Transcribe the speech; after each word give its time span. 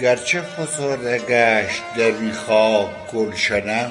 گرچه 0.00 0.40
فسرده 0.40 1.18
گشت 1.18 1.82
در 1.98 2.10
بی 2.10 2.32
خاک 2.32 3.10
گلشنم 3.12 3.90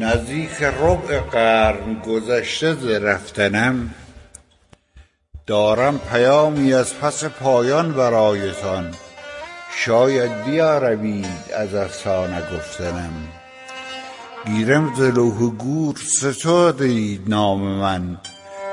نزدیک 0.00 0.62
ربع 0.62 1.20
قرن 1.20 1.94
گذشته 2.06 2.74
ز 2.74 2.86
رفتنم 2.86 3.94
دارم 5.46 5.98
پیامی 5.98 6.74
از 6.74 6.94
پس 6.98 7.24
پایان 7.24 7.92
برایتان 7.92 8.94
شاید 9.76 10.44
بیارمید 10.44 11.52
از 11.56 11.74
افسانه 11.74 12.42
گفتنم. 12.56 13.12
گیرم 14.46 14.94
ز 14.96 15.00
لوح 15.00 15.50
گور 15.50 15.96
سترده 15.96 16.84
اید 16.84 17.22
نام 17.26 17.60
من 17.60 18.18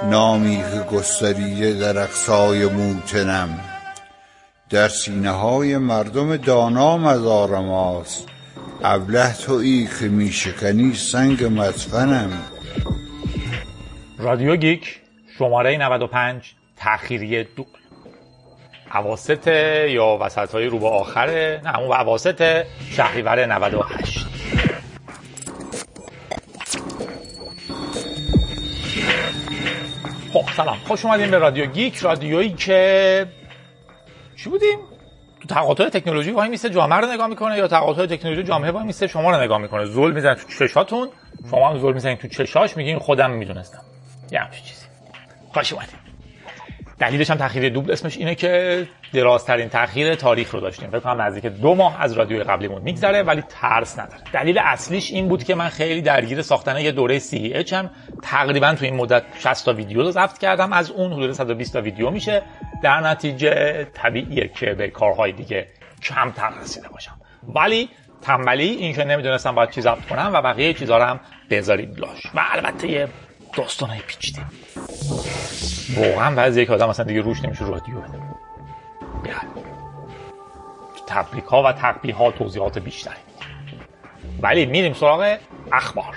نامی 0.04 0.58
که 0.58 0.96
گستریده 0.98 1.74
در 1.74 2.04
اقصای 2.04 2.66
موطنم 2.66 3.77
در 4.70 4.88
سینه 4.88 5.30
های 5.32 5.78
مردم 5.78 6.38
دانا 6.38 6.98
مزار 6.98 7.60
ماست. 7.60 8.28
ابله 8.84 9.34
تویی 9.34 9.90
که 10.00 10.06
می 10.08 10.32
شکنی 10.32 10.94
سنگ 10.94 11.44
مدفنم. 11.44 12.44
رادیو 14.18 14.56
گیک 14.56 15.02
شماره 15.38 15.78
95 15.78 16.54
تأخیری 16.78 17.44
دوبل 17.44 17.70
عواست 18.92 19.48
یا 19.48 20.18
وسط 20.22 20.52
های 20.52 20.66
رو 20.66 20.80
به 20.80 20.88
آخره؟ 20.88 21.62
نه 21.64 21.80
اون 21.80 21.92
عواست 21.92 22.44
شهریور 22.92 23.46
98 23.46 24.28
خب 30.34 30.44
سلام. 30.58 30.78
خوش 30.88 31.06
اومدیم 31.06 31.32
به 31.32 31.38
رادیو 31.38 31.66
گیک 31.66 31.98
رادیویی 31.98 32.50
که 32.50 33.28
چی 34.38 34.50
بودیم؟ 34.50 34.80
تو 35.40 35.48
تقاطع 35.48 35.90
تکنولوژی 35.90 36.32
وای 36.32 36.50
میسته 36.50 36.70
جامعه 36.70 37.00
رو 37.00 37.12
نگاه 37.12 37.28
می‌کنه 37.28 37.58
یا 37.58 37.68
تقاطع 37.68 38.06
تکنولوژی 38.06 38.44
جامعه 38.44 38.72
وای 38.72 38.84
میسته 38.84 39.08
شما 39.08 39.32
رو 39.32 39.42
نگاه 39.42 39.58
می‌کنه؟ 39.58 39.86
زل 39.86 40.12
می‌زنه 40.12 40.36
تو 40.36 40.48
چشاتون 40.48 41.10
شما 41.52 41.70
هم 41.70 41.80
زل 41.80 41.94
می‌زنید 41.94 42.18
تو 42.18 42.28
چشاش 42.28 42.78
میگین 42.78 43.00
خودم 43.00 43.32
می‌دونستم. 43.32 43.82
یه 44.32 44.40
همچین 44.40 44.64
چیزی. 44.66 44.86
خوش 45.54 45.74
اومدیم. 45.74 46.07
دلیلش 47.00 47.32
هم 47.32 47.38
تاخیر 47.38 47.70
دوبل 47.70 47.92
اسمش 47.92 48.18
اینه 48.18 48.36
که 48.36 48.88
درازترین 49.14 49.70
تاخیر 49.70 50.16
تاریخ 50.16 50.54
رو 50.54 50.60
داشتیم. 50.60 50.90
فکر 50.90 51.00
کنم 51.00 51.22
نزدیک 51.22 51.46
دو 51.46 51.76
ماه 51.76 52.02
از 52.02 52.14
رادیوی 52.14 52.44
قبلیمون 52.44 52.82
میگذره 52.82 53.24
ولی 53.24 53.44
ترس 53.50 54.00
نداره. 54.00 54.22
دلیل 54.34 54.60
اصلیش 54.60 55.12
این 55.12 55.28
بود 55.28 55.44
که 55.44 55.56
من 55.56 55.70
خیلی 55.70 56.02
درگیر 56.02 56.42
ساختن 56.42 56.80
یه 56.80 56.92
دوره 56.92 57.20
سی 57.20 57.52
اچ 57.56 57.74
هم 57.74 57.90
تقریبا 58.24 58.76
تو 58.76 58.86
این 58.86 58.96
مدت 58.96 59.24
60 59.40 59.66
تا 59.66 59.74
ویدیو 59.74 60.02
رو 60.02 60.12
ضبط 60.12 60.38
کردم. 60.38 60.74
از 60.74 60.92
اون 60.92 61.14
حدود 61.14 61.32
120 61.32 61.74
تا 61.74 61.82
ویدیو 61.82 62.10
میشه. 62.10 62.42
در 62.84 63.00
نتیجه 63.00 63.84
طبیعیه 63.94 64.48
که 64.48 64.74
به 64.74 64.88
کارهای 64.88 65.32
دیگه 65.32 65.68
کمتر 66.04 66.50
رسیده 66.62 66.90
باشم. 66.90 67.20
ولی 67.56 67.90
تنبلی 68.22 68.70
این 68.70 68.94
که 68.94 69.04
نمی‌دونستم 69.04 69.56
باید 69.56 69.70
چی 69.70 69.82
ضبط 69.82 70.06
کنم 70.10 70.32
و 70.34 70.42
بقیه 70.42 70.74
چیزا 70.74 70.98
رو 70.98 71.04
هم 71.04 71.20
بذارید 71.50 72.00
لاش 72.00 72.26
و 72.36 72.46
البته 72.52 73.08
داستانای 73.58 74.00
پیچیده. 74.00 74.42
واقعا 75.96 76.36
بعضی 76.36 76.66
که 76.66 76.74
آدم 76.74 76.90
مثلا 76.90 77.06
دیگه 77.06 77.22
روش 77.22 77.42
نمیشه 77.44 77.66
رادیو 77.66 77.96
بده. 78.00 78.20
تبریک 81.08 81.44
ها 81.44 81.64
و 81.64 81.72
تقبیه 81.72 82.16
ها 82.16 82.32
توضیحات 82.32 82.80
بیشتری. 82.80 83.16
ولی 84.42 84.66
میریم 84.66 84.94
سراغ 84.94 85.38
اخبار. 85.72 86.16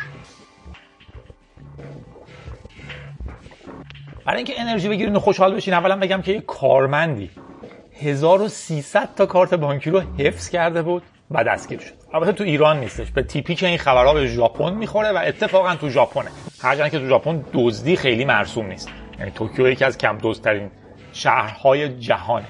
برای 4.27 4.37
اینکه 4.37 4.61
انرژی 4.61 4.89
بگیرین 4.89 5.17
و 5.17 5.21
خوشحال 5.21 5.55
بشین 5.55 5.75
اولا 5.75 5.97
بگم 5.97 6.23
که 6.23 6.33
یه 6.33 6.41
کارمندی 6.41 7.31
1300 8.01 9.15
تا 9.15 9.27
کارت 9.27 9.55
بانکی 9.55 9.91
رو 9.91 10.01
حفظ 10.01 10.49
کرده 10.49 10.83
بود 10.83 11.03
و 11.31 11.45
دستگیر 11.45 11.81
شد. 11.81 11.95
البته 12.15 12.33
تو 12.33 12.45
ایران 12.45 12.81
نیستش. 12.81 13.11
به 13.11 13.23
تیپی 13.23 13.55
که 13.55 13.67
این 13.67 13.79
خبرها 13.79 14.15
به 14.15 14.27
ژاپن 14.27 14.73
می‌خوره 14.73 15.13
و 15.13 15.21
اتفاقا 15.25 15.75
تو 15.75 15.89
ژاپنه. 15.89 16.31
هرچند 16.63 16.91
که 16.91 16.99
تو 16.99 17.07
ژاپن 17.07 17.45
دزدی 17.53 17.97
خیلی 17.97 18.25
مرسوم 18.25 18.67
نیست. 18.67 18.89
یعنی 19.19 19.31
توکیو 19.31 19.69
یکی 19.69 19.85
از 19.85 19.99
کم 19.99 20.19
دزدترین 20.23 20.71
شهرهای 21.13 21.99
جهانه. 21.99 22.47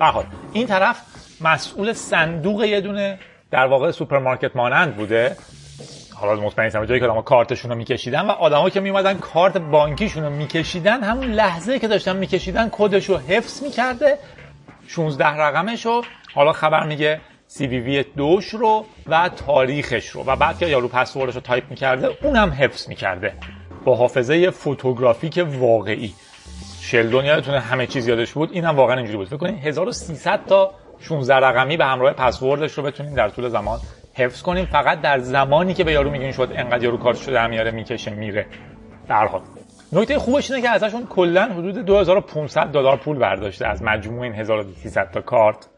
برحال 0.00 0.24
این 0.52 0.66
طرف 0.66 1.02
مسئول 1.40 1.92
صندوق 1.92 2.64
یه 2.64 2.80
دونه 2.80 3.18
در 3.50 3.66
واقع 3.66 3.90
سوپرمارکت 3.90 4.56
مانند 4.56 4.96
بوده. 4.96 5.36
حالا 6.14 6.40
مطمئن 6.40 6.64
نیستم 6.64 6.84
جایی 6.84 7.00
که 7.00 7.06
آدم‌ها 7.06 7.22
کارتشون 7.22 7.70
رو 7.70 7.76
میکشیدن 7.76 8.20
و 8.20 8.30
آدما 8.30 8.70
که 8.70 8.80
میومدن 8.80 9.14
کارت 9.14 9.56
بانکیشون 9.56 10.24
رو 10.24 10.30
میکشیدن 10.30 11.02
همون 11.02 11.26
لحظه 11.26 11.78
که 11.78 11.88
داشتن 11.88 12.16
میکشیدن 12.16 12.68
کدش 12.72 13.08
رو 13.08 13.16
حفظ 13.16 13.62
می‌کرده 13.62 14.18
16 14.88 15.26
رقمش 15.26 15.86
رو 15.86 16.04
حالا 16.34 16.52
خبر 16.52 16.86
میگه 16.86 17.20
سی 17.52 18.04
دوش 18.16 18.48
رو 18.48 18.84
و 19.06 19.28
تاریخش 19.28 20.08
رو. 20.08 20.24
و 20.26 20.36
بعد 20.36 20.58
که 20.58 20.66
یارو 20.66 20.88
passwordش 20.88 21.34
رو 21.34 21.40
تایپ 21.40 21.64
می‌کرده 21.70 22.10
اونم 22.22 22.50
حفظ 22.50 22.88
می‌کرده. 22.88 23.32
با 23.84 23.96
حافظه 23.96 24.50
photographic 24.50 25.46
واقعی. 25.58 26.14
شلدون 26.80 27.24
یادتونه 27.24 27.60
همه 27.60 27.86
چیز 27.86 28.08
یادش 28.08 28.32
بود؟ 28.32 28.52
اینم 28.52 28.76
واقعا 28.76 28.96
اینجوری 28.96 29.16
بود. 29.16 29.26
فکر 29.26 29.36
کنید 29.36 29.66
1300 29.66 30.40
تا 30.46 30.70
16 31.00 31.34
رقمی 31.34 31.76
به 31.76 31.84
همراه 31.84 32.12
پسوردش 32.12 32.72
رو 32.72 32.82
بتونیم 32.82 33.14
در 33.14 33.28
طول 33.28 33.48
زمان 33.48 33.78
حفظ 34.14 34.42
کنیم 34.42 34.64
فقط 34.64 35.00
در 35.00 35.18
زمانی 35.18 35.74
که 35.74 35.84
به 35.84 35.92
یارو 35.92 36.10
میگین 36.10 36.32
شد 36.32 36.52
انقدر 36.54 36.84
یارو 36.84 36.96
کارتش 36.96 37.28
رو 37.28 37.34
در 37.34 37.46
میاره 37.46 37.70
می‌کشه 37.70 38.10
میره. 38.10 38.46
در 39.08 39.26
حال. 39.26 39.40
نکته 39.92 40.18
خوبش 40.18 40.50
اینه 40.50 40.62
که 40.62 40.70
ازشون 40.70 41.06
کلا 41.06 41.44
حدود 41.44 41.78
2500 41.78 42.66
دلار 42.66 42.96
پول 42.96 43.18
برداشته 43.18 43.66
از 43.66 43.82
مجموع 43.82 44.22
این 44.22 44.32
1300 44.32 45.10
تا 45.10 45.20
کارت. 45.20 45.69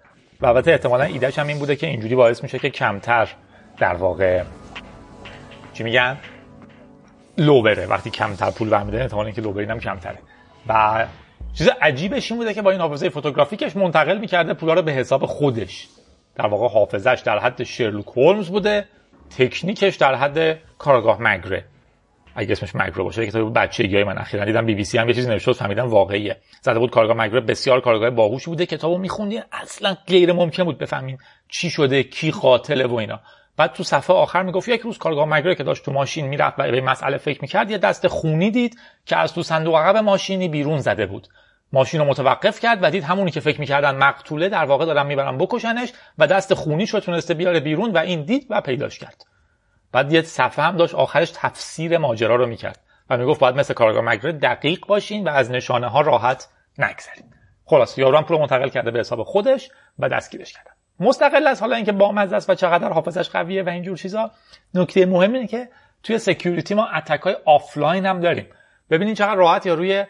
و 0.42 0.46
البته 0.46 0.70
احتمالا 0.70 1.04
ایدهش 1.04 1.38
هم 1.38 1.46
این 1.46 1.58
بوده 1.58 1.76
که 1.76 1.86
اینجوری 1.86 2.14
باعث 2.14 2.42
میشه 2.42 2.58
که 2.58 2.70
کمتر 2.70 3.28
در 3.78 3.94
واقع 3.94 4.42
چی 5.74 5.84
میگن؟ 5.84 6.16
لو 7.38 7.62
بره. 7.62 7.86
وقتی 7.86 8.10
کمتر 8.10 8.50
پول 8.50 8.68
برمیده 8.68 9.00
احتمال 9.00 9.26
اینکه 9.26 9.40
لو 9.40 9.60
هم 9.70 9.80
کمتره. 9.80 10.18
و 10.68 11.06
چیز 11.54 11.68
عجیبش 11.80 12.32
این 12.32 12.40
بوده 12.40 12.54
که 12.54 12.62
با 12.62 12.70
این 12.70 12.80
حافظه 12.80 13.08
فوتوگرافیکش 13.08 13.76
منتقل 13.76 14.18
می‌کرده 14.18 14.54
پولا 14.54 14.74
رو 14.74 14.82
به 14.82 14.92
حساب 14.92 15.26
خودش. 15.26 15.88
در 16.34 16.46
واقع 16.46 16.68
حافظش 16.68 17.22
در 17.24 17.38
حد 17.38 17.62
شرلوک 17.62 18.06
هولمز 18.06 18.48
بوده 18.48 18.84
تکنیکش 19.38 19.96
در 19.96 20.14
حد 20.14 20.58
کارگاه 20.78 21.22
مگره. 21.22 21.64
اگه 22.34 22.52
اسمش 22.52 22.74
مگره 22.74 23.02
باشه. 23.02 23.26
کتاب 23.26 23.58
بچگی 23.58 24.04
من 24.04 24.18
اخیرا 24.18 24.44
دیدم 24.44 24.66
بی 24.66 24.74
بی 24.74 24.84
سی 24.84 24.98
هم 24.98 25.08
یه 25.08 25.14
چیزی 25.14 25.30
نوشته 25.30 25.52
فهمیدم 25.52 25.88
واقعیه. 25.88 26.36
زده 26.62 26.78
بود 26.78 26.90
کارگاه 26.90 27.16
مگره 27.16 27.40
بسیار 27.40 27.80
کارگاه 27.80 28.10
باهوشی 28.10 28.46
بوده. 28.46 28.66
کتابو 28.66 28.98
میخوندین 28.98 29.42
اصلا 29.52 29.96
غیر 30.06 30.32
ممکن 30.32 30.64
بود 30.64 30.78
بفهمین 30.78 31.18
چی 31.48 31.70
شده 31.70 32.02
کی 32.02 32.30
قاتله 32.30 32.86
و 32.86 32.94
اینا. 32.94 33.20
بعد 33.56 33.72
تو 33.72 33.82
صفحه 33.82 34.16
آخر 34.16 34.42
می‌گفت 34.42 34.68
یک 34.68 34.80
روز 34.80 34.98
کارگاه 34.98 35.28
مگره 35.28 35.54
که 35.54 35.64
داشت 35.64 35.84
تو 35.84 35.92
ماشین 35.92 36.26
می‌رفت 36.26 36.58
و 36.58 36.70
به 36.70 36.80
مسئله 36.80 37.16
فکر 37.16 37.38
می‌کرد 37.42 37.70
یه 37.70 37.78
دست 37.78 38.06
خونی 38.06 38.50
دید 38.50 38.78
که 39.06 39.16
از 39.16 39.34
تو 39.34 39.42
صندوق 39.42 39.76
عقب 39.76 39.96
ماشینی 39.96 40.48
بیرون 40.48 40.78
زده 40.78 41.06
بود. 41.06 41.28
ماشین 41.72 42.00
رو 42.00 42.06
متوقف 42.06 42.60
کرد 42.60 42.78
و 42.82 42.90
دید 42.90 43.04
همونی 43.04 43.30
که 43.30 43.40
فکر 43.40 43.60
می‌کردن 43.60 43.96
مقتوله 43.96 44.48
در 44.48 44.64
واقع 44.64 44.84
دارن 44.84 45.06
می‌برن 45.06 45.38
بکشنش 45.38 45.92
و 46.18 46.26
دست 46.26 46.54
خونیش 46.54 46.90
رو 46.90 47.00
تونسته 47.00 47.34
بیاره 47.34 47.60
بیرون 47.60 47.90
و 47.90 47.98
این 47.98 48.22
دید 48.22 48.46
و 48.50 48.60
پیداش 48.60 48.98
کرد. 48.98 49.24
بعد 49.92 50.12
یه 50.12 50.22
صفحه 50.22 50.64
هم 50.64 50.76
داشت 50.76 50.94
آخرش 50.94 51.32
تفسیر 51.34 51.98
ماجرا 51.98 52.36
رو 52.36 52.46
می‌کرد 52.46 52.80
و 53.10 53.16
می‌گفت 53.16 53.40
باید 53.40 53.56
مثل 53.56 53.74
کارگاه 53.74 54.04
مگره 54.04 54.32
دقیق 54.32 54.86
باشین 54.86 55.28
و 55.28 55.30
از 55.30 55.50
نشانه 55.50 55.88
ها 55.88 56.00
راحت 56.00 56.48
نگذرین 56.78 57.24
خلاص 57.64 57.98
یارو 57.98 58.16
هم 58.16 58.24
پول 58.24 58.38
منتقل 58.38 58.68
کرده 58.68 58.90
به 58.90 58.98
حساب 58.98 59.22
خودش 59.22 59.70
و 59.98 60.08
دستگیرش 60.08 60.52
کردن 60.52 60.70
مستقل 61.00 61.46
از 61.46 61.60
حالا 61.60 61.76
اینکه 61.76 61.92
بامزه 61.92 62.36
است 62.36 62.50
و 62.50 62.54
چقدر 62.54 62.88
حافظش 62.88 63.28
قویه 63.30 63.62
و 63.62 63.68
اینجور 63.68 63.96
چیزا 63.96 64.30
نکته 64.74 65.06
مهم 65.06 65.32
اینه 65.32 65.46
که 65.46 65.68
توی 66.02 66.18
security 66.18 66.74
ما 66.74 66.86
attack 66.86 67.20
های 67.20 67.36
آفلاین 67.44 68.06
هم 68.06 68.20
داریم. 68.20 68.46
ببینید 68.90 69.16
چقدر 69.16 69.34
راحت 69.34 69.66
یارو 69.66 70.04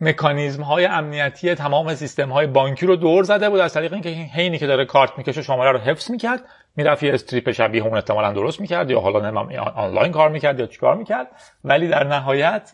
مکانیزم 0.00 0.62
های 0.62 0.86
امنیتی 0.86 1.54
تمام 1.54 1.94
سیستم 1.94 2.28
های 2.28 2.46
بانکی 2.46 2.86
رو 2.86 2.96
دور 2.96 3.24
زده 3.24 3.50
بود 3.50 3.60
از 3.60 3.74
طریق 3.74 3.92
اینکه 3.92 4.08
حینی 4.08 4.58
که 4.58 4.66
داره 4.66 4.84
کارت 4.84 5.18
می‌کشه 5.18 5.42
شماره 5.42 5.72
رو 5.72 5.78
حفظ 5.78 6.10
می‌کرد. 6.10 6.40
می‌رفت 6.76 7.02
یه 7.02 7.14
strip 7.14 7.50
شبیه 7.50 7.82
اون 7.82 7.94
احتمالا 7.94 8.32
درست 8.32 8.60
می‌کرد 8.60 8.90
یا 8.90 9.00
حالا 9.00 9.30
نمیدونم 9.30 9.58
آنلاین 9.60 10.12
کار 10.12 10.28
می‌کرد 10.28 10.60
یا 10.60 10.66
چیکار 10.66 10.96
می‌کرد. 10.96 11.26
ولی 11.64 11.88
در 11.88 12.04
نهایت 12.04 12.72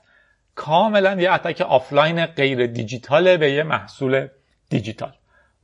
کاملا 0.54 1.14
یه 1.20 1.32
attack 1.32 1.60
offline 1.60 2.26
غیر 2.26 2.66
دیجیتاله 2.66 3.36
به 3.36 3.50
یه 3.50 3.62
محصول 3.62 4.28
دیجیتال. 4.68 5.12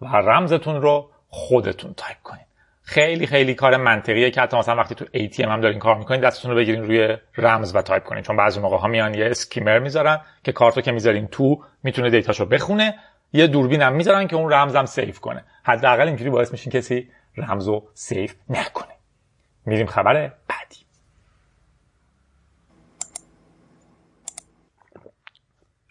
و 0.03 0.07
رمزتون 0.07 0.83
رو 0.83 1.11
خودتون 1.29 1.95
تایپ 1.97 2.17
کنید 2.23 2.47
خیلی 2.83 3.27
خیلی 3.27 3.55
کار 3.55 3.77
منطقیه 3.77 4.31
که 4.31 4.41
حتی 4.41 4.57
مثلا 4.57 4.77
وقتی 4.77 4.95
تو 4.95 5.05
ATM 5.05 5.41
هم 5.41 5.61
دارین 5.61 5.79
کار 5.79 5.99
می‌کنین 5.99 6.21
دستتون 6.21 6.51
رو 6.51 6.57
بگیرین 6.57 6.83
روی 6.85 7.17
رمز 7.37 7.77
و 7.77 7.83
تایپ 7.83 8.05
کنین. 8.05 8.23
چون 8.23 8.37
بعضی 8.37 8.61
موقع 8.61 8.77
ها 8.77 8.89
میان 8.89 9.15
یه 9.15 9.27
skimmer 9.27 9.79
می‌ذارن 9.79 10.21
که 10.45 10.53
کارتو 10.53 10.81
که 10.81 10.93
می‌ذارین 10.93 11.27
تو 11.27 11.63
می‌تونه 11.83 12.11
dataشو 12.11 12.47
بخونه 12.47 12.95
یه 13.33 13.47
دوربین 13.47 13.83
هم 13.83 13.93
می‌ذارن 13.93 14.27
که 14.27 14.37
اون 14.37 14.53
رمزم 14.53 14.85
save 14.85 15.21
کنه. 15.21 15.45
حداقل 15.65 16.07
اینجوری 16.07 16.31
باعث 16.31 16.53
میشین 16.53 16.73
کسی 16.73 17.09
رمزو 17.37 17.89
save 17.95 18.35
نکنه. 18.49 18.97
میریم 19.67 19.87
خبر 19.87 20.33
بعدی. 20.49 20.77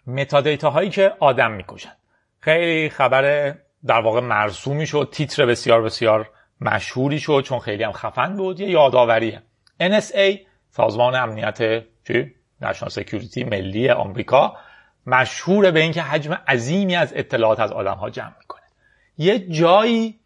متا 0.06 0.70
هایی 0.70 0.90
که 0.90 1.12
آدم 1.20 1.50
می‌کشن. 1.52 1.92
خیلی 2.40 2.90
خبر 2.90 3.54
در 3.86 4.00
واقع 4.00 4.20
مرسومی 4.20 4.86
شد 4.86 5.08
تیتر 5.12 5.46
بسیار 5.46 5.82
بسیار 5.82 6.30
مشهوری 6.60 7.18
شد 7.20 7.42
چون 7.46 7.58
خیلی 7.58 7.82
هم 7.82 7.92
خفن 7.92 8.36
بود 8.36 8.60
یه 8.60 8.70
یادآوریه. 8.70 9.42
NSA 9.80 10.38
سازمان 10.70 11.14
امنیت 11.14 11.84
چی؟ 12.06 12.34
national 12.60 12.90
security 12.90 13.44
ملی 13.44 13.90
آمریکا 13.90 14.56
مشهور 15.06 15.70
به 15.70 15.80
اینکه 15.80 16.02
حجم 16.02 16.32
عظیمی 16.48 16.96
از 16.96 17.12
اطلاعات 17.16 17.60
از 17.60 17.72
آدم 17.72 17.94
ها 17.94 18.10
جمع 18.10 18.34
می‌کنه. 18.38 18.62
یه 19.18 19.38
جایی 19.38 20.20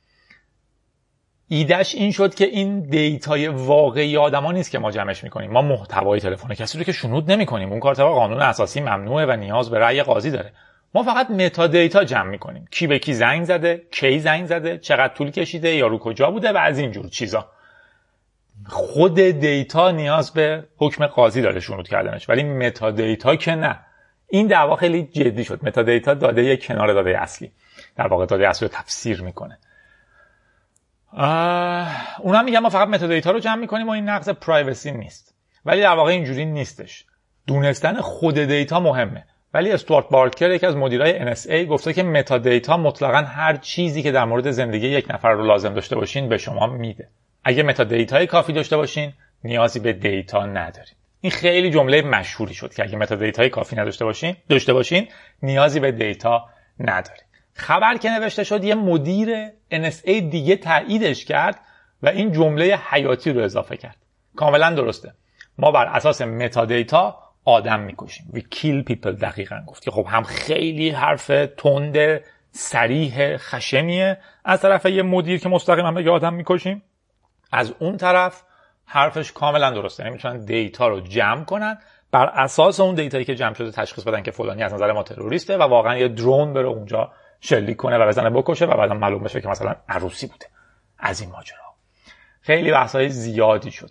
ایدهش 1.48 1.94
این 1.94 2.12
شد 2.12 2.34
که 2.34 2.44
این 2.44 2.80
data 2.80 3.35
ی 3.35 3.48
واقعی 3.48 4.16
آدما 4.16 4.52
نیست 4.52 4.70
که 4.70 4.78
ما 4.78 4.90
جمعش 4.90 5.24
می‌کنیم. 5.24 5.50
ما 5.50 5.62
محتوای 5.62 6.20
تلفن 6.20 6.54
کسی 6.54 6.78
رو 6.78 6.84
که 6.84 6.92
شنود 6.92 7.30
نمی‌کنیم. 7.32 7.70
اون 7.70 7.80
کار 7.80 7.94
طبق 7.94 8.06
قانون 8.06 8.42
اساسی 8.42 8.80
ممنوعه 8.80 9.26
و 9.26 9.36
نیاز 9.36 9.70
به 9.70 9.78
رأی 9.78 10.02
قاضی 10.02 10.30
داره. 10.30 10.52
ما 10.94 11.02
فقط 11.02 11.30
meta 11.30 11.66
data 11.66 12.04
جمع 12.04 12.30
می‌کنیم. 12.30 12.68
کی 12.70 12.86
به 12.86 12.98
کی 12.98 13.12
زنگ 13.12 13.44
زده 13.44 13.82
کی 13.90 14.18
زنگ 14.18 14.46
زده 14.46 14.78
چقدر 14.78 15.14
طول 15.14 15.30
کشیده 15.30 15.68
یارو 15.68 15.98
کجا 15.98 16.30
بوده 16.30 16.52
و 16.52 16.56
از 16.56 16.78
این 16.78 16.90
جور 16.90 17.08
چیزا. 17.08 17.48
خود 18.66 19.14
data 19.14 19.90
نیاز 19.90 20.32
به 20.32 20.64
حکم 20.76 21.06
قاضی 21.06 21.42
داره 21.42 21.60
شنود 21.60 21.88
کردنش. 21.88 22.28
ولی 22.28 22.42
meta 22.42 22.90
data 22.90 23.36
که 23.36 23.54
نه. 23.54 23.78
این 24.28 24.46
دعوا 24.46 24.76
خیلی 24.76 25.02
جدی 25.02 25.44
شد. 25.44 25.60
meta 25.62 25.82
data 25.82 26.14
داده 26.14 26.56
کنار 26.56 26.92
داده 26.92 27.22
اصلی. 27.22 27.52
در 27.96 28.06
واقع 28.06 28.26
داده 28.26 28.48
اصلی 28.48 28.68
رو 28.68 28.74
تفسیر 28.74 29.22
می‌کنه. 29.22 29.58
اونا 31.12 32.42
میگن 32.44 32.58
ما 32.58 32.68
فقط 32.68 32.88
meta 32.88 33.06
data 33.06 33.30
رو 33.30 33.38
جمع 33.38 33.60
می‌کنیم 33.60 33.88
و 33.88 33.90
این 33.90 34.08
نقض 34.08 34.28
privacy 34.28 34.92
نیست. 34.92 35.34
ولی 35.64 35.80
در 35.80 35.94
واقع 35.94 36.10
اینجوری 36.10 36.44
نیستش. 36.44 37.04
دونستن 37.46 38.00
خود 38.00 38.34
data 38.34 38.80
مهمه. 38.80 39.24
ولی 39.54 39.72
استوارت 39.72 40.08
بیکر 40.08 40.50
یکی 40.50 40.66
از 40.66 40.76
مدیرای 40.76 41.34
NSA 41.34 41.68
گفته 41.68 41.92
که 41.92 42.02
meta 42.02 42.38
data 42.38 42.76
مطلقا 42.76 43.18
هر 43.18 43.56
چیزی 43.56 44.02
که 44.02 44.12
در 44.12 44.24
مورد 44.24 44.50
زندگی 44.50 44.88
یک 44.88 45.10
نفر 45.10 45.32
رو 45.32 45.46
لازم 45.46 45.74
داشته 45.74 45.96
باشین 45.96 46.28
به 46.28 46.38
شما 46.38 46.66
میده. 46.66 47.08
اگه 47.44 47.62
meta 47.62 47.84
data 47.84 48.18
ی 48.18 48.26
کافی 48.26 48.52
داشته 48.52 48.76
باشین 48.76 49.12
نیازی 49.44 49.80
به 49.80 49.92
data 49.92 50.46
ندارین. 50.46 50.94
این 51.20 51.32
خیلی 51.32 51.70
جمله 51.70 52.02
مشهوری 52.02 52.54
شد 52.54 52.74
که 52.74 52.82
اگه 52.82 52.96
meta 52.96 53.14
data 53.14 53.41
ی 53.41 53.48
کافی 53.48 53.76
نداشته 53.76 54.04
باشین 54.04 54.36
داشته 54.48 54.72
باشین 54.72 55.08
نیازی 55.42 55.80
به 55.80 55.92
data 55.92 56.48
ندارین. 56.80 57.25
خبر 57.56 57.96
که 57.96 58.10
نوشته 58.10 58.44
شد 58.44 58.64
یه 58.64 58.74
مدیر 58.74 59.48
NSA 59.72 60.10
دیگه 60.10 60.56
تاییدش 60.56 61.24
کرد 61.24 61.60
و 62.02 62.08
این 62.08 62.32
جمله 62.32 62.78
حیاتی 62.90 63.32
رو 63.32 63.42
اضافه 63.42 63.76
کرد. 63.76 63.96
کاملا 64.36 64.70
درسته. 64.70 65.12
ما 65.58 65.70
بر 65.70 65.86
اساس 65.86 66.22
metadata 66.22 67.18
آدم 67.44 67.80
می‌کشیم. 67.80 68.32
We 68.34 68.38
kill 68.38 68.92
people 68.92 69.06
دقیقا 69.06 69.62
گفت. 69.66 69.82
که 69.82 69.90
خب 69.90 70.06
هم 70.08 70.22
خیلی 70.22 70.90
حرف 70.90 71.26
تند 71.56 72.20
صریح 72.50 73.36
خشمیه 73.36 74.18
از 74.44 74.60
طرف 74.60 74.86
یه 74.86 75.02
مدیر 75.02 75.40
که 75.40 75.48
مستقیما 75.48 75.92
بگه 75.92 76.10
آدم 76.10 76.34
می‌کشیم. 76.34 76.82
از 77.52 77.74
اون 77.78 77.96
طرف 77.96 78.42
حرفش 78.84 79.32
کاملا 79.32 79.70
درسته. 79.70 80.02
یعنی 80.02 80.12
می‌تونن 80.14 80.44
data 80.44 80.88
رو 80.88 81.00
جمع 81.00 81.44
کنن. 81.44 81.78
بر 82.12 82.26
اساس 82.26 82.80
اون 82.80 82.94
data 82.94 83.14
یی 83.14 83.24
که 83.24 83.34
جمع 83.34 83.54
شده 83.54 83.70
تشخیص 83.70 84.04
بدن 84.04 84.22
که 84.22 84.30
فلانی 84.30 84.62
از 84.62 84.74
نظر 84.74 84.92
ما 84.92 85.02
تروریسته 85.02 85.56
و 85.56 85.62
واقعا 85.62 85.96
یه 85.96 86.08
drone 86.08 86.52
بره 86.52 86.68
اونجا 86.68 87.12
شلیک 87.40 87.76
کنه 87.76 87.98
و 87.98 88.06
بزنه 88.06 88.30
بکشه 88.30 88.64
و 88.64 88.76
بعدا 88.76 88.94
معلوم 88.94 89.22
بشه 89.22 89.40
که 89.40 89.48
مثلا 89.48 89.76
عروسی 89.88 90.26
بوده. 90.26 90.46
از 90.98 91.20
این 91.20 91.30
ماجرا. 91.30 91.58
خیلی 92.40 92.70
بحث 92.70 92.96
زیادی 92.96 93.70
شد. 93.70 93.90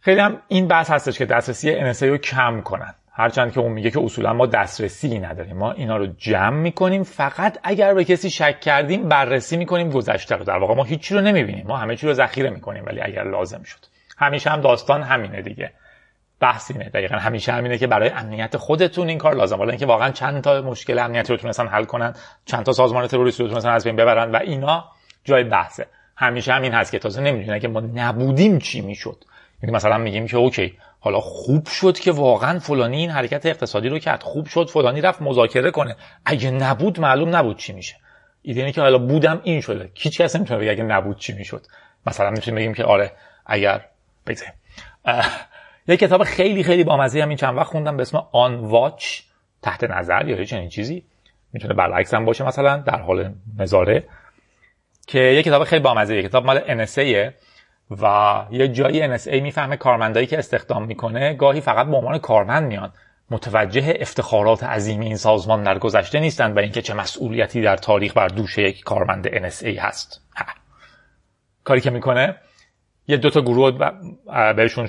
خیلی 0.00 0.20
هم 0.20 0.42
این 0.48 0.68
بحث 0.68 0.90
هستش 0.90 1.18
که 1.18 1.26
دسترسی 1.26 1.92
NSA 1.92 2.02
رو 2.02 2.16
کم 2.16 2.60
کنن. 2.60 2.94
هرچند 3.12 3.52
که 3.52 3.60
اون 3.60 3.72
میگه 3.72 3.90
که 3.90 4.00
اصولا 4.00 4.32
ما 4.32 4.46
دسترسی 4.46 5.18
نداریم. 5.18 5.56
ما 5.56 5.72
اینا 5.72 5.96
رو 5.96 6.06
جمع 6.06 6.56
می‌کنیم. 6.56 7.02
فقط 7.02 7.58
اگر 7.62 7.94
به 7.94 8.04
کسی 8.04 8.30
شک 8.30 8.60
کردیم 8.60 9.08
بررسی 9.08 9.56
می‌کنیم 9.56 9.90
گذشته 9.90 10.36
رو. 10.36 10.44
در 10.44 10.58
واقع 10.58 10.74
ما 10.74 10.84
هیچی 10.84 11.14
رو 11.14 11.20
نمی‌بینیم. 11.20 11.66
ما 11.66 11.76
همه 11.76 11.96
چی 11.96 12.06
رو 12.06 12.12
ذخیره 12.12 12.50
می‌کنیم 12.50 12.84
ولی 12.86 13.00
اگر 13.00 13.24
لازم 13.24 13.62
شد. 13.62 13.78
همیشه 14.18 14.50
هم 14.50 14.60
داستان 14.60 15.02
همینه 15.02 15.42
دیگه. 15.42 15.72
بحث 16.40 16.70
اینه. 16.70 16.88
دقیقا 16.88 17.16
همیشه 17.16 17.52
همینه 17.52 17.78
که 17.78 17.86
برای 17.86 18.08
امنیت 18.08 18.56
خودتون 18.56 19.08
این 19.08 19.18
کار 19.18 19.34
لازم. 19.34 19.56
حالا 19.56 19.70
اینکه 19.70 19.86
واقعا 19.86 20.10
چند 20.10 20.42
تا 20.42 20.62
مشکل 20.62 20.98
امنیتی 20.98 21.32
رو 21.32 21.38
تونستن 21.38 21.66
حل 21.66 21.84
کنن 21.84 22.14
چند 22.46 22.64
تا 22.64 22.72
سازمان 22.72 23.06
تروریستی 23.06 23.42
رو 23.42 23.48
تونستن 23.48 23.70
از 23.70 23.84
بین 23.84 23.96
ببرن 23.96 24.32
و 24.32 24.36
اینا 24.36 24.84
جای 25.24 25.44
بحثه. 25.44 25.86
همیشه 26.16 26.52
همین 26.52 26.72
هست 26.72 26.92
که 26.92 26.98
تازه 26.98 27.20
نمی‌دونه 27.20 27.60
که 27.60 27.68
ما 27.68 27.80
نبودیم 27.80 28.58
چی 28.58 28.80
می‌شد. 28.80 29.24
یعنی 29.62 29.76
مثلا 29.76 29.98
میگیم 29.98 30.26
که 30.26 30.36
اوکی 30.36 30.78
حالا 31.00 31.20
خوب 31.20 31.68
شد 31.68 31.98
که 31.98 32.12
واقعا 32.12 32.58
فلانی 32.58 32.96
این 32.96 33.10
حرکت 33.10 33.46
اقتصادی 33.46 33.88
رو 33.88 33.98
کرد. 33.98 34.22
خوب 34.22 34.46
شد 34.46 34.70
فلانی 34.70 35.00
رفت 35.00 35.22
مذاکره 35.22 35.70
کنه. 35.70 35.96
اگه 36.24 36.50
نبود 36.50 37.00
معلوم 37.00 37.36
نبود 37.36 37.56
چی 37.56 37.72
میشه. 37.72 37.96
ایده 38.42 38.60
اینه 38.60 38.72
که 38.72 38.80
حالا 38.80 38.98
بودم 38.98 39.40
این 39.44 39.60
شده. 39.60 39.90
هیچ 39.94 40.20
کس 40.20 40.36
نمی‌تونه 40.36 40.60
بگه 40.60 40.70
اگه 40.70 40.82
نبود 40.82 41.18
چی 41.18 41.32
می‌شد. 41.32 41.66
مثلا 42.06 42.30
می‌تونیم 42.30 42.58
بگیم 42.58 42.74
که 42.74 42.84
آره 42.84 43.12
اگر 43.46 43.84
بگذاریم. 44.26 44.54
یه 45.88 45.96
کتاب 45.96 46.24
خیلی 46.24 46.62
خیلی 46.62 46.84
بامزه 46.84 47.22
هم 47.22 47.28
این 47.28 47.36
چند 47.36 47.56
وقت 47.56 47.66
خوندم 47.66 47.96
به 47.96 48.02
اسم 48.02 48.26
آن 48.32 48.54
واچ 48.54 49.20
تحت 49.62 49.84
نظر 49.84 50.28
یا 50.28 50.44
چنین 50.44 50.68
چیزی. 50.68 51.04
می‌تونه 51.52 51.74
برعکس 51.74 52.14
هم 52.14 52.24
باشه 52.24 52.44
مثلا 52.44 52.76
در 52.76 53.00
حال 53.00 53.34
نظاره. 53.58 54.04
که 55.06 55.18
یه 55.18 55.42
کتاب 55.42 55.64
خیلی 55.64 55.82
بامزه 55.82 56.16
یه 56.16 56.22
کتاب 56.22 56.44
مال 56.44 56.84
NSA 56.86 57.32
و 58.02 58.46
یه 58.50 58.68
جایی 58.68 59.18
NSA 59.18 59.42
می‌فهمه 59.42 59.76
کارمندایی 59.76 60.26
که 60.26 60.38
استخدام 60.38 60.86
می‌کنه 60.86 61.34
گاهی 61.34 61.60
فقط 61.60 61.86
به 61.86 61.96
عنوان 61.96 62.18
کارمند 62.18 62.68
میان. 62.68 62.92
متوجه 63.30 63.96
افتخارات 64.00 64.64
عظیم 64.64 65.00
این 65.00 65.16
سازمان 65.16 65.62
در 65.62 65.78
گذشته 65.78 66.20
نیستند 66.20 66.56
و 66.56 66.60
اینکه 66.60 66.82
چه 66.82 66.94
مسئولیتی 66.94 67.62
در 67.62 67.76
تاریخ 67.76 68.12
بر 68.12 68.28
دوش 68.28 68.58
یک 68.58 68.82
کارمند 68.82 69.28
NSA 69.28 69.78
هست. 69.78 70.20
ها. 70.36 70.46
کاری 71.64 71.80
که 71.80 71.90
می‌کنه 71.90 72.36
یه 73.06 73.16
دوتا 73.16 73.40
گروه 73.40 73.92
بهشون 74.56 74.86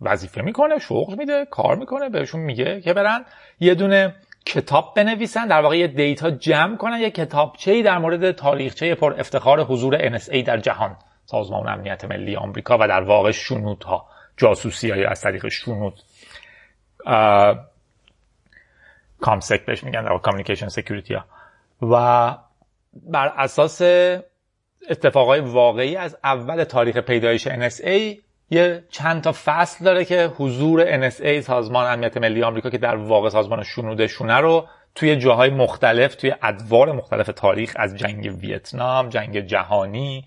وظیفه 0.00 0.42
می‌کنه 0.42 0.78
شغل 0.78 1.14
میده 1.18 1.46
کار 1.50 1.76
می‌کنه 1.76 2.08
بهشون 2.08 2.40
میگه 2.40 2.80
که 2.80 2.92
برن 2.92 3.24
یه 3.60 3.74
دونه 3.74 4.14
کتاب 4.46 4.92
بنویسن 4.96 5.46
در 5.46 5.60
واقع 5.60 5.78
یه 5.78 5.86
data 5.86 6.30
جمع 6.30 6.76
کنن 6.76 7.00
یه 7.00 7.10
کتابچه 7.10 7.82
در 7.82 7.98
مورد 7.98 8.32
تاریخچه 8.32 8.94
پر 8.94 9.14
افتخار 9.20 9.60
حضور 9.60 10.18
NSA 10.18 10.36
در 10.36 10.58
جهان 10.58 10.96
سازمان 11.24 11.68
امنیت 11.68 12.04
ملی 12.04 12.36
آمریکا 12.36 12.78
و 12.80 12.88
در 12.88 13.02
واقع 13.02 13.32
ها 13.86 14.06
جاسوسی 14.36 14.90
های 14.90 15.04
از 15.04 15.20
طریق 15.20 15.48
شنود. 15.48 16.00
COMSEC 19.20 19.64
بهش 19.66 19.84
میگن 19.84 20.04
در 20.04 20.18
communication 20.18 20.68
security 20.68 21.14
ها 21.14 21.24
و 21.82 22.36
بر 22.92 23.32
اساس 23.36 23.82
اتفاقای 24.90 25.40
واقعی 25.40 25.96
از 25.96 26.18
اول 26.24 26.64
تاریخ 26.64 26.96
پیدایش 26.96 27.48
NSA 27.48 28.27
یه 28.50 28.84
چند 28.90 29.22
تا 29.22 29.32
فصل 29.44 29.84
داره 29.84 30.04
که 30.04 30.30
حضور 30.36 31.10
NSA 31.10 31.40
سازمان 31.40 31.92
امنیت 31.92 32.16
ملی 32.16 32.42
آمریکا 32.42 32.70
که 32.70 32.78
در 32.78 32.96
واقع 32.96 33.28
سازمان 33.28 33.62
شونه 34.08 34.40
رو 34.40 34.66
توی 34.94 35.16
جاهای 35.16 35.50
مختلف 35.50 36.14
توی 36.14 36.34
ادوار 36.42 36.92
مختلف 36.92 37.30
تاریخ 37.36 37.72
از 37.76 37.96
جنگ 37.96 38.38
ویتنام 38.40 39.08
جنگ 39.08 39.40
جهانی 39.40 40.24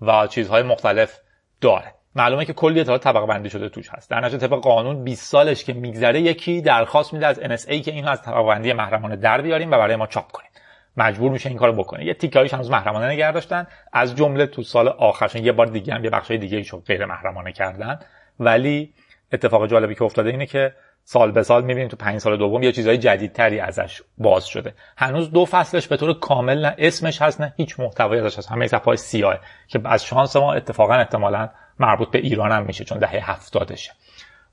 و 0.00 0.26
چیزهای 0.26 0.62
مختلف 0.62 1.20
داره. 1.60 1.94
معلومه 2.14 2.44
که 2.44 2.52
کلی 2.52 2.80
اطلاعات 2.80 3.02
طبقه 3.02 3.26
بندی 3.26 3.50
شده 3.50 3.68
توش 3.68 3.88
هست. 3.90 4.10
در 4.10 4.20
نتیجه 4.20 4.46
طبق 4.46 4.60
قانون 4.60 5.04
20 5.04 5.30
سالش 5.30 5.64
که 5.64 5.72
میگذره 5.72 6.20
یکی 6.20 6.60
درخواست 6.60 7.12
میده 7.12 7.26
از 7.26 7.40
NSA 7.40 7.74
که 7.74 7.92
اینو 7.92 8.10
از 8.10 8.22
طبقه 8.22 8.42
بندی 8.42 8.72
محرمانه 8.72 9.16
در 9.16 9.40
بیاریم 9.40 9.70
و 9.70 9.78
برای 9.78 9.96
ما 9.96 10.06
چاپ 10.06 10.32
کنیم 10.32 10.50
مجبور 10.96 11.32
میشه 11.32 11.48
این 11.48 11.58
کارو 11.58 11.72
بکنه. 11.72 12.04
یه 12.04 12.14
تیکایش 12.14 12.54
هنوز 12.54 12.70
محرمانه 12.70 13.06
نگه 13.06 13.32
داشتن. 13.32 13.66
از 13.92 14.16
جمله 14.16 14.46
تو 14.46 14.62
سال 14.62 14.88
آخرشون 14.88 15.44
یه 15.44 15.52
بار 15.52 15.66
دیگه 15.66 15.94
هم 15.94 16.04
یه 16.04 16.10
بخشای 16.10 16.38
دیگه 16.38 16.56
ایشو 16.56 16.80
غیر 16.80 17.06
محرمانه 17.06 17.52
کردن. 17.52 17.98
ولی 18.40 18.94
اتفاق 19.32 19.66
جالبی 19.66 19.94
که 19.94 20.02
افتاده 20.02 20.30
اینه 20.30 20.46
که 20.46 20.74
سال 21.04 21.32
به 21.32 21.42
سال 21.42 21.64
می‌بینیم 21.64 21.88
تو 21.88 21.96
پنج 21.96 22.18
سال 22.18 22.36
دوم 22.36 22.62
یه 22.62 22.72
چیزهای 22.72 22.98
جدیدتری 22.98 23.60
ازش 23.60 24.02
باز 24.18 24.46
شده. 24.46 24.74
هنوز 24.96 25.30
دو 25.30 25.44
فصلش 25.44 25.88
به 25.88 25.96
طور 25.96 26.18
کامل 26.18 26.66
نه 26.66 26.74
اسمش 26.78 27.22
هست 27.22 27.40
نه 27.40 27.54
هیچ 27.56 27.80
محتوایی 27.80 28.20
ازش 28.20 28.38
هست. 28.38 28.52
همه 28.52 28.66
صفحه 28.66 28.96
سیاه. 28.96 29.38
که 29.68 29.80
از 29.84 30.04
شانس 30.04 30.36
ما 30.36 30.54
اتفاقا 30.54 30.94
احتمالا 30.94 31.48
مربوط 31.78 32.10
به 32.10 32.18
ایران 32.18 32.52
هم 32.52 32.64
میشه 32.66 32.84
چون 32.84 32.98
دهه 32.98 33.30
هفتادشه. 33.30 33.92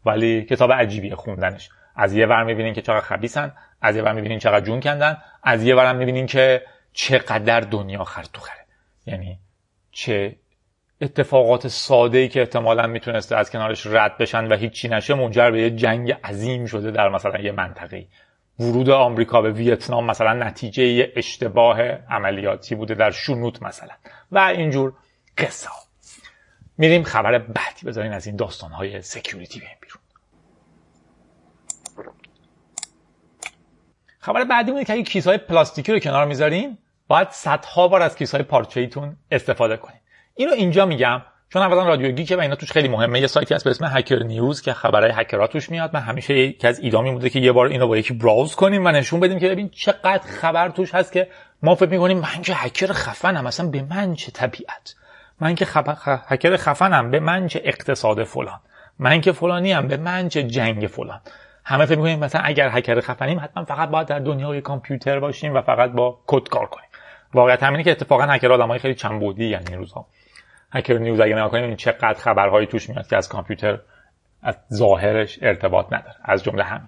ولی 0.06 0.44
کتاب 0.44 0.72
عجیبیه 0.72 1.16
خوندنش. 1.16 1.70
از 1.96 2.14
یه 2.14 2.26
ور 2.26 2.44
می‌بینین 2.44 2.74
که 2.74 2.82
چقدر 2.82 3.06
خبیسن 3.06 3.52
از 3.84 3.96
یه 3.96 4.02
ور 4.04 4.14
می‌بینین 4.14 4.40
چقدر 4.40 4.66
جون 4.66 4.80
کندن 4.80 5.18
از 5.44 5.64
یه 5.64 5.76
ور 5.76 5.86
هم 5.86 5.96
می‌بینین 5.96 6.26
که 6.26 6.62
چقدر 6.94 7.60
دنیا 7.60 8.04
خر 8.04 8.24
تو 8.34 8.42
خره. 8.42 8.66
یعنی 9.06 9.40
چه 9.92 10.36
اتفاقات 11.02 11.68
ساده 11.68 12.18
ای 12.18 12.28
که 12.28 12.40
احتمالا 12.40 12.88
می‌تونسته 12.88 13.36
از 13.36 13.52
کنارش 13.52 13.88
رد 13.88 14.18
بشن 14.18 14.48
و 14.48 14.56
هیچی 14.56 14.90
نشه 14.90 15.14
منجر 15.14 15.52
به 15.52 15.62
یه 15.62 15.70
جنگ 15.70 16.12
عظیم 16.12 16.66
شده 16.66 16.92
در 16.92 17.10
مثلا 17.10 17.40
یه 17.40 17.52
منطقه 17.52 18.08
ورود 18.60 18.90
آمریکا 18.90 19.42
به 19.42 19.52
ویتنام 19.52 20.06
مثلا 20.06 20.34
نتیجه 20.34 20.84
یه 20.84 21.14
اشتباه 21.16 21.82
عملیاتی 22.10 22.76
بوده 22.76 22.94
در 22.94 23.12
شنوت 23.12 23.64
مثلا. 23.64 23.94
و 24.32 24.40
اینجور 24.40 24.94
قصه 25.38 25.70
ها 25.70 25.76
میریم 26.78 27.04
خبر 27.04 27.38
بعدی 27.38 27.86
بذارین 27.86 28.14
از 28.14 28.28
این 28.28 28.36
داستان 28.36 28.72
های 28.72 29.02
سکیوریتی 29.02 29.60
بیم 29.60 29.70
بیرون 29.82 29.93
خبر 34.24 34.44
بعدی 34.44 34.72
مونه 34.72 34.86
که 34.86 34.94
اگه 34.94 35.04
کیسهای 35.04 35.38
پلاستیکی 35.38 35.92
رو 35.92 36.00
کنار 36.00 36.26
می‌ذارین 36.26 36.78
باید 37.08 37.30
صدها 37.30 37.88
بار 37.88 38.02
از 38.02 38.16
کیسه 38.16 38.38
های 38.38 38.44
پارچه 38.44 38.80
ایتون 38.80 39.18
استفاده 39.32 39.78
کنید 39.78 40.02
اینو 40.36 40.52
اینجا 40.52 40.86
میگم 40.86 41.22
چون 41.50 41.62
اولا 41.62 41.88
رادیو 41.88 42.12
گیکه 42.12 42.36
و 42.36 42.40
اینا 42.40 42.56
توش 42.56 42.72
خیلی 42.72 42.88
مهمه. 42.88 43.20
یه 43.20 43.28
سایتی 43.28 43.54
هست 43.54 43.64
به 43.64 43.70
اسم 43.70 43.86
هکر 43.86 44.24
نیوز 44.24 44.62
که 44.62 44.74
خبرهای 44.74 45.12
هکرها 45.16 45.48
توش 45.48 45.70
میاد. 45.70 45.94
من 45.94 46.00
همیشه 46.00 46.34
یکی 46.34 46.68
از 46.68 46.80
ایدامی 46.80 47.12
بوده 47.12 47.30
که 47.30 47.40
یه 47.40 47.52
بار 47.52 47.68
اینو 47.68 47.88
با 47.88 47.98
یکی 47.98 48.14
براوز 48.14 48.56
کنیم 48.56 48.86
و 48.86 48.90
نشون 48.90 49.20
بدیم 49.20 49.40
که 49.40 49.50
ببین 49.50 49.70
چقدر 49.70 50.24
خبر 50.28 50.70
توش 50.70 50.96
هست 50.96 51.12
که 51.12 51.28
ما 51.64 51.76
فکر 51.76 51.90
می‌کنیم 51.90 52.18
من 52.18 52.42
که 52.42 52.54
هکر 52.56 52.94
خفنم 52.94 53.46
اصلا 53.46 53.70
به 53.70 53.82
من 53.90 54.16
چه 54.16 54.32
طبیعت؟ 54.32 54.96
من 55.42 55.56
که 55.56 55.66
خب... 55.66 55.84
هکر 56.06 56.58
خفنم 56.58 57.12
به 57.12 57.20
من 57.20 57.48
چه 57.48 57.62
اقتصاد 57.64 58.24
فلان؟ 58.24 58.60
من 59.00 59.22
که 59.22 59.32
فلانی 59.32 59.72
هم 59.72 59.88
به 59.88 59.98
من 59.98 60.30
چه 60.30 60.44
جنگ 60.44 60.88
فلان؟ 60.88 61.22
همه 61.66 61.86
فکر 61.86 61.98
می‌کنیم 61.98 62.20
مثلا 62.20 62.42
اگر 62.42 62.70
هکر 62.72 63.02
خفنیم 63.02 63.40
حتما 63.40 63.64
فقط 63.64 63.90
باید 63.90 64.08
در 64.08 64.20
دنیای 64.20 64.62
کامپیوتر 64.62 65.20
باشیم 65.20 65.54
و 65.54 65.62
فقط 65.62 65.92
با 65.92 66.20
کد 66.28 66.50
کار 66.50 66.66
کنیم. 66.66 66.90
واقعیت 67.34 67.64
همینه 67.64 67.84
که 67.84 67.92
اتفاقا 67.92 68.24
هکر 68.24 68.52
آدمای 68.52 68.80
خیلی 68.80 68.96
چنبودی 68.96 69.46
یعنی 69.46 69.66
این 69.70 69.78
روزها 69.78 70.08
هکر 70.72 70.98
نیوز 70.98 71.20
اگه 71.20 71.36
نگاه 71.36 71.52
کنیم 71.52 71.76
چقدر 71.76 72.14
خبرهایی 72.14 72.68
توش 72.68 72.90
میاد 72.90 73.08
که 73.08 73.18
از 73.18 73.30
کامپیوتر 73.30 73.80
از 74.42 74.58
ظاهرش 74.74 75.40
ارتباط 75.42 75.86
نداره. 75.86 76.16
از 76.24 76.44
جمله 76.44 76.64
همین. 76.64 76.88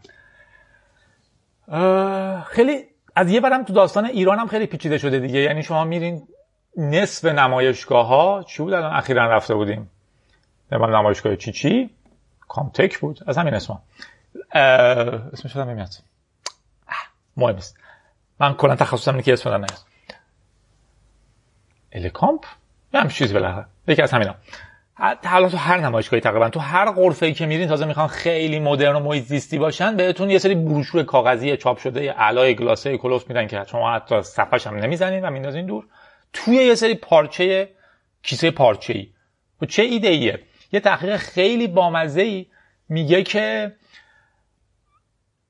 خیلی 2.44 2.84
از 3.16 3.32
یه 3.32 3.40
برم 3.40 3.64
تو 3.64 3.74
داستان 3.74 4.06
ایران 4.06 4.40
هم 4.40 4.48
خیلی 4.48 4.66
پیچیده 4.66 4.98
شده 4.98 5.20
دیگه. 5.20 5.40
یعنی 5.40 5.64
شما 5.64 5.84
میرین 5.84 6.28
نصف 6.78 7.26
نمایشگاه 7.26 8.08
ها 8.08 8.44
چی 8.44 8.64
بود 8.64 8.74
الان؟ 8.74 8.94
اخیرا 8.94 9.36
رفته 9.36 9.56
بودیم. 9.56 9.92
نمایشگاه 10.72 11.36
چی 11.36 11.52
چی؟ 11.52 11.90
کامتک 12.48 13.00
بود. 13.00 13.20
از 13.28 13.38
همین 13.38 13.54
اسم 13.54 13.82
اسمش 14.52 15.56
هم 15.56 15.70
نمیاد 15.70 15.90
مهم 17.38 17.56
نیست 17.56 17.78
من 18.40 18.54
کلا 18.54 18.76
تخصصم 18.76 19.12
اینه 19.12 19.24
که 19.24 19.34
اسم 19.34 19.50
نیاد 19.50 19.80
الکامپ 21.92 22.46
هم 22.94 23.08
چیزی 23.08 23.34
بالاخره. 23.34 23.66
یکی 23.88 24.02
از 24.02 24.12
همینا. 24.12 24.36
حالا 25.26 25.50
تو 25.50 25.58
هر 25.58 25.78
نمایشگاهی 25.78 26.22
تقریبا 26.22 26.50
تو 26.50 26.60
هر 26.60 26.92
غرفه‌ای 26.92 27.34
که 27.34 27.46
میرین 27.46 27.68
تازه 27.68 27.86
می‌خوان 27.86 28.08
خیلی 28.08 28.60
مدرن 28.60 28.96
و 28.96 29.00
محیط 29.00 29.24
زیستی 29.24 29.58
باشن 29.58 29.96
بهتون 29.96 30.30
یه 30.30 30.38
سری 30.38 30.56
بروشور 30.56 31.04
کاغذی 31.04 31.58
چاپ 31.58 31.78
شده 31.78 32.04
یه 32.04 32.12
علای 32.12 32.56
گلاسه 32.56 32.98
کلوف 32.98 33.28
میدن 33.30 33.48
که 33.48 33.64
شما 33.68 33.96
حتی 33.96 34.22
صفحش 34.22 34.68
هم 34.68 34.76
نمی‌زنین 34.76 35.26
و 35.26 35.30
میندازین 35.30 35.66
دور. 35.66 35.86
توی 36.34 36.56
یه 36.56 36.76
سری 36.76 36.96
پارچه 36.96 37.70
کیسه 38.24 38.52
پارچه 38.52 38.94
ای 38.94 39.10
و 39.62 39.66
چه 39.66 39.84
ایده 39.84 40.08
ایه 40.08 40.40
یه 40.72 40.80
تحقیق 40.80 41.18
خیلی 41.18 41.68
بامزه 41.68 42.22
ای 42.22 42.46
میگه 42.90 43.24
که 43.24 43.76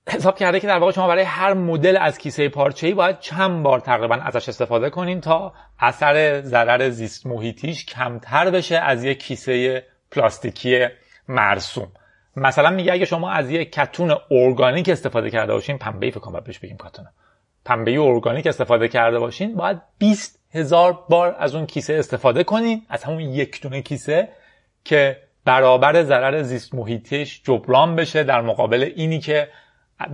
حساب 0.09 0.37
کرده 0.37 0.59
که 0.59 0.67
در 0.67 0.77
واقع 0.77 0.91
شما 0.91 1.07
برای 1.07 1.23
هر 1.23 1.53
مدل 1.53 1.97
از 1.97 2.17
کیسه 2.17 2.49
پارچه‌ای 2.49 2.93
باید 2.93 3.19
چند 3.19 3.63
بار 3.63 3.79
تقریبا 3.79 4.15
ازش 4.15 4.49
استفاده 4.49 4.89
کنین 4.89 5.21
تا 5.21 5.53
اثر 5.79 6.41
ضرر 6.41 6.89
زیست 6.89 7.27
محیطیش 7.27 7.85
کمتر 7.85 8.51
بشه 8.51 8.77
از 8.77 9.03
یک 9.03 9.23
کیسه 9.23 9.83
پلاستیکی 10.11 10.85
مرسوم. 11.27 11.91
مثلا 12.35 12.69
میگه 12.69 12.93
اگه 12.93 13.05
شما 13.05 13.31
از 13.31 13.51
یک 13.51 13.71
کتون 13.71 14.15
ارگانیک 14.31 14.89
استفاده 14.89 15.29
کرده 15.29 15.53
باشین 15.53 15.77
پنبه 15.77 16.09
فکر 16.09 16.19
کنم 16.19 16.39
بهش 16.39 16.59
بگیم 16.59 16.77
کاتون. 16.77 17.05
پنبه 17.65 17.99
ارگانیک 17.99 18.47
استفاده 18.47 18.87
کرده 18.87 19.19
باشین 19.19 19.55
باید 19.55 19.81
20 19.97 20.39
هزار 20.51 20.99
بار 21.09 21.35
از 21.39 21.55
اون 21.55 21.65
کیسه 21.65 21.93
استفاده 21.93 22.43
کنین 22.43 22.81
از 22.89 23.03
همون 23.03 23.19
یک 23.19 23.61
دونه 23.61 23.81
کیسه 23.81 24.29
که 24.83 25.17
برابر 25.45 26.03
ضرر 26.03 26.41
زیست 26.43 26.75
محیطیش 26.75 27.41
جبران 27.43 27.95
بشه 27.95 28.23
در 28.23 28.41
مقابل 28.41 28.91
اینی 28.95 29.19
که 29.19 29.47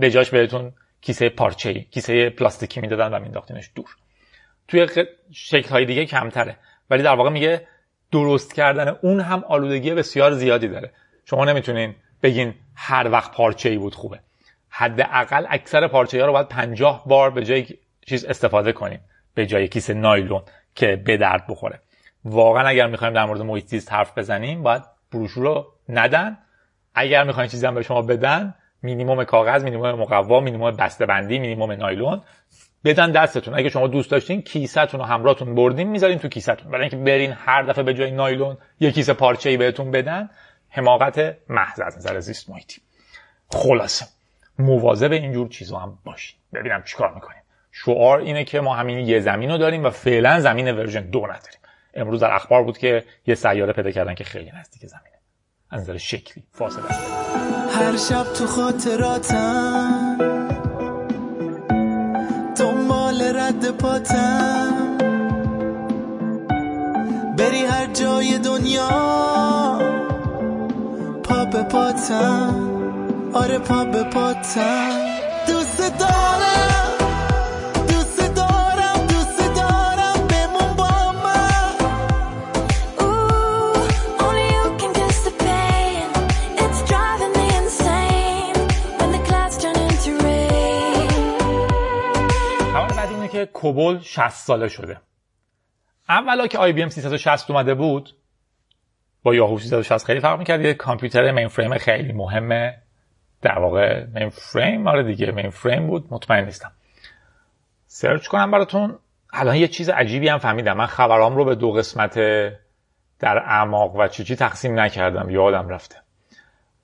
به 0.00 0.10
جاش 0.10 0.30
بهتون 0.30 0.72
کیسه 1.00 1.28
پارچه 1.28 1.74
کیسه 1.74 2.30
پلاستیکی 2.30 2.80
می‌دادن 2.80 3.14
و 3.14 3.18
مینداختینش 3.18 3.70
دور. 3.74 3.96
توی 4.68 4.86
شکل 5.32 5.68
های 5.68 5.84
دیگه 5.84 6.06
کمتره. 6.06 6.56
ولی 6.90 7.02
در 7.02 7.14
واقع 7.14 7.30
میگه 7.30 7.66
درست 8.12 8.54
کردن 8.54 8.88
اون 9.02 9.20
هم 9.20 9.44
آلودگی 9.48 9.90
بسیار 9.90 10.32
زیادی 10.32 10.68
داره. 10.68 10.92
شما 11.24 11.44
نمی‌تونین 11.44 11.94
بگین 12.22 12.54
هر 12.74 13.10
وقت 13.10 13.32
پارچه 13.32 13.68
ای 13.68 13.78
بود 13.78 13.94
خوبه. 13.94 14.20
حداقل 14.68 15.46
اکثر 15.48 15.88
پارچه 15.88 16.20
ها 16.20 16.26
رو 16.26 16.32
باید 16.32 16.48
پنجاه 16.48 17.04
بار 17.06 17.30
به 17.30 17.44
جای 17.44 17.66
چیز 18.06 18.24
استفاده 18.24 18.72
کنیم 18.72 19.00
به 19.34 19.46
جای 19.46 19.68
کیسه 19.68 19.94
نایلون 19.94 20.42
که 20.74 20.96
به 20.96 21.16
درد 21.16 21.46
بخوره. 21.48 21.80
واقعا 22.24 22.68
اگر 22.68 22.86
می‌خوایم 22.86 23.14
در 23.14 23.24
مورد 23.24 23.40
محیط 23.40 23.66
زیست 23.66 23.92
حرف 23.92 24.18
بزنیم 24.18 24.62
باید 24.62 24.82
بروشور 25.12 25.44
رو 25.44 25.72
ندن. 25.88 26.38
اگر 26.94 27.24
می‌خواین 27.24 27.48
چیزی 27.48 27.66
هم 27.66 27.74
به 27.74 27.82
شما 27.82 28.02
بدن 28.02 28.54
مینیمم 28.82 29.24
کاغذ 29.24 29.64
مینیمم 29.64 29.94
مقوا 29.94 30.40
مینیمم 30.40 30.70
بسته 30.70 31.06
بندی 31.06 31.38
مینیمم 31.38 31.72
نایلون. 31.72 32.22
بدن 32.84 33.10
دستتون. 33.10 33.54
اگه 33.54 33.68
شما 33.68 33.86
دوست 33.86 34.10
داشتین 34.10 34.42
کیسهتون 34.42 35.00
رو 35.00 35.06
همراهتون 35.06 35.54
بردین 35.54 35.88
می‌ذارین 35.88 36.18
تو 36.18 36.28
کیسهتون 36.28 36.70
برای 36.70 36.82
اینکه 36.82 36.96
برین 36.96 37.32
هر 37.32 37.62
دفعه 37.62 37.84
به 37.84 37.94
جای 37.94 38.10
نایلون 38.10 38.58
یه 38.80 38.92
کیسه 38.92 39.12
پارچه 39.12 39.50
ای 39.50 39.56
بهتون 39.56 39.90
بدن 39.90 40.30
حماقت 40.68 41.36
محض 41.48 41.80
از 41.80 41.96
نظر 41.96 42.20
زیست 42.20 42.50
محیطی. 42.50 42.80
خلاصه 43.48 44.06
مواظب 44.58 45.12
اینجور 45.12 45.48
چیزا 45.48 45.78
هم 45.78 45.98
باشین. 46.04 46.38
ببینم 46.54 46.82
چیکار 46.82 47.14
می‌کنیم 47.14 47.42
شعار 47.72 48.18
اینه 48.18 48.44
که 48.44 48.60
ما 48.60 48.74
همین 48.74 48.98
یه 48.98 49.20
زمین 49.20 49.50
رو 49.50 49.58
داریم 49.58 49.84
و 49.84 49.90
فعلا 49.90 50.40
زمین 50.40 50.72
ورژن 50.72 51.10
دو 51.10 51.20
نداریم. 51.20 51.60
امروز 51.94 52.20
در 52.20 52.34
اخبار 52.34 52.64
بود 52.64 52.78
که 52.78 53.04
یه 53.26 53.34
سیاره 53.34 53.72
پیدا 53.72 53.90
کردن 53.90 54.14
که 54.14 54.24
خیلی 54.24 54.52
نزدیک 54.60 54.86
زمینه 54.86 55.11
نظر 55.72 55.96
شکلی 55.96 56.44
فاصله 56.52 56.82
هر 57.70 57.96
شب 57.96 58.32
تو 58.32 58.46
خاطراتم 58.46 60.18
دنبال 62.56 63.22
رد 63.22 63.70
پاتم. 63.70 64.96
بری 67.38 67.64
هر 67.64 67.86
جای 67.86 68.38
دنیا 68.38 68.88
پا 71.24 71.44
به 71.44 71.62
پاتم. 71.62 72.70
آره 73.34 73.58
پا 73.58 73.84
به 73.84 74.02
پاتم. 74.02 74.90
دوست 75.46 75.98
دارم 75.98 76.31
که 93.46 93.52
COBOL 93.52 93.98
60 93.98 94.28
ساله 94.28 94.68
شده. 94.68 95.00
اولا 96.08 96.46
که 96.46 96.58
IBM 96.58 96.88
360 96.88 97.50
اومده 97.50 97.74
بود 97.74 98.16
با 99.22 99.34
یاهو 99.34 99.58
360 99.58 100.06
خیلی 100.06 100.20
فرق 100.20 100.38
می‌کرد. 100.38 100.60
یه 100.64 100.74
کامپیوتر 100.74 101.32
mainframe 101.32 101.78
خیلی 101.78 102.12
مهمه. 102.12 102.78
در 103.42 103.58
واقع 103.58 104.04
mainframe 104.04 104.86
آره 104.86 105.02
دیگه 105.02 105.32
mainframe 105.32 105.86
بود. 105.86 106.06
مطمئن 106.10 106.44
نیستم. 106.44 106.72
search 107.86 108.26
کنم 108.26 108.50
براتون. 108.50 108.98
الان 109.32 109.56
یه 109.56 109.68
چیز 109.68 109.88
عجیبی 109.88 110.28
هم 110.28 110.38
فهمیدم. 110.38 110.76
من 110.76 110.86
خبرام 110.86 111.36
رو 111.36 111.44
به 111.44 111.54
دو 111.54 111.72
قسمت 111.72 112.14
در 113.18 113.38
اعماق 113.38 113.96
و 113.96 114.08
چی 114.08 114.24
چی 114.24 114.36
تقسیم 114.36 114.80
نکردم. 114.80 115.30
یادم 115.30 115.68
رفته. 115.68 115.96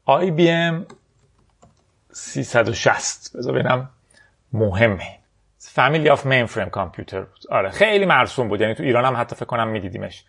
IBM 0.04 0.86
360 2.12 3.36
بذار 3.36 3.54
ببینم. 3.54 3.90
مهمه. 4.52 5.17
family 5.70 6.08
of 6.08 6.26
mainframe 6.26 6.68
computer 6.68 7.20
بود. 7.20 7.38
آره 7.50 7.70
خیلی 7.70 8.06
مرسوم 8.06 8.48
بود. 8.48 8.60
یعنی 8.60 8.74
تو 8.74 8.82
ایران 8.82 9.04
هم 9.04 9.16
حتی 9.16 9.36
فکر 9.36 9.46
کنم 9.46 9.68
میدیدیمش. 9.68 10.24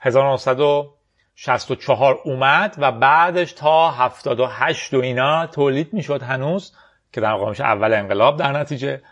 1964 0.00 2.18
اومد 2.24 2.74
و 2.78 2.92
بعدش 2.92 3.52
تا 3.52 3.90
78 3.90 4.94
و 4.94 5.00
اینا 5.00 5.46
تولید 5.46 5.92
می‌شد 5.92 6.22
هنوز 6.22 6.72
که 7.12 7.20
در 7.20 7.48
میشه 7.48 7.64
اول 7.64 7.94
انقلاب 7.94 8.36
در 8.36 8.52
نتیجه. 8.52 9.02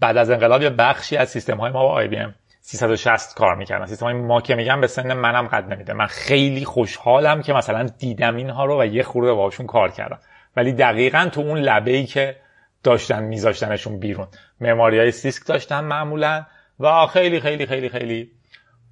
بعد 0.00 0.16
از 0.16 0.30
انقلاب 0.30 0.62
یه 0.62 0.70
بخشی 0.70 1.16
از 1.16 1.28
سیستم 1.28 1.56
های 1.56 1.72
ما 1.72 1.82
با 1.82 1.92
IBM 1.92 2.34
360 2.60 3.36
کار 3.36 3.54
می‌کردن. 3.54 3.86
سیستم 3.86 4.06
های 4.06 4.14
ما 4.14 4.40
که 4.40 4.54
میگم 4.54 4.80
به 4.80 4.86
سن 4.86 5.12
منم 5.12 5.46
قد 5.46 5.72
نمیده. 5.72 5.92
من 5.92 6.06
خیلی 6.06 6.64
خوشحالم 6.64 7.42
که 7.42 7.52
مثلا 7.52 7.82
دیدم 7.82 8.36
اینها 8.36 8.64
رو 8.64 8.80
و 8.80 8.84
یه 8.84 9.02
خورده 9.02 9.32
باشون 9.32 9.66
کار 9.66 9.90
کردم. 9.90 10.18
ولی 10.56 10.72
دقیقا 10.72 11.28
تو 11.32 11.40
اون 11.40 11.58
لبه 11.58 11.90
ای 11.90 12.06
که 12.06 12.36
داشتن 12.84 13.22
میذاشتنشون 13.22 13.98
بیرون. 13.98 14.28
معماری 14.60 14.98
های 14.98 15.10
سیسک 15.10 15.46
داشتن 15.46 15.84
معمولا 15.84 16.46
و 16.80 17.06
خیلی 17.06 17.40
خیلی 17.40 17.66
خیلی 17.66 17.88
خیلی 17.88 18.30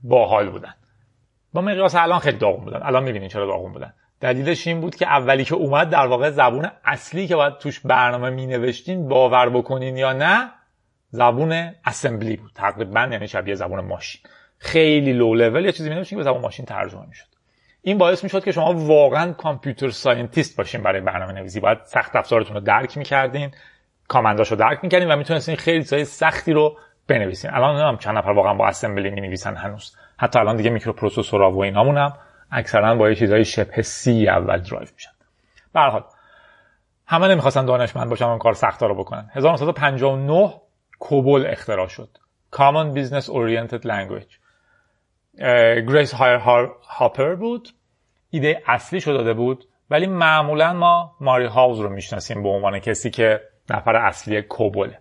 باحال 0.02 0.50
بودن. 0.50 0.75
با 1.52 1.61
مقیاس 1.61 1.94
الان 1.94 2.18
خیلی 2.18 2.38
داغون 2.38 2.64
بودن. 2.64 2.80
الان 2.82 3.04
می‌بینین 3.04 3.28
چرا 3.28 3.46
داغون 3.46 3.72
بودن. 3.72 3.94
دلیلش 4.20 4.66
این 4.66 4.80
بود 4.80 4.94
که 4.94 5.06
اولی 5.06 5.44
که 5.44 5.54
اومد 5.54 5.90
در 5.90 6.06
واقع 6.06 6.30
زبون 6.30 6.70
اصلی 6.84 7.26
که 7.26 7.37
باید 7.37 7.58
توش 7.58 7.80
برنامه 7.80 8.30
می 8.30 8.46
نوشتین 8.46 9.08
باور 9.08 9.49
بکنین 9.49 9.96
یا 9.96 10.12
نه 10.12 10.50
زبون 11.11 11.72
اسمبلی 11.84 12.37
بود. 12.37 12.50
تقریبا 12.54 13.08
یعنی 13.12 13.28
شبیه 13.28 13.54
زبون 13.54 13.80
ماشین. 13.80 14.20
خیلی 14.58 15.12
لو 15.12 15.34
لول 15.34 15.64
یه 15.64 15.72
چیزی 15.72 15.90
می 15.90 16.04
که 16.04 16.16
به 16.16 16.22
زبون 16.22 16.40
ماشین 16.40 16.66
ترجمه 16.66 17.06
می‌شد. 17.06 17.26
این 17.82 17.99
باعث 17.99 18.25
می‌شد 18.25 18.44
که 18.44 18.52
شما 18.52 18.72
واقعا 18.75 19.32
computer 19.32 19.90
scientist 19.90 20.56
باشین 20.56 20.82
برای 20.82 21.00
برنامه 21.00 21.32
نویسی 21.32 21.61
باید 21.61 21.78
سخت 21.84 22.16
افزارتون 22.16 22.54
رو 22.54 22.61
درک 22.61 22.99
می‌کردین. 22.99 23.50
command 24.12 24.42
اش 24.42 24.50
رو 24.50 24.57
درک 24.57 24.78
می‌کردین 24.83 25.11
و 25.11 25.16
می‌تونستین 25.16 25.57
خیلی 25.57 25.78
چیزای 25.78 26.04
سختی 26.04 26.52
رو 26.52 26.76
بنویسیم. 27.09 27.50
الان 27.54 27.71
نمی‌دونم 27.71 27.97
چند 27.97 28.19
نفر 28.19 28.31
واقعا 28.31 28.54
با 28.54 28.69
assembly 28.68 29.11
می 29.11 29.21
نویسن 29.21 29.57
هنوز. 29.57 29.97
حتی 30.19 30.38
الان 30.38 30.57
دیگه 30.57 30.71
microprocessor 30.70 31.45
ها 31.45 31.50
و 31.50 31.62
اینامون 31.62 31.99
هم 31.99 32.12
اکثرا 32.50 32.95
با 32.95 33.09
یه 33.09 33.14
چیزای 33.14 33.45
شبه 33.45 33.83
C 33.82 34.28
اول 34.28 34.59
درایو 34.59 34.88
میشن. 34.95 35.11
به 35.75 35.81
هر 35.81 35.90
حال 35.90 36.04
همه 37.07 37.28
نمی‌خواستن 37.28 37.64
دانشمند 37.64 38.11
باشن 38.11 38.25
اون 38.25 38.38
کار 38.38 38.52
سختا 38.52 38.87
رو 38.87 38.95
بکنن. 38.95 39.31
1959 39.33 40.54
COBOL 40.99 41.46
اختراع 41.47 41.88
شد. 41.88 42.09
Common 42.57 42.97
Business 42.97 43.26
Oriented 43.26 43.83
Language. 43.85 44.38
گریس 45.88 46.14
هایر 46.14 46.40
هاپر 46.88 47.35
بود. 47.35 47.69
ایده 48.31 48.62
اصلی 48.66 49.00
شده 49.00 49.12
داده 49.12 49.35
بود 49.35 49.64
ولی 49.90 50.07
معمولا 50.07 50.73
ما 50.73 51.16
Mary 51.20 51.46
Hawes 51.46 51.80
رو 51.81 51.88
می‌شناسیم 51.88 52.42
به 52.42 52.49
عنوان 52.49 52.78
کسی 52.78 53.11
که 53.11 53.40
نفر 53.71 53.97
اصلی 53.97 54.42
COBOL 54.42 54.89
ه 54.89 54.99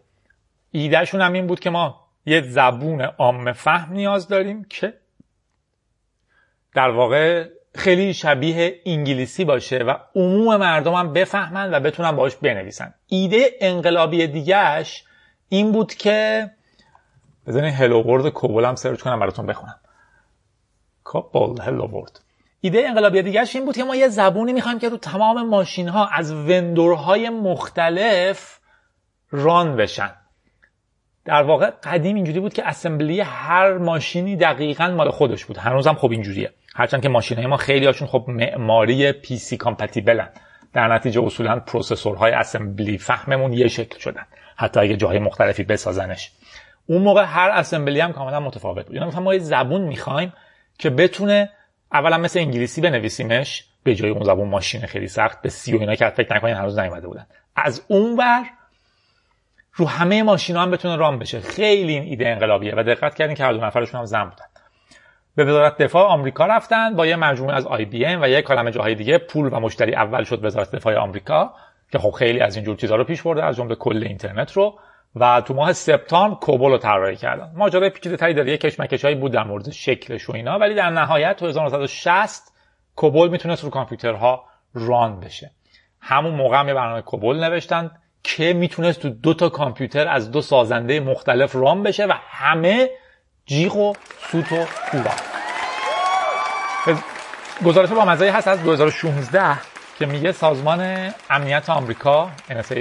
ایدهشون 0.71 1.21
هم 1.21 1.33
این 1.33 1.47
بود 1.47 1.59
که 1.59 1.69
ما 1.69 2.07
یه 2.25 2.41
زبون 2.41 3.01
عام 3.01 3.53
فهم 3.53 3.93
نیاز 3.93 4.27
داریم 4.27 4.63
که 4.63 4.93
در 6.73 6.89
واقع 6.89 7.49
خیلی 7.75 8.13
شبیه 8.13 8.81
انگلیسی 8.85 9.45
باشه 9.45 9.77
و 9.77 9.95
عموم 10.15 10.57
مردم 10.57 10.93
هم 10.93 11.13
بفهمن 11.13 11.73
و 11.73 11.79
بتونن 11.79 12.11
باش 12.11 12.35
بنویسن. 12.35 12.93
ایده 13.07 13.51
انقلابی 13.61 14.27
دیگهش 14.27 15.03
این 15.49 15.71
بود 15.71 15.93
که 15.93 16.49
بزنین 17.47 17.73
hello 17.73 18.01
world 18.01 18.29
COBOL 18.29 18.65
هم 18.65 18.75
سرچ 18.75 19.01
کنم 19.01 19.19
براتون 19.19 19.45
بخونم. 19.45 19.79
COBOL 21.03 21.61
hello 21.61 21.87
world. 21.87 22.19
ایده 22.63 22.87
انقلابی 22.87 23.21
دیگهش 23.21 23.55
این 23.55 23.65
بود 23.65 23.75
که 23.75 23.83
ما 23.83 23.95
یه 23.95 24.07
زبونی 24.07 24.53
می‌خوایم 24.53 24.79
که 24.79 24.89
رو 24.89 24.97
تمام 24.97 25.47
ماشین 25.47 25.87
ها 25.87 26.07
از 26.07 26.31
vendor 26.31 27.05
های 27.05 27.29
مختلف 27.29 28.59
run 29.31 29.75
بشن. 29.75 30.11
در 31.25 31.43
واقع 31.43 31.69
قدیم 31.69 32.15
اینجوری 32.15 32.39
بود 32.39 32.53
که 32.53 32.67
assembly 32.67 33.19
هر 33.21 33.77
ماشینی 33.77 34.35
دقیقا 34.35 34.87
مال 34.87 35.11
خودش 35.11 35.45
بود. 35.45 35.57
هنوزم 35.57 35.93
خب 35.93 36.11
اینجوریه. 36.11 36.53
هرچند 36.75 37.01
که 37.01 37.09
ماشین 37.09 37.37
های 37.37 37.47
ما 37.47 37.57
خیلی 37.57 37.85
هاشون 37.85 38.07
خب 38.07 38.25
معماری 38.27 39.11
PC 39.11 39.37
compatible 39.37 39.57
ن 39.57 40.29
در 40.73 40.87
نتیجه 40.87 41.21
اصولا 41.21 41.59
processor 41.59 42.31
های 42.31 42.44
assembly 42.44 42.97
فهممون 42.97 43.53
یه 43.53 43.67
شکل 43.67 43.99
شدن. 43.99 44.25
حتی 44.55 44.79
اگه 44.79 44.97
جاهای 44.97 45.19
مختلفی 45.19 45.63
بسازنش. 45.63 46.31
اون 46.85 47.01
موقع 47.01 47.23
هر 47.23 47.49
اسمبلی 47.49 47.99
هم 47.99 48.13
کاملا 48.13 48.39
متفاوت 48.39 48.85
بود. 48.85 48.95
یعنی 48.95 49.19
ما 49.19 49.33
یه 49.33 49.39
زبون 49.39 49.81
می‌خوایم 49.81 50.33
که 50.79 50.89
بتونه 50.89 51.49
اولا 51.93 52.17
مثل 52.17 52.39
انگلیسی 52.39 52.81
بنویسیمش 52.81 53.65
به 53.83 53.95
جای 53.95 54.09
اون 54.09 54.23
زبون 54.23 54.49
ماشین 54.49 54.81
خیلی 54.81 55.07
سخت 55.07 55.41
به 55.41 55.49
سی 55.49 55.77
و 55.77 55.79
اینا 55.79 55.95
که 55.95 56.09
فکر 56.09 56.35
نکنین 56.35 56.55
هنوز 56.55 56.79
نیومده 56.79 57.07
بودن. 57.07 57.25
از 57.55 57.85
اون 57.87 58.15
بر 58.15 58.43
رو 59.73 59.87
همه 59.87 60.23
ماشین 60.23 60.55
هم 60.55 60.71
بتونه 60.71 60.95
رام 60.95 61.19
بشه. 61.19 61.39
خیلی 61.39 61.93
این 61.93 62.03
ایده 62.03 62.29
انقلابیه 62.29 62.73
و 62.77 62.83
دقت 62.83 63.15
کردین 63.15 63.35
که 63.35 63.43
هر 63.43 63.53
دو 63.53 63.65
نفرشون 63.65 63.99
هم 63.99 64.05
زن 64.05 64.23
بودن. 64.23 64.45
به 65.35 65.45
وزارت 65.45 65.77
دفاع 65.77 66.07
آمریکا 66.07 66.45
رفتن 66.45 66.95
با 66.95 67.05
یه 67.05 67.15
مجموعه 67.15 67.55
از 67.55 67.65
آی 67.65 67.85
بی 67.85 68.05
ام 68.05 68.21
و 68.21 68.27
یه 68.27 68.41
کلمه 68.41 68.71
جاهای 68.71 68.95
دیگه. 68.95 69.17
پول 69.17 69.53
و 69.53 69.59
مشتری 69.59 69.95
اول 69.95 70.23
شد 70.23 70.45
وزارت 70.45 70.75
دفاع 70.75 70.95
آمریکا 70.95 71.53
که 71.91 71.99
خب 71.99 72.11
خیلی 72.11 72.39
از 72.39 72.55
اینجور 72.55 72.75
چیزها 72.75 72.95
رو 72.95 73.03
پیش 73.03 73.21
برده 73.21 73.43
از 73.43 73.55
جمله 73.55 73.75
کل 73.75 74.03
اینترنت 74.03 74.51
رو. 74.51 74.79
و 75.15 75.41
تو 75.41 75.53
ماه 75.53 75.73
سپتامبر 75.73 76.35
کوبل 76.35 76.69
رو 76.69 76.77
طراحی 76.77 77.15
کردن. 77.15 77.51
ماجرای 77.55 77.89
پیچیده 77.89 78.17
تری 78.17 78.33
داره. 78.33 78.51
یه 78.51 78.57
کشمکشایی 78.57 79.15
بود 79.15 79.31
در 79.31 79.43
مورد 79.43 79.71
شکلش 79.71 80.29
و 80.29 80.35
اینا. 80.35 80.59
ولی 80.59 80.75
در 80.75 80.89
نهایت 80.89 81.37
تو 81.37 81.47
1960 81.47 82.53
کوبل 82.95 83.27
می‌تونست 83.27 83.63
رو 83.63 83.69
کامپیوترها 83.69 84.43
ران 84.73 85.19
بشه. 85.19 85.51
همون 86.01 86.33
موقع 86.33 86.59
هم 86.59 86.67
یه 86.67 86.73
برنامه 86.73 87.01
کوبل 87.01 87.43
نوشتن 87.43 87.91
که 88.23 88.53
می‌تونست 88.53 89.01
تو 89.01 89.09
دو 89.09 89.33
تا 89.33 89.49
کامپیوتر 89.49 90.07
از 90.07 90.31
دو 90.31 90.41
سازنده 90.41 90.99
مختلف 90.99 91.55
رام 91.55 91.83
بشه 91.83 92.05
و 92.05 92.13
همه 92.29 92.89
جیغ 93.45 93.75
و 93.75 93.93
سوت 94.19 94.51
و 94.51 94.65
هورا 94.91 95.11
گزارش 97.65 97.89
با 97.89 98.05
مزه 98.05 98.31
هست 98.31 98.47
از 98.47 98.63
2016 98.63 99.57
که 99.99 100.05
میگه 100.05 100.31
سازمان 100.31 101.11
امنیت 101.29 101.69
آمریکا 101.69 102.29
NSA 102.49 102.77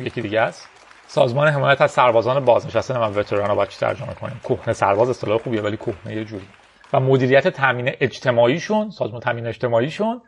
یکی 0.00 0.20
دیگه 0.20 0.40
است. 0.40 0.71
سازمان 1.14 1.48
حمایت 1.48 1.80
از 1.80 1.90
سربازان 1.90 2.44
بازنشسته 2.44 2.94
و 2.94 3.18
وتران 3.18 3.58
رو 3.58 3.66
چی 3.66 3.78
ترجمه 3.78 4.14
کنیم؟ 4.14 4.40
کهنه 4.44 4.72
سرباز 4.72 5.10
اصطلاح 5.10 5.38
خوبیه 5.38 5.62
ولی 5.62 5.76
کهنه 5.76 6.16
یه 6.16 6.24
جوری 6.24 6.44
و 6.92 7.00
مدیریت 7.00 7.48
تامین 7.48 7.92
اجتماعیشون 8.00 8.90
سازمان 8.90 9.20
تامین 9.20 9.46
اجتماعیشون 9.46 10.22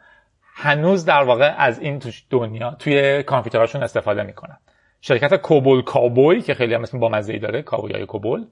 هنوز 0.55 1.05
در 1.05 1.23
واقع 1.23 1.55
از 1.59 1.79
این 1.79 1.99
تو 1.99 2.11
دنیا 2.31 2.71
توی 2.79 3.23
کامپیوترهاشون 3.23 3.83
استفاده 3.83 4.23
می‌کنن. 4.23 4.57
شرکت 5.01 5.35
کوبل 5.35 5.83
کابوی 5.83 6.41
که 6.41 6.55
خیلی 6.55 6.75
هم 6.75 6.83
اسم 6.83 7.01
با 7.01 7.09
مزه 7.09 7.39
داره 7.39 7.63
کابویای 7.63 8.07
کوبل 8.07 8.45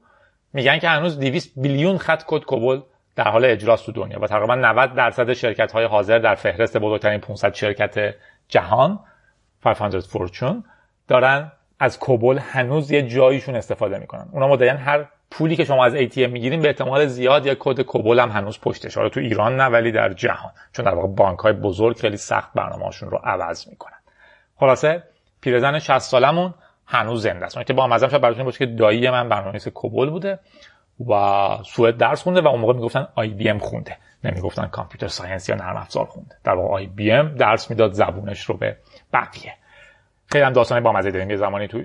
میگن 0.52 0.78
که 0.78 0.88
هنوز 0.88 1.18
200 1.18 1.52
بیلیون 1.56 1.98
خط 1.98 2.22
کد 2.26 2.44
کوبل 2.44 2.80
در 3.16 3.28
حال 3.28 3.44
اجراست 3.44 3.86
تو 3.86 3.92
دنیا 3.92 4.20
و 4.20 4.26
تقریبا 4.26 4.54
90 4.54 4.94
درصد 4.94 5.32
شرکت 5.32 5.72
های 5.72 5.84
حاضر 5.84 6.18
در 6.18 6.34
فهرست 6.34 6.76
بزرگترین 6.76 7.20
500 7.20 7.54
شرکت 7.54 8.14
جهان 8.48 9.00
500 9.62 10.00
فورچون 10.00 10.64
دارن 11.08 11.52
از 11.82 11.98
کوبل 11.98 12.38
هنوز 12.38 12.90
یه 12.90 13.02
جاییشون 13.02 13.54
استفاده 13.54 13.98
می‌کنن. 13.98 14.28
اونا 14.32 14.48
مدین 14.48 14.76
هر 14.76 15.04
پولی 15.30 15.56
که 15.56 15.64
شما 15.64 15.84
از 15.84 15.94
ATM 15.94 16.18
می‌گیرین 16.18 16.60
به 16.60 16.68
احتمال 16.68 17.06
زیاد 17.06 17.46
یا 17.46 17.56
کد 17.58 17.80
کوبل 17.80 18.20
هم 18.20 18.30
هنوز 18.30 18.60
پشتش 18.60 18.96
حالا 18.96 19.08
تو 19.08 19.20
ایران 19.20 19.56
نه 19.56 19.64
ولی 19.64 19.92
در 19.92 20.12
جهان. 20.12 20.52
چون 20.72 20.84
در 20.84 20.94
واقع 20.94 21.08
بانک 21.08 21.38
های 21.38 21.52
بزرگ 21.52 21.98
خیلی 21.98 22.16
سخت 22.16 22.52
برنامه‌هاشون 22.54 23.10
رو 23.10 23.20
عوض 23.24 23.68
می‌کنن. 23.68 23.98
خلاصه 24.56 25.02
پیرزن 25.40 25.78
60 25.78 25.98
سالمون 25.98 26.54
هنوز 26.86 27.22
زنده 27.22 27.44
است. 27.44 27.66
که 27.66 27.72
با 27.72 27.86
مزم 27.86 28.08
شاید 28.08 28.22
براتون 28.22 28.44
باشه 28.44 28.58
که 28.58 28.66
دایی 28.66 29.10
من 29.10 29.28
برنامه‌نویس 29.28 29.68
کوبل 29.68 30.10
بوده 30.10 30.38
و 31.08 31.48
سوئد 31.64 31.96
درس 31.96 32.22
خونده 32.22 32.40
و 32.40 32.48
اون 32.48 32.60
موقع 32.60 32.72
می‌گفتن 32.72 33.08
IBM 33.14 33.58
خونده. 33.58 33.96
نمی‌گفتن 34.24 34.66
computer 34.66 35.08
science 35.08 35.48
یا 35.48 35.54
نرم 35.54 35.76
افزار 35.76 36.04
خونده. 36.04 36.36
در 36.44 36.52
واقع 36.52 36.74
IBM 36.74 37.34
درس 37.34 37.70
می‌داد 37.70 37.92
زبونش 37.92 38.42
رو 38.44 38.56
به 38.56 38.76
بقیه 39.12 39.54
خیلی 40.32 40.44
هم 40.44 40.52
داستانی 40.52 40.80
با 40.80 40.92
مزه 40.92 41.10
داریم 41.10 41.30
یه 41.30 41.36
زمانی 41.36 41.68
تو 41.68 41.82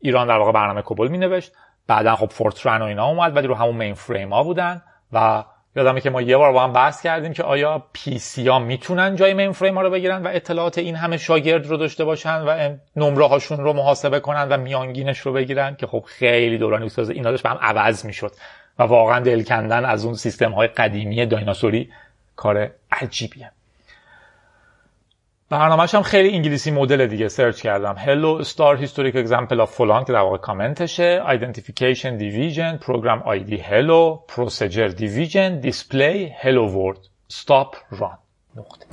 ایران 0.00 0.26
در 0.26 0.38
واقع 0.38 0.52
برنامه 0.52 0.82
COBOL 0.82 1.08
می 1.08 1.18
نوشت 1.18 1.52
بعدا 1.86 2.16
خب 2.16 2.26
Fortran 2.26 2.82
و 2.82 2.84
اینا 2.84 3.06
اومد 3.06 3.36
ولی 3.36 3.46
رو 3.46 3.54
همون 3.54 3.76
mainframe 3.76 4.32
ها 4.32 4.44
بودن 4.44 4.82
و 5.12 5.44
یادمه 5.76 6.00
که 6.00 6.10
ما 6.10 6.22
یه 6.22 6.36
بار 6.36 6.52
با 6.52 6.64
هم 6.64 6.72
بحث 6.72 7.02
کردیم 7.02 7.32
که 7.32 7.42
آیا 7.42 7.86
PC 7.92 8.48
ها 8.48 8.58
می‌تونن 8.58 9.16
جای 9.16 9.34
mainframe 9.34 9.74
ها 9.74 9.82
رو 9.82 9.90
بگیرن 9.90 10.22
و 10.22 10.28
اطلاعات 10.32 10.78
این 10.78 10.96
همه 10.96 11.16
شاگرد 11.16 11.66
رو 11.66 11.76
داشته 11.76 12.04
باشن 12.04 12.40
و 12.40 12.76
نمره 12.96 13.26
هاشون 13.26 13.58
رو 13.60 13.72
محاسبه 13.72 14.20
کنن 14.20 14.48
و 14.48 14.56
میانگینش 14.56 15.18
رو 15.18 15.32
بگیرن 15.32 15.74
که 15.74 15.86
خب 15.86 16.04
خیلی 16.06 16.58
دوران 16.58 16.82
استاد 16.82 17.10
اینا 17.10 17.30
داشت 17.30 17.42
به 17.42 17.48
هم 17.48 17.58
عوض 17.60 18.04
می‌شد 18.04 18.32
و 18.78 18.82
واقعا 18.82 19.20
دل 19.20 19.42
کندن 19.42 19.84
از 19.84 20.04
اون 20.04 20.14
سیستم 20.14 20.52
های 20.52 20.68
قدیمی 20.68 21.26
دایناسوری 21.26 21.90
کار 22.36 22.70
عجیبیه. 22.92 23.50
برنامهش 25.52 25.94
هم 25.94 26.02
خیلی 26.02 26.34
انگلیسی 26.34 26.70
مدل 26.70 27.06
دیگه 27.06 27.28
سرچ 27.28 27.60
کردم. 27.60 27.96
Hello 27.96 28.44
Star 28.44 28.82
Historic 28.82 29.14
Example 29.14 29.60
of 29.60 29.64
فلان 29.64 30.04
که 30.04 30.12
در 30.12 30.18
واقع 30.18 30.36
کامنتشه. 30.36 31.22
Identification 31.26 32.20
Division 32.20 32.84
Program 32.84 33.22
ID 33.26 33.60
Hello 33.60 34.32
Procedure 34.34 34.96
Division 34.98 35.66
Display 35.66 36.32
Hello 36.42 36.68
World 36.74 37.08
Stop 37.32 37.96
Run. 37.98 38.18
نقطه. 38.56 38.86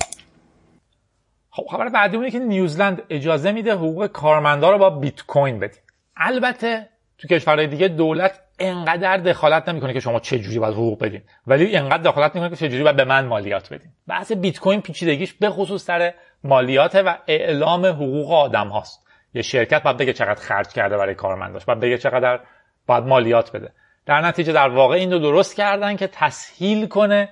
خب 1.50 1.66
خبر 1.70 1.88
بعدی 1.88 2.16
اونه 2.16 2.30
که 2.30 2.38
نیوزلند 2.38 3.02
اجازه 3.10 3.52
میده 3.52 3.74
حقوق 3.74 4.06
کارمندا 4.06 4.70
رو 4.70 4.78
با 4.78 4.90
بیت 4.90 5.22
کوین 5.22 5.58
بدین 5.58 5.82
البته 6.16 6.88
تو 7.18 7.28
کشورهای 7.28 7.66
دیگه 7.66 7.88
دولت 7.88 8.40
انقدر 8.58 9.16
دخالت 9.16 9.68
نمی‌کنه 9.68 9.92
که 9.92 10.00
شما 10.00 10.20
چه 10.20 10.38
جوری 10.38 10.58
باید 10.58 10.74
حقوق 10.74 11.04
بدین 11.04 11.22
ولی 11.46 11.76
انقدر 11.76 12.02
دخالت 12.02 12.34
می‌کنه 12.34 12.50
که 12.50 12.56
چه 12.56 12.68
جوری 12.68 12.82
باید 12.82 12.96
به 12.96 13.04
من 13.04 13.26
مالیات 13.26 13.72
بدین. 13.72 13.90
بحث 14.08 14.32
بیت 14.32 14.58
کوین 14.58 14.80
پیچیدگیش 14.80 15.32
به 15.32 15.50
خصوص 15.50 15.84
سر 15.84 16.12
مالیات 16.44 17.02
و 17.06 17.18
اعلام 17.26 17.86
حقوق 17.86 18.32
آدم 18.32 18.68
هاست. 18.68 19.06
یه 19.34 19.42
شرکت 19.42 19.82
باید 19.82 19.96
بگه 19.96 20.12
چقدر 20.12 20.40
خرج 20.40 20.68
کرده 20.68 20.96
برای 20.96 21.14
کارمنداش. 21.14 21.64
باید 21.64 21.80
بگه 21.80 21.98
چقدر 21.98 22.40
باید 22.86 23.04
مالیات 23.04 23.52
بده. 23.52 23.72
در 24.06 24.20
نتیجه 24.20 24.52
در 24.52 24.68
واقع 24.68 24.94
این 24.94 25.12
رو 25.12 25.18
درست 25.18 25.56
کردن 25.56 25.96
که 25.96 26.06
تسهیل 26.06 26.86
کنه 26.86 27.28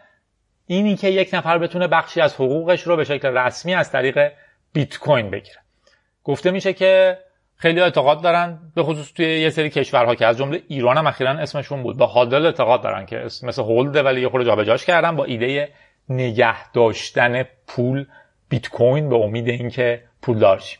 اینی 0.66 0.96
که 0.96 1.08
یک 1.08 1.30
نفر 1.32 1.58
بتونه 1.58 1.88
بخشی 1.88 2.20
از 2.20 2.34
حقوقش 2.34 2.82
رو 2.82 2.96
به 2.96 3.04
شکل 3.04 3.28
رسمی 3.28 3.74
از 3.74 3.92
طریق 3.92 4.32
بیت 4.72 4.98
کوین 4.98 5.30
بگیره. 5.30 5.58
گفته 6.24 6.50
میشه 6.50 6.72
که 6.72 7.18
خیلی 7.56 7.80
اعتقاد 7.80 8.22
دارن 8.22 8.58
به 8.74 8.82
خصوص 8.82 9.12
توی 9.12 9.40
یه 9.40 9.50
سری 9.50 9.70
کشورها 9.70 10.14
که 10.14 10.26
از 10.26 10.38
جمله 10.38 10.62
ایران 10.68 10.98
هم 10.98 11.06
اخیرا 11.06 11.30
اسمشون 11.30 11.82
بود 11.82 11.96
با 11.96 12.06
هادل 12.06 12.46
اعتقاد 12.46 12.82
دارن 12.82 13.06
که 13.06 13.16
مثل 13.42 13.62
هولد 13.62 13.96
ولی 13.96 14.20
یه 14.20 14.28
خورده 14.28 14.46
جابجاش 14.46 14.84
کردن 14.84 15.16
با 15.16 15.24
ایده 15.24 15.68
نگه 16.08 16.70
داشتن 16.72 17.42
پول 17.66 18.06
بیت 18.48 18.68
کوین 18.68 19.08
به 19.08 19.16
امید 19.16 19.48
اینکه 19.48 20.02
پول 20.22 20.38
دارشیم 20.38 20.78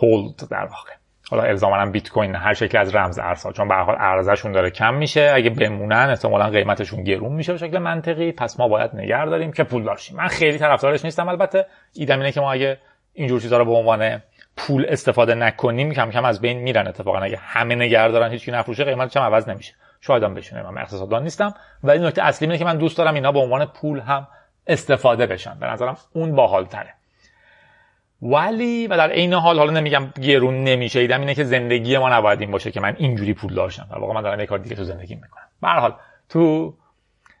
هولد 0.00 0.48
در 0.50 0.64
واقع. 0.64 0.90
حالا 1.30 1.42
الزاما 1.42 1.86
بیت 1.86 2.08
کوین 2.08 2.34
هر 2.34 2.54
شکل 2.54 2.78
از 2.78 2.96
رمز 2.96 3.18
ارزها 3.18 3.52
چون 3.52 3.68
به 3.68 3.74
حال 3.74 3.96
ارزششون 3.98 4.52
داره 4.52 4.70
کم 4.70 4.94
میشه. 4.94 5.32
اگه 5.34 5.50
بمونن 5.50 6.06
احتمالا 6.10 6.48
قیمتشون 6.48 7.04
گرون 7.04 7.32
میشه 7.32 7.52
به 7.52 7.58
شکل 7.58 7.78
منطقی. 7.78 8.32
پس 8.32 8.60
ما 8.60 8.68
باید 8.68 8.90
نگه 8.94 9.24
داریم 9.24 9.52
که 9.52 9.64
پول 9.64 9.84
داشتیم 9.84 10.16
من 10.16 10.28
خیلی 10.28 10.58
طرفدارش 10.58 11.04
نیستم. 11.04 11.28
البته 11.28 11.66
ایدم 11.94 12.18
اینه 12.18 12.32
که 12.32 12.40
ما 12.40 12.52
اگه 12.52 12.78
اینجور 13.12 13.40
چیزا 13.40 13.58
رو 13.58 13.64
به 13.64 13.72
عنوان 13.72 14.22
پول 14.56 14.86
استفاده 14.88 15.34
نکنیم 15.34 15.92
کم 15.92 16.10
کم 16.10 16.24
از 16.24 16.40
بین 16.40 16.58
میرن 16.58 16.86
اتفاقا. 16.86 17.18
اگه 17.18 17.36
همه 17.36 17.74
نگه 17.74 18.08
دارن 18.08 18.30
هیچی 18.30 18.50
نفروشه 18.50 18.84
قیمت 18.84 19.16
هم 19.16 19.22
عوض 19.22 19.48
نمیشه. 19.48 19.74
شاید 20.00 20.22
هم 20.22 20.34
بشونه. 20.34 20.70
من 20.70 20.80
اقتصاددان 20.80 21.22
نیستم. 21.22 21.54
ولی 21.84 22.06
نکته 22.06 22.22
اصلی 22.22 22.46
اینه 22.46 22.58
که 22.58 22.64
من 22.64 22.78
دوست 22.78 22.98
دارم 22.98 23.14
اینا 23.14 23.32
به 23.32 23.38
عنوان 23.38 23.66
پول 23.66 24.00
هم 24.00 24.28
استفاده 24.66 25.26
بشن. 25.26 25.58
به 25.60 25.66
نظرم 25.66 25.96
اون 26.12 26.34
باحال 26.34 26.64
تره 26.64 26.94
ولی 28.22 28.86
و 28.86 28.96
در 28.96 29.10
عین 29.10 29.32
حال 29.34 29.58
حالا 29.58 29.70
نمیگم 29.70 30.10
گرون 30.22 30.64
نمیشه 30.64 31.00
ایدم 31.00 31.20
اینه 31.20 31.34
که 31.34 31.44
زندگی 31.44 31.98
ما 31.98 32.08
نباید 32.08 32.40
این 32.40 32.50
باشه 32.50 32.70
که 32.70 32.80
من 32.80 32.94
اینجوری 32.98 33.34
پول 33.34 33.54
داشتم 33.54 33.86
در 33.90 33.98
واقع 33.98 34.14
من 34.14 34.22
دارم 34.22 34.40
یه 34.40 34.46
کار 34.46 34.58
دیگه 34.58 34.76
تو 34.76 34.84
زندگی 34.84 35.14
می‌کنم. 35.14 35.42
به 35.62 35.68
حال 35.68 35.94
تو 36.28 36.74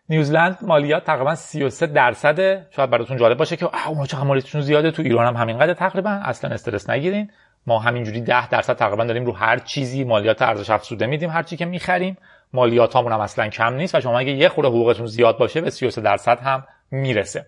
نیوزلند 0.08 0.58
مالیات 0.62 1.04
تقریبا 1.04 1.34
33 1.34 1.86
درصده 1.86 2.66
شاید 2.70 2.90
براتون 2.90 3.16
جالب 3.16 3.38
باشه 3.38 3.56
که 3.56 3.88
اون 3.88 4.06
چقدر 4.06 4.24
مالیاتشون 4.24 4.60
زیاده 4.60 4.90
تو 4.90 5.02
ایران 5.02 5.26
هم 5.26 5.36
همینقدر 5.36 5.74
تقریبا. 5.74 6.10
اصلا 6.10 6.50
استرس 6.50 6.90
نگیرین. 6.90 7.30
ما 7.66 7.78
همینجوری 7.78 8.20
10 8.20 8.48
درصد 8.48 8.76
تقریبا 8.76 9.04
داریم 9.04 9.24
رو 9.24 9.32
هر 9.32 9.58
چیزی 9.58 10.04
مالیات 10.04 10.42
ارزش 10.42 10.70
افزوده 10.70 11.06
میدیم 11.06 11.30
هر 11.30 11.42
چی 11.42 11.56
که 11.56 11.64
می‌خریم. 11.64 12.16
مالیات 12.52 12.96
هم 12.96 13.06
اصلا 13.06 13.48
کم 13.48 13.74
نیست 13.74 13.94
و 13.94 14.00
شما 14.00 14.18
اگه 14.18 14.32
یه 14.32 14.48
خورده 14.48 14.68
حقوقتون 14.68 15.06
زیاد 15.06 15.38
باشه 15.38 15.60
به 15.60 15.70
33 15.70 16.00
درصد 16.00 16.38
هم 16.40 16.64
می‌رسه. 16.94 17.46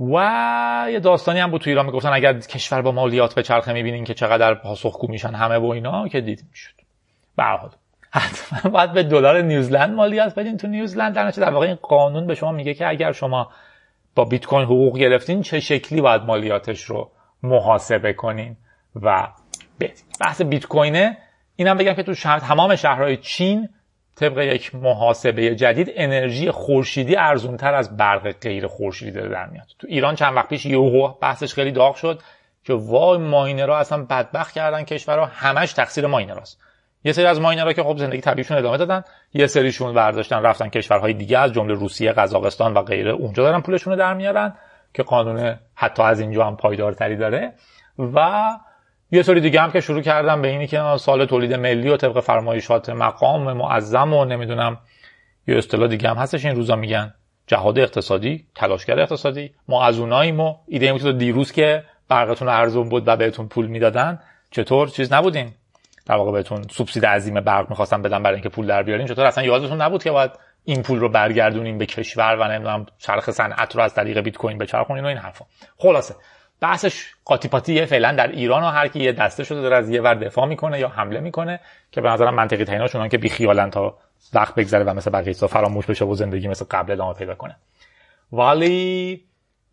و 0.00 0.86
یه 0.90 1.00
داستانی 1.00 1.40
هم 1.40 1.50
بود 1.50 1.60
تو 1.60 1.70
ایران 1.70 1.86
می‌گفتن 1.86 2.12
اگر 2.12 2.38
کشور 2.38 2.82
با 2.82 2.92
مالیات 2.92 3.34
به 3.34 3.42
چرخه 3.42 3.72
می‌بینین 3.72 4.04
که 4.04 4.14
چقدر 4.14 4.54
پاسخگو 4.54 5.08
میشن 5.08 5.34
همه 5.34 5.56
و 5.58 5.66
اینا 5.66 6.08
که 6.08 6.20
دید 6.20 6.44
می‌شد. 6.50 6.74
به 7.36 7.44
حال. 7.44 7.70
حتما 8.10 8.70
باید 8.70 8.92
به 8.92 9.02
دلار 9.02 9.42
نیوزلند 9.42 9.94
مالیات 9.94 10.34
بدین. 10.34 10.56
تو 10.56 10.66
نیوزلند 10.66 11.14
در 11.14 11.30
در 11.30 11.50
واقع 11.50 11.66
این 11.66 11.78
قانون 11.82 12.26
به 12.26 12.34
شما 12.34 12.52
میگه 12.52 12.74
که 12.74 12.88
اگر 12.88 13.12
شما 13.12 13.52
با 14.14 14.24
بیت 14.24 14.46
کوین 14.46 14.64
حقوق 14.64 14.98
گرفتین 14.98 15.42
چه 15.42 15.60
شکلی 15.60 16.00
باید 16.00 16.22
مالیاتش 16.22 16.84
رو 16.84 17.10
محاسبه 17.42 18.12
کنین 18.12 18.56
و 19.02 19.28
بدین. 19.80 20.04
بحث 20.20 20.42
بیت 20.42 20.66
کوینه 20.66 21.18
اینم 21.56 21.76
بگم 21.76 21.94
که 21.94 22.02
تو 22.02 22.14
شهر 22.14 22.38
تمام 22.38 22.76
شهرهای 22.76 23.16
چین 23.16 23.68
طبق 24.18 24.38
یک 24.38 24.74
محاسبه 24.74 25.54
جدید 25.54 25.92
انرژی 25.96 26.50
خورشیدی 26.50 27.16
ارزونتر 27.16 27.74
از 27.74 27.96
برق 27.96 28.32
غیر 28.32 28.66
خورشیدی 28.66 29.10
داره 29.10 29.28
در 29.28 29.46
میاد. 29.46 29.66
تو 29.78 29.86
ایران 29.90 30.14
چند 30.14 30.36
وقت 30.36 30.48
پیش 30.48 30.66
یهو 30.66 31.08
بحثش 31.20 31.54
خیلی 31.54 31.72
داغ 31.72 31.94
شد 31.94 32.22
که 32.64 32.74
وای 32.74 33.18
ماینرها 33.18 33.78
اصلا 33.78 34.04
بدبخت 34.04 34.54
کردن 34.54 34.82
کشورها 34.82 35.26
همش 35.26 35.72
تقصیر 35.72 36.06
ماینراست. 36.06 36.60
یه 37.04 37.12
سری 37.12 37.26
از 37.26 37.40
ماینرها 37.40 37.72
که 37.72 37.82
خب 37.82 37.96
زندگی 37.96 38.20
طبیعیشون 38.20 38.56
ادامه 38.56 38.76
دادن 38.76 39.02
یه 39.34 39.46
سریشون 39.46 39.94
برداشتن 39.94 40.42
رفتن 40.42 40.68
کشورهای 40.68 41.12
دیگه 41.12 41.38
از 41.38 41.52
جمله 41.52 41.74
روسیه 41.74 42.12
قزاقستان 42.12 42.74
و 42.74 42.82
غیره 42.82 43.12
اونجا 43.12 43.42
دارن 43.42 43.60
پولشون 43.60 43.92
رو 43.92 43.98
در 43.98 44.14
میارن 44.14 44.54
که 44.94 45.02
قانون 45.02 45.56
حتی 45.74 46.02
از 46.02 46.20
اینجا 46.20 46.44
هم 46.44 46.56
پایدارتری 46.56 47.16
داره. 47.16 47.52
و 47.98 48.48
یه 49.10 49.22
سری 49.22 49.40
دیگه 49.40 49.60
هم 49.60 49.70
که 49.70 49.80
شروع 49.80 50.00
کردم 50.00 50.42
به 50.42 50.48
اینی 50.48 50.66
که 50.66 50.96
سال 50.98 51.26
تولید 51.26 51.54
ملی 51.54 51.88
و 51.88 51.96
طبق 51.96 52.20
فرمایشات 52.20 52.90
مقام 52.90 53.52
معظم 53.52 54.14
و 54.14 54.24
نمی‌دونم 54.24 54.78
یه 55.46 55.58
اصطلاح 55.58 55.88
دیگه 55.88 56.08
هم 56.08 56.16
هستش. 56.16 56.44
این 56.44 56.56
روزا 56.56 56.76
میگن 56.76 57.14
جهاد 57.46 57.78
اقتصادی 57.78 58.46
تلاشگر 58.54 59.00
اقتصادی. 59.00 59.54
ما 59.68 59.84
از 59.84 59.98
اوناییم 59.98 60.40
و 60.40 60.54
ایده 60.66 60.98
تو 60.98 61.12
دیروز 61.12 61.52
که 61.52 61.84
برقتون 62.08 62.48
ارزون 62.48 62.88
بود 62.88 63.08
و 63.08 63.16
بهتون 63.16 63.48
پول 63.48 63.66
می‌دادن. 63.66 64.20
چطور؟ 64.50 64.88
چیز 64.88 65.12
نبودین. 65.12 65.52
در 66.06 66.14
واقع 66.14 66.32
بهتون 66.32 66.62
سوبسید 66.70 67.06
عظیم 67.06 67.40
برق 67.40 67.70
می‌خواستن 67.70 68.02
بدن 68.02 68.22
برای 68.22 68.34
اینکه 68.34 68.48
پول 68.48 68.66
در 68.66 68.82
بیارین. 68.82 69.06
چطور؟ 69.06 69.24
اصلا 69.24 69.44
یادتون 69.44 69.82
نبود 69.82 70.02
که 70.02 70.10
باید 70.10 70.30
این 70.64 70.82
پول 70.82 70.98
رو 70.98 71.08
برگردونین 71.08 71.78
به 71.78 71.86
کشور 71.86 72.36
و 72.40 72.48
نمی‌دونم 72.48 72.86
چرخ 72.98 73.30
صنعت 73.30 73.76
رو 73.76 73.82
از 73.82 73.94
طریق 73.94 74.20
بیت 74.20 74.36
کوین 74.36 74.58
بچرخونین 74.58 75.04
و 75.04 75.06
این 75.06 75.18
حرفا. 75.18 75.44
خلاصه. 75.76 76.14
بحثش 76.60 77.06
قاطی 77.24 77.48
پاتیه 77.48 77.86
فعلا 77.86 78.12
در 78.12 78.26
ایران 78.26 78.62
و 78.62 78.66
هر 78.66 78.88
کی 78.88 79.00
یه 79.00 79.12
دسته 79.12 79.44
شده 79.44 79.60
داره 79.60 79.76
از 79.76 79.90
یه 79.90 80.00
ور 80.00 80.14
دفاع 80.14 80.46
می‌کنه 80.46 80.80
یا 80.80 80.88
حمله 80.88 81.20
می‌کنه 81.20 81.60
که 81.90 82.00
به 82.00 82.08
نظرم 82.08 82.34
منطقی 82.34 82.64
تریناشون 82.64 83.08
که 83.08 83.18
بی 83.18 83.28
خیالن 83.28 83.70
تا 83.70 83.98
وقت 84.34 84.54
بگذره 84.54 84.84
و 84.84 84.94
مثل 84.94 85.10
بقیه 85.10 85.32
فراموش 85.32 85.86
بشه 85.86 86.04
و 86.04 86.14
زندگی 86.14 86.48
مثل 86.48 86.64
قبل 86.70 86.92
ادامه 86.92 87.14
پیدا 87.14 87.34
کنه. 87.34 87.56
ولی 88.32 89.24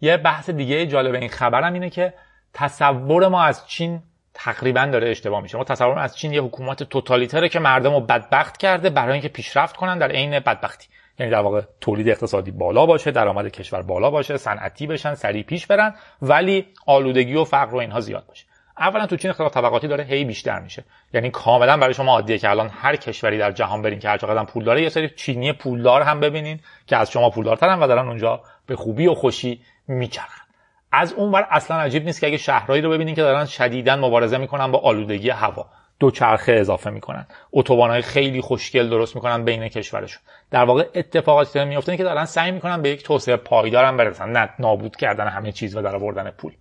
یه 0.01 0.17
بحث 0.17 0.49
دیگه 0.49 0.85
جالب 0.85 1.15
این 1.15 1.29
خبرم 1.29 1.73
اینه 1.73 1.89
که 1.89 2.13
تصور 2.53 3.27
ما 3.27 3.43
از 3.43 3.67
چین 3.67 4.01
تقریبا 4.33 4.85
داره 4.85 5.09
اشتباه 5.09 5.41
میشه. 5.41 5.57
ما 5.57 5.63
تصور 5.63 5.99
از 5.99 6.17
چین 6.17 6.33
یه 6.33 6.41
حکومت 6.41 6.83
توتالیتره 6.83 7.49
که 7.49 7.59
مردم 7.59 7.93
رو 7.93 7.99
بدبخت 7.99 8.57
کرده 8.57 8.89
برای 8.89 9.13
اینکه 9.13 9.29
پیشرفت 9.29 9.75
کنن 9.75 9.97
در 9.97 10.11
عین 10.11 10.39
بدبختی. 10.39 10.87
یعنی 11.19 11.31
در 11.31 11.39
واقع 11.39 11.61
تولید 11.81 12.09
اقتصادی 12.09 12.51
بالا 12.51 12.85
باشه 12.85 13.11
درآمد 13.11 13.47
کشور 13.47 13.81
بالا 13.81 14.09
باشه 14.09 14.37
صنعتی 14.37 14.87
بشن 14.87 15.13
سریع 15.13 15.43
پیش 15.43 15.67
برن 15.67 15.95
ولی 16.21 16.65
آلودگی 16.85 17.35
و 17.35 17.43
فقر 17.43 17.75
و 17.75 17.77
اینها 17.77 17.99
زیاد 17.99 18.25
باشه. 18.27 18.45
اولا 18.77 19.07
تو 19.07 19.15
چین 19.15 19.31
اختلاف 19.31 19.53
طبقاتی 19.53 19.87
داره 19.87 20.03
هی 20.03 20.25
بیشتر 20.25 20.59
میشه. 20.59 20.83
یعنی 21.13 21.29
کاملا 21.29 21.77
برای 21.77 21.93
شما 21.93 22.11
عادیه 22.11 22.37
که 22.37 22.49
الان 22.49 22.69
هر 22.69 22.95
کشوری 22.95 23.37
در 23.37 23.51
جهان 23.51 23.81
برین 23.81 23.99
که 23.99 24.09
هر 24.09 24.17
چقدر 24.17 24.43
پول 24.43 24.63
داره 24.63 24.81
یه 24.81 24.89
سری 24.89 25.09
چینی 25.09 25.53
پولدار 25.53 26.01
هم 26.01 26.19
ببینین 26.19 26.59
که 26.87 26.97
از 26.97 27.11
شما 27.11 27.29
پولدارترن 27.29 27.79
و 27.79 27.87
دارن 27.87 28.07
اونجا 28.07 28.41
به 28.67 28.75
خوبی 28.75 29.07
و 29.07 29.13
خوشی 29.13 29.61
میچرخن. 29.87 30.45
از 30.91 31.13
اونور 31.13 31.47
اصلا 31.51 31.77
عجیب 31.77 32.03
نیست 32.05 32.21
که 32.21 32.27
اگه 32.27 32.37
شهرهایی 32.37 32.81
رو 32.81 32.89
ببینین 32.89 33.15
که 33.15 33.21
دارن 33.21 33.45
شدیدا 33.45 33.95
مبارزه 33.95 34.37
می‌کنن 34.37 34.71
با 34.71 34.79
آلودگی 34.79 35.29
هوا. 35.29 35.69
دو 35.99 36.11
چرخه 36.11 36.51
اضافه 36.51 36.89
می‌کنن. 36.89 37.25
اتوبانهای 37.51 38.01
خیلی 38.01 38.41
خوشگل 38.41 38.89
درست 38.89 39.15
می‌کنن 39.15 39.45
بین 39.45 39.67
کشورشون. 39.67 40.21
در 40.51 40.63
واقع 40.63 40.89
اتفاقاتی 40.95 41.53
که 41.53 41.65
میفته 41.65 41.97
که 41.97 42.03
دارن 42.03 42.25
سعی 42.25 42.51
می‌کنن 42.51 42.81
به 42.81 42.89
یک 42.89 43.03
توسعه 43.03 43.35
پایدار 43.35 43.91
برسن 43.91 44.29
نه 44.29 44.49
نابود 44.59 44.95
کردن 44.95 45.27
همه 45.27 45.51
چیز 45.51 45.75
و 45.75 45.81
در 45.81 45.95
آوردن 45.95 46.29
پول 46.29 46.51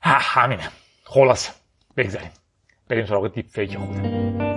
همینه. 0.00 0.68
خلاص 1.04 1.50
بگذاریم. 1.96 2.30
بریم 2.88 3.06
سراغ 3.06 3.32
دیپ 3.32 3.46
فیک 3.46 3.78
خودم 3.78 4.49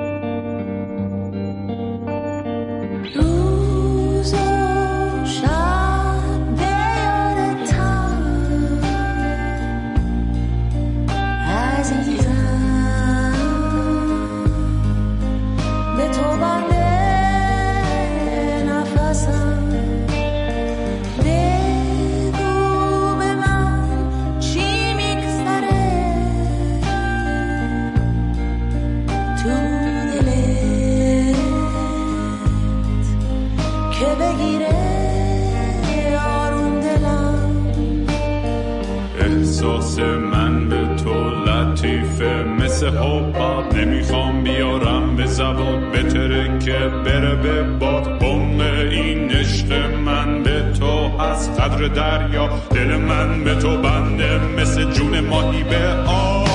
مثل 42.84 42.98
حباب 42.98 43.74
نمی‌خوام 43.74 44.44
بیارم 44.44 45.16
به 45.16 45.26
زبان 45.26 45.92
بتره 45.92 46.60
که 46.60 46.78
بره 47.06 47.36
به 47.36 47.64
باد. 47.64 48.24
ام 48.24 48.60
این 48.62 49.32
عشق 49.32 49.72
من 49.92 50.44
به 50.44 50.72
تو 50.80 51.22
از 51.22 51.60
قدر 51.60 51.88
دریا. 51.88 52.50
دل 52.72 52.96
من 52.96 53.44
به 53.44 53.56
تو 53.56 53.82
بنده 53.82 54.38
مثل 54.38 54.92
جون 54.92 55.20
ماهی 55.20 55.64
به 55.64 55.94
آب. 56.08 56.48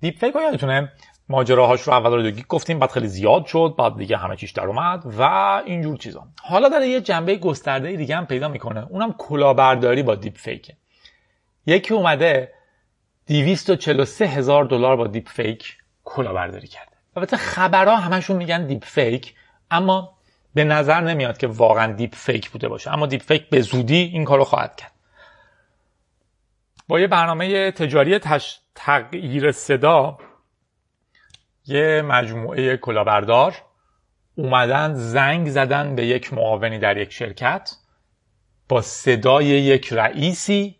دیپ 0.00 0.18
فیک 0.18 0.34
یادتونه؟ 0.34 0.92
ماجراهاش 1.28 1.80
رو 1.80 1.92
اول 1.92 2.26
رو 2.26 2.30
گفتیم 2.48 2.78
بعد 2.78 2.90
خیلی 2.90 3.08
زیاد 3.08 3.46
شد 3.46 3.74
بعد 3.78 3.96
دیگه 3.96 4.16
همه 4.16 4.36
چیش 4.36 4.50
در 4.50 4.66
اومد 4.66 5.02
و 5.18 5.22
اینجور 5.66 5.96
چیزا. 5.96 6.22
حالا 6.42 6.68
داره 6.68 6.88
یه 6.88 7.00
جنبه 7.00 7.36
گسترده 7.36 7.96
دیگه 7.96 8.16
هم 8.16 8.26
پیدا 8.26 8.48
می‌کنه. 8.48 8.86
اونم 8.90 9.14
کلاهبرداری 9.18 10.02
با 10.02 10.14
دیپ 10.14 10.36
فیکه 10.36 10.72
یکی 11.66 11.94
اومده 11.94 12.55
243 13.28 14.26
هزار 14.26 14.64
دلار 14.64 14.96
با 14.96 15.06
دیپ 15.06 15.28
فیک 15.28 15.76
کلاهبرداری 16.04 16.66
کرده. 16.66 16.92
البته 17.16 17.36
خبرها 17.36 17.96
همشون 17.96 18.36
میگن 18.36 18.66
دیپ 18.66 18.84
فیک 18.84 19.34
اما 19.70 20.16
به 20.54 20.64
نظر 20.64 21.00
نمیاد 21.00 21.38
که 21.38 21.46
واقعا 21.46 21.92
دیپ 21.92 22.14
فیک 22.14 22.50
بوده 22.50 22.68
باشه. 22.68 22.92
اما 22.92 23.06
دیپ 23.06 23.22
فیک 23.22 23.48
به 23.48 23.60
زودی 23.60 23.96
این 23.96 24.24
کارو 24.24 24.44
خواهد 24.44 24.76
کرد. 24.76 24.92
با 26.88 27.00
یه 27.00 27.06
برنامه 27.06 27.70
تجاری 27.70 28.18
تش... 28.18 28.60
تغییر 28.74 29.52
صدا 29.52 30.18
یه 31.66 32.02
مجموعه 32.02 32.76
کلاهبردار 32.76 33.54
اومدن 34.34 34.94
زنگ 34.94 35.48
زدن 35.48 35.94
به 35.94 36.06
یک 36.06 36.32
معاونی 36.32 36.78
در 36.78 36.96
یک 36.96 37.12
شرکت 37.12 37.72
با 38.68 38.80
صدای 38.80 39.44
یک 39.44 39.92
رئیسی 39.92 40.76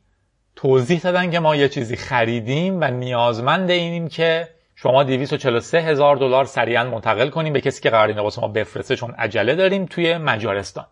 توضیح 0.56 1.00
دادن 1.00 1.30
که 1.30 1.40
ما 1.40 1.56
یه 1.56 1.68
چیزی 1.68 1.96
خریدیم 1.96 2.80
و 2.80 2.84
نیازمند 2.84 3.70
اینیم 3.70 4.08
که 4.08 4.48
شما 4.74 5.02
243 5.02 5.80
هزار 5.80 6.16
دلار 6.16 6.44
سریعا 6.44 6.84
منتقل 6.84 7.28
کنیم 7.28 7.52
به 7.52 7.60
کسی 7.60 7.82
که 7.82 7.90
قرار 7.90 8.08
اینه 8.08 8.20
واسه 8.20 8.40
ما 8.40 8.48
بفرسته 8.48 8.96
چون 8.96 9.10
عجله 9.10 9.54
داریم 9.54 9.86
توی 9.86 10.18
مجارستان. 10.18 10.86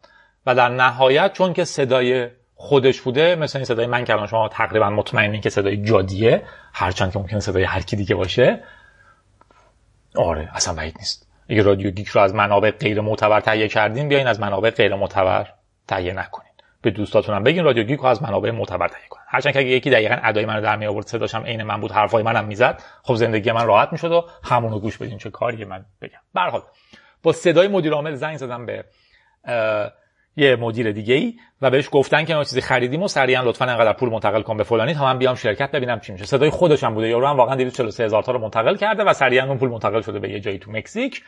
و 0.46 0.54
در 0.54 0.68
نهایت 0.68 1.32
چون 1.32 1.52
که 1.52 1.64
صدای 1.64 2.28
خودش 2.54 3.00
بوده 3.00 3.36
مثل 3.36 3.58
این 3.58 3.64
صدای 3.64 3.86
من 3.86 4.04
که 4.04 4.26
شما 4.30 4.48
تقریبا 4.48 4.90
مطمئنین 4.90 5.40
که 5.40 5.50
صدای 5.50 5.76
جادیه 5.76 6.42
هرچند 6.72 7.12
که 7.12 7.18
ممکنه 7.18 7.40
صدای 7.40 7.64
هر 7.64 7.80
کی 7.80 7.96
دیگه 7.96 8.14
باشه. 8.14 8.62
آره 10.16 10.48
اصلا 10.52 10.74
بعید 10.74 10.96
نیست. 10.98 11.28
اگه 11.48 11.62
رادیو 11.62 11.90
گیک 11.90 12.08
رو 12.08 12.20
از 12.20 12.34
منابع 12.34 12.70
غیر 12.70 13.00
معتبر 13.00 13.40
تهیه 13.40 13.68
کردین 13.68 14.08
بیاین 14.08 14.26
از 14.26 14.40
منابع 14.40 14.70
غیر 14.70 14.94
معتبر 14.94 15.46
تهیه 15.88 16.12
نکنین 16.12 16.43
به 16.84 16.90
دوستاتونم 16.90 17.42
بگین 17.42 17.64
رادیو 17.64 17.84
گیک 17.84 18.00
رو 18.00 18.06
از 18.06 18.22
منابع 18.22 18.50
معتبر 18.50 18.88
تهیه 18.88 19.08
کنن. 19.08 19.22
هرچند 19.28 19.52
که 19.52 19.58
اگه 19.58 19.68
یکی 19.68 19.90
دقیقا 19.90 20.16
ادای 20.22 20.44
منو 20.44 20.60
در 20.60 20.76
می 20.76 20.86
آورد 20.86 21.06
صداشم 21.06 21.42
عین 21.42 21.62
من 21.62 21.80
بود 21.80 21.92
حرفای 21.92 22.22
منم 22.22 22.44
می‌زد 22.44 22.82
خب 23.02 23.14
زندگی 23.14 23.52
من 23.52 23.66
راحت 23.66 23.92
می‌شد 23.92 24.12
و 24.12 24.24
همونو 24.44 24.78
گوش 24.78 24.98
بدین 24.98 25.18
چه 25.18 25.30
کاری 25.30 25.64
من 25.64 25.84
بگم. 26.02 26.18
به 26.34 26.62
با 27.22 27.32
صدای 27.32 27.68
مدیر 27.68 27.92
عامل 27.92 28.14
زنگ 28.14 28.36
زدم 28.36 28.66
به 28.66 28.84
یه 30.36 30.56
مدیر 30.56 30.92
دیگه 30.92 31.14
ای 31.14 31.34
و 31.62 31.70
بهش 31.70 31.88
گفتن 31.92 32.24
که 32.24 32.34
ما 32.34 32.44
چیزی 32.44 32.60
خریدیم 32.60 33.02
و 33.02 33.08
سریعا 33.08 33.42
لطفا 33.42 33.64
انقدر 33.64 33.92
پول 33.92 34.08
منتقل 34.08 34.42
کن 34.42 34.56
به 34.56 34.64
فلانی. 34.64 34.94
تا 34.94 35.04
من 35.04 35.18
بیام 35.18 35.34
شرکت 35.34 35.70
ببینم 35.70 36.00
چی 36.00 36.12
میشه. 36.12 36.24
صدای 36.24 36.50
خودش 36.50 36.84
هم 36.84 36.94
بوده. 36.94 37.08
یارو 37.08 37.26
هم 37.26 37.36
واقعا 37.36 37.54
243 37.54 38.04
هزار 38.04 38.22
تا 38.22 38.32
رو 38.32 38.38
منتقل 38.38 38.76
کرده 38.76 39.04
و 39.04 39.12
سریعا 39.12 39.46
اون 39.46 39.58
پول 39.58 39.68
منتقل 39.68 40.00
شده 40.00 40.18
به 40.18 40.30
یه 40.30 40.40
جایی 40.40 40.58
تو 40.58 40.70
مکزیک. 40.70 41.22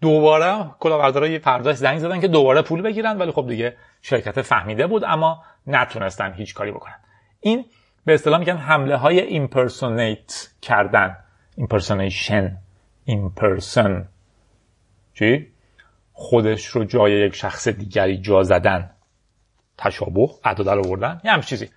دوباره 0.00 0.70
کلاهبردارا 0.80 1.28
یه 1.28 1.38
پرداخت 1.38 1.78
زنگ 1.78 1.98
زدن 1.98 2.20
که 2.20 2.28
دوباره 2.28 2.62
پول 2.62 2.82
بگیرن 2.82 3.18
ولی 3.18 3.32
خب 3.32 3.46
دیگه 3.48 3.76
شرکت 4.02 4.42
فهمیده 4.42 4.86
بود 4.86 5.04
اما 5.04 5.42
نتونستن 5.66 6.32
هیچ 6.32 6.54
کاری 6.54 6.72
بکنن. 6.72 6.98
این 7.40 7.64
به 8.04 8.14
اصطلاح 8.14 8.38
میگن 8.38 8.56
حمله 8.56 8.96
های 8.96 9.20
impersonate 9.20 10.48
کردن. 10.62 11.16
impersonation 11.56 12.56
imperson 13.04 14.08
چی؟ 15.14 15.46
خودش 16.12 16.66
رو 16.66 16.84
جای 16.84 17.12
یک 17.12 17.34
شخص 17.34 17.68
دیگری 17.68 18.18
جا 18.18 18.42
زدن. 18.42 18.90
تشابه 19.78 20.28
عدد 20.44 20.68
رو 20.68 20.82
بردن 20.82 21.20
یه 21.24 21.30
همچین 21.30 21.58
چیزی. 21.58 21.72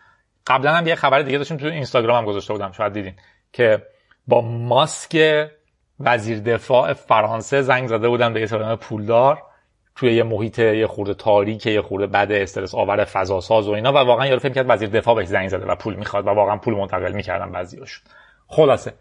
قبلا 0.48 0.74
هم 0.74 0.88
یه 0.88 0.96
خبر 0.96 1.22
دیگه 1.22 1.38
داشتیم 1.38 1.58
تو 1.58 1.66
اینستاگرام 1.66 2.18
هم 2.18 2.26
گذاشته 2.26 2.54
بودم 2.54 2.72
شاید 2.72 2.94
دیدین 2.94 3.14
که 3.52 3.84
با 4.28 4.42
ماسک 4.42 5.18
وزیر 6.00 6.40
دفاع 6.40 6.94
فرانسه 6.94 7.62
زنگ 7.62 7.88
زده 7.88 8.10
بودن 8.10 8.34
به 8.34 8.42
یه 8.42 8.76
پولدار 8.76 9.44
توی 9.96 10.14
یه 10.14 10.24
محیط 10.24 10.60
یه 10.60 10.88
خورده 10.88 11.14
تاریک 11.14 11.66
یه 11.66 11.82
خورده 11.82 12.08
بد 12.08 12.32
استرس 12.32 12.76
آور 12.76 13.06
فضا 13.06 13.42
ساز 13.42 13.68
و 13.68 13.72
اینا 13.72 13.94
و 13.94 13.96
واقعا 13.96 14.28
یارو 14.28 14.40
فکر 14.40 14.54
کرد 14.54 14.66
وزیر 14.70 14.90
دفاع 14.90 15.16
بهش 15.16 15.28
زنگ 15.28 15.50
زده 15.50 15.66
و 15.66 15.76
پول 15.76 15.96
می‌خواد 15.96 16.28
و 16.28 16.30
واقعا 16.30 16.58
پول 16.58 16.74
منتقل 16.74 17.12
می‌کردن 17.12 17.52
بعضیاشون. 17.52 18.04
خلاصه. 18.48 18.94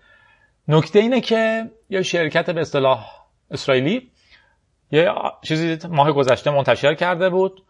نکته 0.68 0.98
اینه 0.98 1.20
که 1.20 1.70
یه 1.90 2.02
شرکت 2.02 2.50
به 2.50 2.60
اصطلاح 2.60 3.06
اسرائیلی 3.50 4.10
یه 4.90 5.12
چیزی 5.42 5.78
ماه 5.88 6.12
گذشته 6.12 6.50
منتشر 6.50 6.94
کرده 6.94 7.30
بود. 7.30 7.64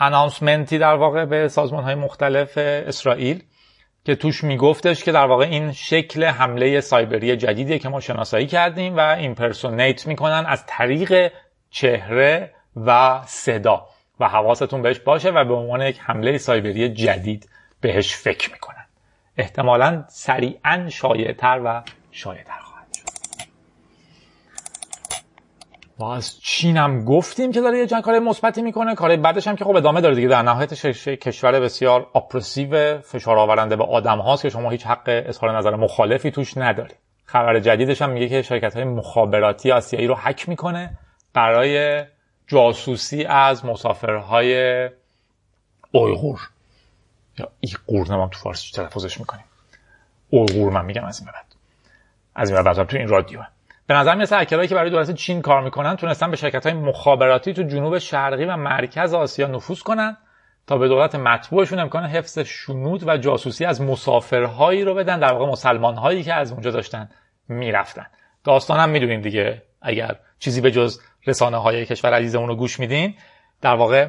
اناونسمنتی 0.00 0.78
در 0.78 0.94
واقع 0.94 1.24
به 1.24 1.48
سازمان 1.48 1.84
های 1.84 1.94
مختلف 1.94 2.58
اسرائیل. 2.58 3.42
که 4.06 4.14
توش 4.14 4.44
میگفتش 4.44 5.04
که 5.04 5.12
در 5.12 5.26
واقع 5.26 5.44
این 5.44 5.72
شکل 5.72 6.24
حمله 6.24 6.80
سایبری 6.80 7.36
جدیدیه 7.36 7.78
که 7.78 7.88
ما 7.88 8.00
شناسایی 8.00 8.46
کردیم 8.46 8.96
و 8.96 9.00
impersonate 9.00 10.06
می‌کنن 10.06 10.44
از 10.48 10.64
طریق 10.66 11.32
چهره 11.70 12.50
و 12.76 13.20
صدا 13.26 13.86
و 14.20 14.28
حواستون 14.28 14.82
بهش 14.82 14.98
باشه 14.98 15.30
و 15.30 15.44
به 15.44 15.54
عنوان 15.54 15.80
یک 15.82 16.00
حمله 16.00 16.38
سایبری 16.38 16.88
جدید 16.88 17.48
بهش 17.80 18.14
فکر 18.14 18.52
می‌کنن. 18.52 18.86
احتمالا 19.36 20.04
سریعا 20.08 20.88
شایعتر 20.88 21.60
و 21.64 21.82
شایعتر. 22.10 22.65
ما 25.98 26.14
از 26.14 26.40
چین 26.40 26.76
هم 26.76 27.04
گفتیم 27.04 27.52
که 27.52 27.60
داره 27.60 27.78
یه 27.78 27.86
جن 27.86 28.00
کار 28.00 28.18
مثبتی 28.18 28.62
می‌کنه. 28.62 28.94
کار 28.94 29.16
بعدش 29.16 29.48
هم 29.48 29.56
که 29.56 29.64
خب 29.64 29.76
ادامه 29.76 30.00
داره 30.00 30.14
دیگه. 30.14 30.28
در 30.28 30.42
نهایت 30.42 30.74
کشور 30.74 31.60
بسیار 31.60 32.06
oppressive 32.14 33.00
فشار 33.00 33.38
آورنده 33.38 33.76
به 33.76 33.84
آدم 33.84 34.18
هاست 34.18 34.42
که 34.42 34.48
شما 34.48 34.70
هیچ 34.70 34.86
حق 34.86 35.02
اظهار 35.26 35.58
نظر 35.58 35.76
مخالفی 35.76 36.30
توش 36.30 36.56
ندارید. 36.56 36.96
خبر 37.24 37.60
جدیدش 37.60 38.02
هم 38.02 38.10
میگه 38.10 38.28
که 38.28 38.42
شرکت 38.42 38.74
های 38.74 38.84
مخابراتی 38.84 39.72
آسیایی 39.72 40.06
رو 40.06 40.14
حک 40.14 40.48
می‌کنه 40.48 40.98
برای 41.32 42.04
جاسوسی 42.46 43.24
از 43.24 43.64
مسافرهای 43.64 44.90
اویغور. 45.92 46.40
یا 47.38 47.48
ایغور 47.60 48.08
نمام 48.08 48.28
تو 48.28 48.38
فارسی 48.38 48.72
تلفظش 48.74 49.20
می‌کنیم. 49.20 49.44
اویغور 50.30 50.72
من 50.72 50.84
میگم 50.84 51.04
از 51.04 51.20
این 51.20 51.28
بعد. 51.32 51.46
از 52.34 52.50
این 52.50 52.62
بعد 52.62 52.84
تو 52.84 52.96
این 52.96 53.08
رادیو. 53.08 53.40
به 53.86 53.94
نظر 53.94 54.14
میاد 54.14 54.46
که 54.46 54.74
برای 54.74 54.90
دولت 54.90 55.10
چین 55.10 55.42
کار 55.42 55.62
می‌کنن 55.62 55.96
تونستن 55.96 56.30
به 56.30 56.36
شرکت 56.36 56.66
های 56.66 56.74
مخابراتی 56.74 57.52
تو 57.52 57.62
جنوب 57.62 57.98
شرقی 57.98 58.44
و 58.44 58.56
مرکز 58.56 59.14
آسیا 59.14 59.46
نفوذ 59.46 59.80
کنن 59.80 60.16
تا 60.66 60.78
به 60.78 60.88
دولت 60.88 61.14
مطبوعشون 61.14 61.78
امکان 61.78 62.04
حفظ 62.04 62.38
شنود 62.38 63.08
و 63.08 63.16
جاسوسی 63.16 63.64
از 63.64 63.82
مسافرهایی 63.82 64.84
رو 64.84 64.94
بدن 64.94 65.20
در 65.20 65.32
واقع 65.32 65.46
مسلمانهایی 65.46 66.22
که 66.22 66.34
از 66.34 66.52
اونجا 66.52 66.70
داشتن 66.70 67.08
می‌رفتن. 67.48 68.06
داستان 68.44 68.80
هم 68.80 69.20
دیگه 69.20 69.62
اگر 69.82 70.16
چیزی 70.38 70.60
به 70.60 70.70
جز 70.70 71.00
رسانه 71.26 71.56
های 71.56 71.86
کشور 71.86 72.14
عزیزمون 72.14 72.48
رو 72.48 72.56
گوش 72.56 72.80
میدین. 72.80 73.14
در 73.60 73.74
واقع 73.74 74.08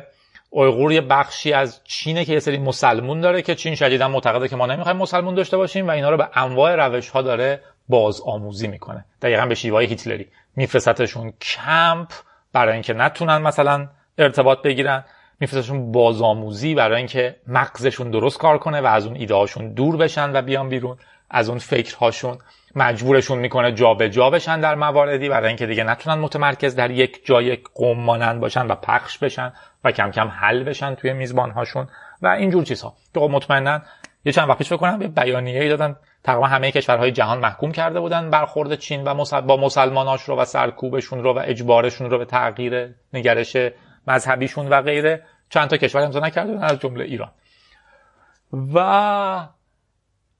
اویغور 0.50 0.92
یه 0.92 1.02
بخشی 1.02 1.54
از 1.54 1.82
چینه 1.84 2.26
که 2.26 2.34
یه 2.34 2.40
سری 2.40 2.58
مسلمون 2.58 3.22
داره 3.22 3.42
که 3.42 3.56
چین 3.56 3.76
شدیدا 3.76 4.08
معتقده 4.08 4.48
که 4.48 4.56
ما 4.56 4.66
نمی‌خوایم 4.66 4.98
مسلمون 4.98 5.36
داشته 5.36 5.58
باشیم 5.58 5.88
و 5.88 5.92
اینا 5.92 6.10
رو 6.10 6.18
به 6.18 6.30
انواع 6.34 6.76
روش 6.76 7.10
ها 7.10 7.22
داره 7.22 7.62
باز 7.90 8.22
آموزی 8.26 8.68
می‌کنه. 8.68 9.06
دقیقا 9.22 9.46
به 9.46 9.56
شیوه 9.56 9.82
هیتلری. 9.82 10.28
میفرستتشون 10.56 11.34
کمپ 11.42 12.08
برای 12.54 12.74
اینکه 12.74 12.94
نتونن 12.94 13.38
مثلا 13.38 13.88
ارتباط 14.18 14.62
بگیرن. 14.62 15.04
میفرستشون 15.40 15.92
بازآموزی 15.92 16.76
برای 16.76 16.98
اینکه 16.98 17.36
مغزشون 17.48 18.12
درست 18.12 18.38
کار 18.40 18.58
کنه 18.58 18.82
و 18.82 18.86
از 18.86 19.06
اون 19.06 19.16
ایده 19.16 19.36
هاشون 19.36 19.74
دور 19.74 19.98
بشن 19.98 20.36
و 20.36 20.42
بیان 20.42 20.70
بیرون. 20.70 20.98
از 21.30 21.50
اون 21.50 21.58
فکرهاشون 21.58 22.38
مجبورشون 22.76 23.40
می‌کنه 23.40 23.72
جابجا 23.72 24.08
جا 24.08 24.30
بشن 24.30 24.60
در 24.60 24.76
مواردی 24.76 25.30
برای 25.30 25.48
اینکه 25.48 25.66
دیگه 25.66 25.84
نتونن 25.84 26.20
متمرکز 26.20 26.76
در 26.76 26.92
یک 26.92 27.26
جای 27.26 27.58
قوم 27.76 28.00
مانند 28.00 28.40
باشن 28.40 28.68
و 28.68 28.76
پخش 28.76 29.18
بشن 29.18 29.54
و 29.84 29.92
کم 29.92 30.12
کم 30.12 30.28
حل 30.28 30.64
بشن 30.64 30.96
توی 30.96 31.14
میزبان 31.14 31.52
هاشون 31.52 31.88
و 32.22 32.28
اینجور 32.28 32.64
چیزها. 32.64 32.94
که 33.14 33.20
خب 33.20 33.30
مطمئنا 33.32 33.82
یه 34.26 34.32
چند 34.32 34.50
وقت 34.50 34.58
پیش 34.58 34.74
بکنم 34.74 35.02
یه 35.02 35.08
بیانیه‌ای 35.08 35.70
دادن 35.70 35.96
تقریبا 36.28 36.48
همه 36.48 36.72
کشورهای 36.72 37.12
جهان 37.12 37.40
محکوم 37.40 37.72
کرده 37.72 38.00
بودن 38.00 38.30
برخورد 38.30 38.76
چین 38.76 39.04
و 39.04 39.26
با 39.42 39.58
مسلماناش 39.58 40.22
رو 40.22 40.36
و 40.36 40.46
سرکوبشون 40.46 41.24
رو 41.24 41.34
و 41.34 41.42
اجبارشون 41.46 42.10
رو 42.10 42.18
به 42.18 42.26
تغییر 42.26 42.96
نگرش 43.14 43.58
مذهبیشون 44.08 44.70
و 44.70 44.82
غیره. 44.82 45.24
چند 45.50 45.70
تا 45.70 45.78
کشور 45.78 46.02
امضا 46.02 46.20
نکرده 46.20 46.52
بودن 46.52 46.64
از 46.64 46.80
جمله 46.80 47.04
ایران. 47.04 47.32
و 48.74 48.80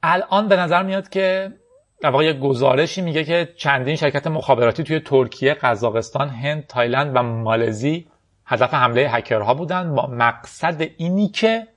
الان 0.04 0.48
به 0.48 0.56
نظر 0.56 0.84
میاد 0.84 1.10
که 1.10 1.52
در 2.02 2.10
واقع 2.10 2.34
گزارشی 2.34 3.02
میگه 3.02 3.24
که 3.24 3.54
چندین 3.58 3.96
شرکت 3.96 4.28
مخابراتی 4.28 4.84
توی 4.84 5.00
ترکیه، 5.00 5.54
قزاقستان، 5.54 6.30
هند، 6.30 6.68
تایلند 6.68 7.16
و 7.16 7.24
مالزی 7.24 8.08
هدف 8.46 8.74
حمله 8.74 9.10
هکرها 9.10 9.54
بودن 9.54 9.96
با 9.96 10.08
مقصد 10.08 10.82
اینی 10.98 11.28
که 11.28 11.68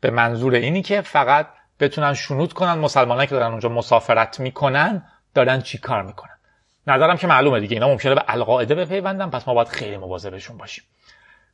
به 0.00 0.10
منظور 0.10 0.54
اینی 0.54 0.82
که 0.82 1.00
فقط 1.00 1.46
بتونن 1.80 2.14
شنود 2.14 2.52
کنن 2.52 2.74
مسلمانایی 2.78 3.26
که 3.26 3.34
دارن 3.34 3.50
اونجا 3.50 3.68
مسافرت 3.68 4.40
می‌کنن 4.40 5.04
دارن 5.34 5.60
چی 5.60 5.78
کار 5.78 6.02
می‌کنن؟ 6.02 6.36
نظرم 6.86 7.16
که 7.16 7.26
معلومه 7.26 7.60
دیگه. 7.60 7.74
اینا 7.74 7.88
ممکنه 7.88 8.14
به 8.14 8.24
القاعده 8.28 8.74
بپیوندن 8.74 9.30
پس 9.30 9.48
ما 9.48 9.54
باید 9.54 9.68
خیلی 9.68 9.96
مواظبشون 9.96 10.56
باشیم. 10.56 10.84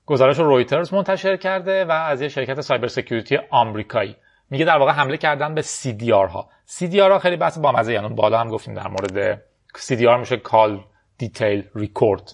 گزارش 0.06 0.38
رو 0.38 0.44
رویترز 0.44 0.94
منتشر 0.94 1.37
کرده 1.37 1.85
و 1.85 1.90
از 1.90 2.22
یه 2.22 2.28
شرکت 2.28 2.61
cyber 2.61 2.88
security 2.88 3.38
آمریکایی. 3.50 4.16
میگه 4.50 4.64
در 4.64 4.78
واقع 4.78 4.92
حمله 4.92 5.16
کردن 5.16 5.54
به 5.54 5.62
CDR 5.62 6.30
ها 6.30 6.48
CDR 6.78 6.98
ها 6.98 7.18
خیلی 7.18 7.37
بحث 7.37 7.58
با 7.58 7.72
مزه 7.72 7.92
یعنی 7.92 8.08
بالا 8.08 8.40
هم 8.40 8.48
گفتیم 8.48 8.74
در 8.74 8.88
مورد 8.88 9.42
CDR 9.76 10.18
میشه 10.18 10.37
call 10.37 10.85
detail 11.18 11.68
record 11.75 12.33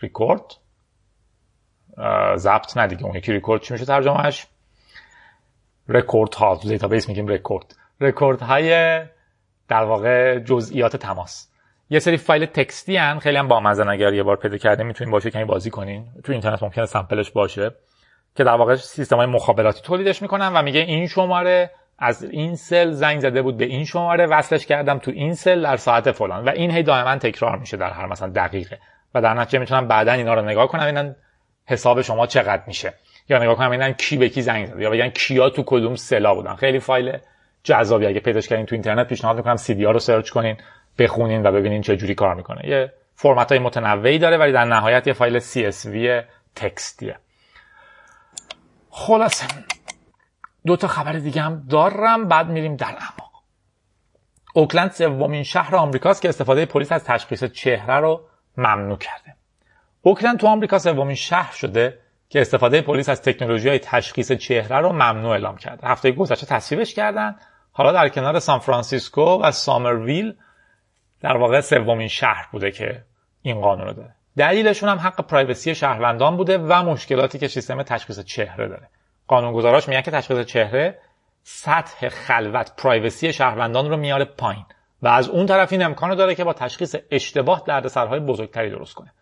record 0.00 0.44
ضبط 2.36 2.76
نه 2.76 2.86
دیگه. 2.86 3.04
اون 3.04 3.14
یکی 3.14 3.32
ریکورد 3.32 3.60
چی 3.60 3.72
میشه 3.72 3.84
ترجمهش؟ 3.84 4.46
رکورد 5.88 6.34
ها. 6.34 6.60
database 6.62 7.08
میگیم 7.08 7.28
رکورد. 7.28 7.74
رکورد 8.00 8.42
های 8.42 8.98
در 9.68 9.84
واقع 9.84 10.38
جزئیات 10.38 10.96
تماس. 10.96 11.48
یه 11.90 11.98
سری 11.98 12.16
فایل 12.16 12.46
تکستی 12.46 12.96
هن. 12.96 13.18
خیلی 13.18 13.36
هم 13.36 13.48
بامزن 13.48 13.88
اگر 13.88 14.12
یه 14.12 14.22
بار 14.22 14.36
پیدا 14.36 14.56
کردین 14.56 14.86
می‌تونین 14.86 15.12
باشه 15.12 15.30
کمی 15.30 15.44
بازی 15.44 15.70
کنین. 15.70 16.06
تو 16.24 16.32
اینترنت 16.32 16.62
ممکنه 16.62 16.86
سمپلش 16.86 17.30
باشه. 17.30 17.70
که 18.36 18.44
در 18.44 18.54
واقع 18.54 18.74
سیستم 18.74 19.16
های 19.16 19.26
مخابراتی 19.26 19.82
تولیدش 19.82 20.22
می‌کنن 20.22 20.52
و 20.54 20.62
میگه 20.62 20.80
این 20.80 21.06
شماره 21.06 21.70
از 21.98 22.24
این 22.24 22.56
سل 22.56 22.90
زنگ 22.90 23.20
زده 23.20 23.42
بود 23.42 23.56
به 23.56 23.64
این 23.64 23.84
شماره. 23.84 24.26
وصلش 24.26 24.66
کردم 24.66 24.98
تو 24.98 25.10
این 25.10 25.34
سل 25.34 25.62
در 25.62 25.76
ساعت 25.76 26.12
فلان. 26.12 26.44
و 26.44 26.48
این 26.48 26.70
هی 26.70 26.82
دائما 26.82 27.16
تکرار 27.16 27.58
میشه 27.58 27.76
در 27.76 27.90
هر 27.90 28.06
مثلا 28.06 28.28
دقیقه. 28.28 28.78
و 29.14 29.22
در 29.22 29.34
نتیجه 29.34 29.58
می‌تونم 29.58 29.88
بعدا 29.88 30.12
اینا 30.12 30.34
رو 30.34 30.42
نگاه 30.42 30.68
کنم 30.68 30.82
ببینن 30.82 31.16
حساب 31.66 32.02
شما 32.02 32.26
چقدر 32.26 32.62
میشه. 32.66 32.94
یا 33.28 33.38
نگاه 33.38 33.56
کنم 33.56 33.68
ببینن 33.68 33.92
کی 33.92 34.16
به 34.16 34.28
کی 34.28 34.42
زنگ 34.42 34.66
زده 34.66 34.82
یا 34.82 34.90
بگن 34.90 35.08
کیا 35.08 35.50
تو 35.50 35.62
کدوم 35.66 35.94
سلا 35.94 36.34
بودن. 36.34 36.54
خیلی 36.54 36.78
فایل 36.78 37.18
جذابی 37.62 38.06
اگه 38.06 38.20
پیداش 38.20 38.48
کردین 38.48 38.66
تو 38.66 38.74
اینترنت 38.74 39.08
پیشنهاد 39.08 39.36
می‌کنم 39.36 39.56
CDR 39.56 39.84
رو 39.84 39.98
search 39.98 40.30
کنین 40.30 40.56
بخونین 40.98 41.46
و 41.46 41.52
ببینین 41.52 41.82
چه 41.82 41.96
جوری 41.96 42.14
کار 42.14 42.34
می‌کنه. 42.34 42.68
یه 42.68 42.92
فرمت 43.14 43.52
های 43.52 43.58
متنوعی 43.58 44.18
داره 44.18 44.36
ولی 44.36 44.52
در 44.52 44.64
نهایت 44.64 45.06
یه 45.06 45.12
فایل 45.12 45.40
CSV 45.40 46.24
text 46.56 46.91
یه. 46.91 47.18
خلاصه 48.90 49.46
دو 50.66 50.76
تا 50.76 50.88
خبر 50.88 51.12
دیگه 51.12 51.42
هم 51.42 51.66
دارم 51.70 52.28
بعد 52.28 52.48
میریم 52.48 52.76
در 52.76 52.86
اعماق. 52.86 53.32
اوکلند 54.54 54.90
سومین 54.90 55.42
شهر 55.42 55.76
آمریکاست 55.76 56.22
که 56.22 56.28
استفاده 56.28 56.66
پلیس 56.66 56.92
از 56.92 57.04
تشخیص 57.04 57.44
چهره 57.44 57.96
رو 57.96 58.20
ممنوع 58.56 58.98
کرده. 58.98 59.36
اوکلند 60.02 60.38
تو 60.38 60.46
آمریکا 60.46 60.78
سومین 60.78 61.14
شهر 61.14 61.52
شده. 61.52 61.98
که 62.28 62.40
استفاده 62.40 62.80
پلیس 62.80 63.08
از 63.08 63.22
تکنولوژی 63.22 63.68
های 63.68 63.78
تشخیص 63.78 64.32
چهره 64.32 64.78
رو 64.78 64.92
ممنوع 64.92 65.30
اعلام 65.30 65.56
کرده 65.56 65.86
هفته 65.86 66.12
گذشته 66.12 66.46
تصویبش 66.46 66.94
کردن. 66.94 67.36
حالا 67.72 67.92
در 67.92 68.08
کنار 68.08 68.38
سان 68.38 68.58
فرانسیسکو 68.58 69.42
و 69.42 69.50
سامرویل 69.50 70.34
در 71.20 71.36
واقع 71.36 71.60
سومین 71.60 72.08
شهر 72.08 72.48
بوده 72.52 72.70
که 72.70 73.02
این 73.42 73.60
قانون 73.60 73.86
رو 73.86 73.92
داره. 73.92 74.14
دلیلشون 74.36 74.88
هم 74.88 74.98
حق 74.98 75.26
privacy 75.26 75.74
شهروندان 75.74 76.36
بوده 76.36 76.58
و 76.58 76.82
مشکلاتی 76.82 77.38
که 77.38 77.48
سیستم 77.48 77.82
تشخیص 77.82 78.20
چهره 78.20 78.68
داره. 78.68 78.88
قانونگذاراش 79.26 79.88
میگن 79.88 80.00
که 80.00 80.10
تشخیص 80.10 80.46
چهره 80.46 80.98
سطح 81.42 82.08
خلوت 82.08 82.72
privacy 82.76 83.32
شهروندان 83.32 83.90
رو 83.90 83.96
میاره 83.96 84.24
پایین 84.24 84.64
و 85.02 85.08
از 85.08 85.28
اون 85.28 85.46
طرف 85.46 85.72
این 85.72 85.82
امکان 85.82 86.14
داره 86.14 86.34
که 86.34 86.44
با 86.44 86.52
تشخیص 86.52 86.96
اشتباه 87.10 87.62
دردسرهای 87.66 88.20
بزرگتری 88.20 88.70
درست 88.70 88.94
کنه. 88.94 89.12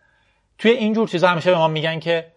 توی 0.57 0.71
این 0.71 0.93
جور 0.93 1.07
چیزا 1.07 1.27
همیشه 1.27 1.51
به 1.51 1.57
ما 1.57 1.67
میگن 1.67 1.99
که 1.99 2.31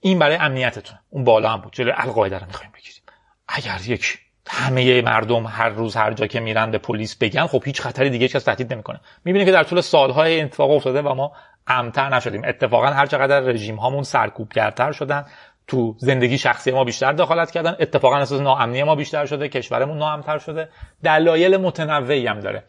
این 0.00 0.18
برای 0.18 0.36
امنیتتون. 0.36 0.98
اون 1.10 1.24
بالا 1.24 1.48
هم 1.48 1.60
بود. 1.60 1.72
جلوی 1.72 1.92
القاعده 1.96 2.38
رو 2.38 2.46
می‌خوایم 2.46 2.72
بگیریم. 2.74 3.02
اگر 3.48 3.80
یک 3.86 4.18
همه 4.50 5.02
مردم 5.02 5.46
هر 5.46 5.68
روز 5.68 5.96
هر 5.96 6.12
جا 6.12 6.26
که 6.26 6.40
میرن 6.40 6.70
به 6.70 6.78
پلیس 6.78 7.16
بگن 7.16 7.46
خب 7.46 7.62
هیچ 7.64 7.80
خطری 7.80 8.10
دیگه 8.10 8.28
کس 8.28 8.42
تهدید 8.42 8.72
نمی‌کنه. 8.72 9.00
می‌بینیم 9.24 9.46
که 9.46 9.52
در 9.52 9.62
طول 9.62 9.80
سالهای 9.80 10.40
اتفاق 10.40 10.70
افتاده 10.70 11.02
و 11.02 11.14
ما 11.14 11.32
امتر 11.66 12.08
نشدیم. 12.08 12.42
اتفاقا 12.44 12.86
هر 12.86 13.06
چقدر 13.06 13.40
رژیم 13.40 13.76
هامون 13.76 14.02
سرکوبگرتر 14.02 14.92
شدن 14.92 15.24
تو 15.66 15.94
زندگی 15.98 16.38
شخصی 16.38 16.70
ما 16.70 16.84
بیشتر 16.84 17.12
دخالت 17.12 17.50
کردن 17.50 17.76
اتفاقا 17.80 18.16
اساس 18.16 18.40
ناامنی 18.40 18.82
ما 18.82 18.94
بیشتر 18.94 19.26
شده 19.26 19.48
کشورمون 19.48 19.98
ناامنتر 19.98 20.38
شده. 20.38 20.68
دلایل 21.04 21.56
متنوعی 21.56 22.26
هم 22.26 22.40
داره. 22.40 22.64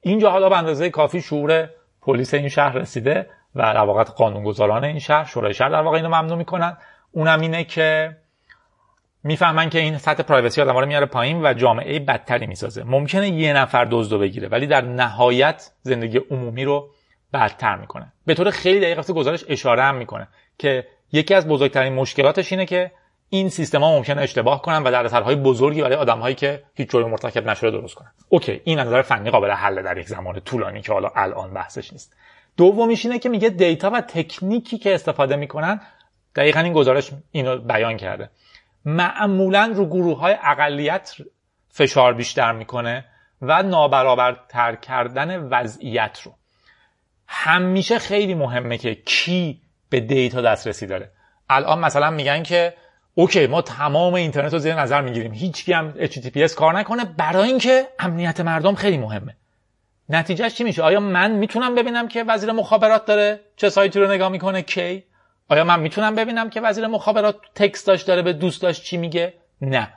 اینجا 0.00 0.30
حالا 0.30 0.48
به 0.48 0.58
اندازه 0.58 0.90
کافی 0.90 1.22
شعور 1.22 1.70
پلیس 2.02 2.34
این 2.34 2.48
شهر 2.48 2.72
رسیده. 2.72 3.26
و 3.54 3.62
در 3.62 3.84
واقع 3.84 4.04
قانونگذاران 4.04 4.84
این 4.84 4.98
شهر 4.98 5.24
شورای 5.24 5.54
شهر 5.54 5.68
در 5.68 5.80
واقع 5.80 5.96
اینو 5.96 6.08
ممنوع 6.08 6.38
می‌کنن. 6.38 6.76
اونم 7.12 7.40
اینه 7.40 7.64
که 7.64 8.16
می‌فهمن 9.24 9.70
که 9.70 9.78
این 9.78 9.98
سطح 9.98 10.22
پرایوسی 10.22 10.62
آدم 10.62 10.76
رو 10.76 10.86
میاره 10.86 11.06
پایین 11.06 11.46
و 11.46 11.54
جامعه 11.54 11.98
بدتری 11.98 12.46
می‌سازه. 12.46 12.84
ممکنه 12.84 13.28
یه 13.28 13.52
نفر 13.52 13.84
دزدو 13.90 14.18
بگیره 14.18 14.48
ولی 14.48 14.66
در 14.66 14.80
نهایت 14.80 15.70
زندگی 15.82 16.20
عمومی 16.30 16.64
رو 16.64 16.88
بدتر 17.32 17.76
می‌کنه. 17.76 18.12
به 18.26 18.34
طور 18.34 18.50
خیلی 18.50 18.80
دقیق 18.80 19.10
گزارش 19.10 19.44
اشاره 19.48 19.82
هم 19.82 19.94
می‌کنه 19.94 20.28
که 20.58 20.86
یکی 21.12 21.34
از 21.34 21.48
بزرگترین 21.48 21.92
مشکلاتش 21.92 22.52
اینه 22.52 22.66
که 22.66 22.90
این 23.28 23.48
سیستما 23.48 23.96
ممکنه 23.96 24.22
اشتباه 24.22 24.62
کنن 24.62 24.82
و 24.82 24.90
دردسرهای 24.90 25.36
بزرگی 25.36 25.82
برای 25.82 25.96
آدمهایی 25.96 26.34
که 26.34 26.62
هیچ 26.74 26.90
جرمی 26.90 27.10
مرتکب 27.10 27.50
نشده 27.50 27.70
درست 27.70 27.94
کنن. 27.94 28.12
اوکی 28.28 28.60
این 28.64 28.78
نظر 28.78 29.02
فنی 29.02 29.30
قابل 29.30 29.50
حل 29.50 29.82
در 29.82 29.98
یک 29.98 30.08
زمان 30.08 30.40
طولانی 30.40 30.82
که 30.82 30.92
حالا 30.92 31.10
الان 31.16 31.54
بحثش 31.54 31.92
نیست. 31.92 32.16
دومیش 32.56 33.06
اینه 33.06 33.18
که 33.18 33.28
میگه 33.28 33.48
data 33.48 33.90
و 33.90 34.00
تکنیکی 34.00 34.78
که 34.78 34.94
استفاده 34.94 35.36
می‌کنن 35.36 35.80
دقیقا 36.36 36.60
این 36.60 36.72
گزارش 36.72 37.10
اینو 37.30 37.58
بیان 37.58 37.96
کرده. 37.96 38.30
معمولا 38.84 39.72
رو 39.74 39.86
گروه 39.86 40.18
های 40.18 40.36
اقلیت 40.42 41.16
فشار 41.68 42.14
بیشتر 42.14 42.52
می‌کنه 42.52 43.04
و 43.42 43.62
نابرابرتر 43.62 44.74
کردن 44.74 45.48
وضعیت 45.48 46.20
رو. 46.24 46.32
همیشه 47.26 47.98
خیلی 47.98 48.34
مهمه 48.34 48.78
که 48.78 48.94
کی 48.94 49.60
به 49.90 50.00
data 50.00 50.40
دسترسی 50.40 50.86
داره. 50.86 51.10
الان 51.50 51.78
مثلا 51.78 52.10
میگن 52.10 52.42
که 52.42 52.74
OK 53.14 53.46
ما 53.46 53.62
تمام 53.62 54.14
اینترنت 54.14 54.52
رو 54.52 54.58
زیر 54.58 54.74
نظر 54.74 55.00
می‌گیریم. 55.00 55.32
هیچ 55.32 55.68
هم 55.68 55.94
HTTPS 55.98 56.52
کار 56.54 56.78
نکنه. 56.78 57.04
برای 57.04 57.48
اینکه 57.48 57.88
امنیت 57.98 58.40
مردم 58.40 58.74
خیلی 58.74 58.98
مهمه. 58.98 59.36
نتیجهش 60.08 60.54
چی 60.54 60.64
میشه؟ 60.64 60.82
آیا 60.82 61.00
من 61.00 61.30
می‌تونم 61.30 61.74
ببینم 61.74 62.08
که 62.08 62.24
وزیر 62.24 62.52
مخابرات 62.52 63.06
داره 63.06 63.40
چه 63.56 63.68
سایتی 63.68 64.00
رو 64.00 64.10
نگاه 64.10 64.28
می‌کنه؟ 64.28 64.62
کی؟ 64.62 65.04
آیا 65.48 65.64
من 65.64 65.80
می‌تونم 65.80 66.14
ببینم 66.14 66.50
که 66.50 66.60
وزیر 66.60 66.86
مخابرات 66.86 67.36
تکستاش 67.54 68.02
داره 68.02 68.22
به 68.22 68.32
دوستاش 68.32 68.82
چی 68.82 68.96
میگه؟ 68.96 69.34
نه. 69.60 69.92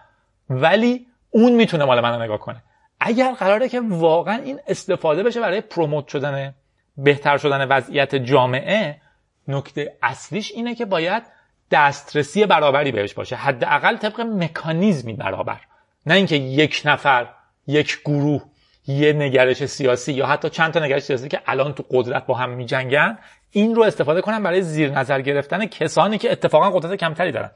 ولی 0.50 1.08
اون 1.30 1.54
می‌تونه 1.54 1.86
مال 1.86 2.00
من 2.00 2.22
نگاه 2.22 2.38
کنه. 2.38 2.64
اگر 3.00 3.34
قراره 3.34 3.70
که 3.70 3.82
واقعا 3.82 4.36
این 4.44 4.60
استفاده 4.68 5.24
بشه 5.24 5.42
برای 5.42 5.62
پروموت 5.62 6.08
شدن 6.08 6.56
بهتر 6.98 7.38
شدن 7.38 7.68
وضعیت 7.68 8.16
جامعه 8.16 9.02
نکته 9.48 9.98
اصلیش 10.04 10.52
اینه 10.52 10.76
که 10.76 10.86
باید 10.86 11.24
دسترسی 11.72 12.46
برابری 12.46 12.92
بهش 12.92 13.14
باشه. 13.14 13.36
حداقل 13.36 13.98
طبق 13.98 14.22
مکانیزمی 14.22 15.14
برابر. 15.14 15.60
نه 16.06 16.14
اینکه 16.14 16.36
یک 16.36 16.82
نفر 16.86 17.28
یک 17.68 18.00
گروه 18.06 18.42
یه 18.88 19.14
نگرش 19.14 19.66
سیاسی 19.66 20.14
یا 20.14 20.26
حتی 20.26 20.50
چند 20.50 20.74
تا 20.74 20.80
نگرش 20.80 21.02
سیاسی 21.02 21.28
که 21.28 21.42
الان 21.46 21.74
تو 21.74 21.84
قدرت 21.92 22.26
با 22.26 22.34
هم 22.34 22.50
میجنگن 22.50 23.18
این 23.52 23.76
رو 23.76 23.84
استفاده 23.84 24.22
کنن 24.22 24.44
برای 24.44 24.62
زیر 24.62 24.90
نظر 24.90 25.22
گرفتن 25.22 25.66
کسانی 25.66 26.18
که 26.18 26.32
اتفاقا 26.32 26.70
قدرت 26.70 27.00
کمتری 27.00 27.32
دارن. 27.32 27.52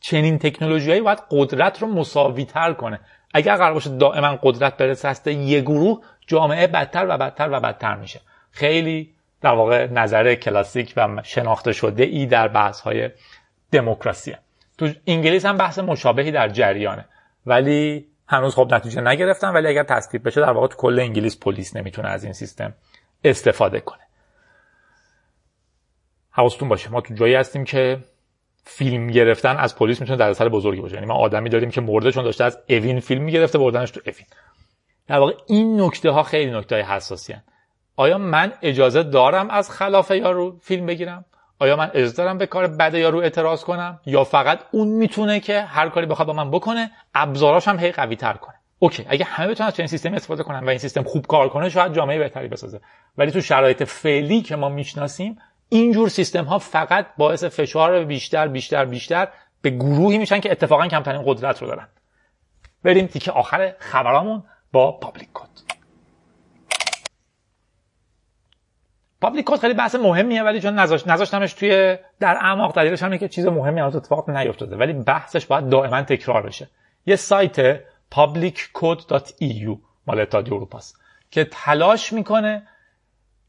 چنین 0.00 0.38
تکنولوژیایی 0.38 1.00
باید 1.00 1.22
قدرت 1.30 1.82
رو 1.82 1.88
مساوی 1.88 2.44
تر 2.44 2.72
کنه. 2.72 3.00
اگر 3.34 3.56
قرار 3.56 3.74
باشه 3.74 3.96
دائما 3.96 4.38
قدرت 4.42 4.76
برسه 4.76 5.32
یه 5.32 5.60
گروه 5.60 6.00
جامعه 6.26 6.66
بدتر 6.66 7.06
و 7.08 7.18
بدتر 7.18 7.48
و 7.52 7.60
بدتر 7.60 7.94
میشه. 7.94 8.20
خیلی 8.50 9.14
در 9.40 9.54
واقع 9.54 9.86
نظر 9.86 10.34
کلاسیک 10.34 10.94
و 10.96 11.20
شناخته 11.22 11.72
شده 11.72 12.04
ای 12.04 12.26
در 12.26 12.48
بحث 12.48 12.80
های 12.80 13.10
دموکراسی 13.72 14.34
تو 14.78 14.88
انگلیس 15.06 15.46
هم 15.46 15.56
بحث 15.56 15.78
مشابهی 15.78 16.30
در 16.30 16.48
جریانه. 16.48 17.04
ولی 17.46 18.06
هنوز 18.32 18.54
خب 18.54 18.74
نتیجه 18.74 19.00
نگرفتن 19.00 19.48
ولی 19.48 19.68
اگر 19.68 19.82
تصویب 19.82 20.26
بشه 20.26 20.40
در 20.40 20.50
واقع 20.50 20.66
تو 20.66 20.76
کل 20.76 21.00
انگلیس 21.00 21.38
پلیس 21.38 21.76
نمی‌تونه 21.76 22.08
از 22.08 22.24
این 22.24 22.32
سیستم 22.32 22.74
استفاده 23.24 23.80
کنه. 23.80 24.02
حواستون 26.30 26.68
باشه 26.68 26.90
ما 26.90 27.00
تو 27.00 27.14
جایی 27.14 27.34
هستیم 27.34 27.64
که 27.64 27.98
فیلم 28.64 29.06
گرفتن 29.06 29.56
از 29.56 29.76
پلیس 29.76 30.00
می‌تونه 30.00 30.18
در 30.18 30.30
اثر 30.30 30.48
بزرگی 30.48 30.80
باشه. 30.80 30.94
یعنی 30.94 31.06
ما 31.06 31.14
آدمی 31.14 31.48
داریم 31.48 31.70
که 31.70 31.80
مرده 31.80 32.12
چون 32.12 32.24
داشته 32.24 32.44
از 32.44 32.58
اوین 32.68 33.00
فیلم 33.00 33.22
می‌گرفته 33.22 33.58
بردنش 33.58 33.90
تو 33.90 34.00
اوین. 34.06 34.26
در 35.06 35.18
واقع 35.18 35.32
این 35.46 35.80
نکته 35.80 36.10
ها 36.10 36.22
خیلی 36.22 36.50
نکته 36.50 36.82
حساسی 36.82 37.32
هن. 37.32 37.42
آیا 37.96 38.18
من 38.18 38.52
اجازه 38.62 39.02
دارم 39.02 39.50
از 39.50 39.70
خلاف 39.70 40.10
یارو 40.10 40.58
فیلم 40.62 40.86
بگیرم؟ 40.86 41.24
آیا 41.62 41.76
من 41.76 41.90
اجازه 41.94 42.16
دارم 42.16 42.38
به 42.38 42.46
کار 42.46 42.66
بد 42.66 42.94
یارو 42.94 43.18
اعتراض 43.18 43.64
کنم؟ 43.64 44.00
یا 44.06 44.24
فقط 44.24 44.60
اون 44.70 44.88
می‌تونه 44.88 45.40
که 45.40 45.60
هر 45.60 45.88
کاری 45.88 46.06
بخواد 46.06 46.28
با 46.28 46.32
من 46.32 46.50
بکنه 46.50 46.90
ابزاراش 47.14 47.68
هم 47.68 47.78
هی 47.78 47.92
قوی 47.92 48.16
تر 48.16 48.32
کنه. 48.32 48.54
OK 48.78 49.06
اگه 49.08 49.24
همه 49.24 49.48
بتونن 49.48 49.66
از 49.66 49.76
چنین 49.76 49.86
سیستمی 49.86 50.16
استفاده 50.16 50.42
کنن 50.42 50.64
و 50.64 50.68
این 50.68 50.78
سیستم 50.78 51.02
خوب 51.02 51.26
کار 51.26 51.48
کنه 51.48 51.68
شاید 51.68 51.94
جامعه 51.94 52.18
بهتری 52.18 52.48
بسازه. 52.48 52.80
ولی 53.18 53.30
تو 53.30 53.40
شرایط 53.40 53.82
فعلی 53.82 54.42
که 54.42 54.56
ما 54.56 54.68
می‌شناسیم 54.68 55.38
اینجور 55.68 56.08
سیستم 56.08 56.44
ها 56.44 56.58
فقط 56.58 57.06
باعث 57.16 57.44
فشار 57.44 58.04
بیشتر 58.04 58.48
بیشتر 58.48 58.84
بیشتر 58.84 59.28
به 59.62 59.70
گروهی 59.70 60.18
میشن 60.18 60.40
که 60.40 60.50
اتفاقا 60.52 60.86
کمترین 60.86 61.22
قدرت 61.26 61.62
رو 61.62 61.68
دارن. 61.68 61.88
بریم 62.84 63.06
تیکه 63.06 63.32
آخر 63.32 63.74
خبرامون 63.78 64.42
با 64.72 64.92
Public 64.92 65.28
Code. 65.34 65.71
Public 69.22 69.44
Code 69.46 69.60
خیلی 69.60 69.74
بحث 69.74 69.94
مهمیه 69.94 70.42
ولی 70.42 70.60
چون 70.60 70.74
نذاش 70.78 71.06
نذاشتمش 71.06 71.52
توی 71.52 71.96
در 72.20 72.36
اعماق 72.36 72.76
دلیلش 72.76 73.02
همینه 73.02 73.18
که 73.18 73.28
چیز 73.28 73.46
مهمی 73.46 73.80
از 73.80 73.96
اتفاق 73.96 74.30
نیفتاده 74.30 74.76
ولی 74.76 74.92
بحثش 74.92 75.46
باید 75.46 75.68
دائما 75.68 76.02
تکرار 76.02 76.42
بشه. 76.42 76.70
یه 77.06 77.16
سایت 77.16 77.80
publiccode.eu 78.14 79.76
مال 80.06 80.20
اتحادیه 80.20 80.54
اروپاست 80.54 81.00
که 81.30 81.44
تلاش 81.44 82.12
می‌کنه 82.12 82.68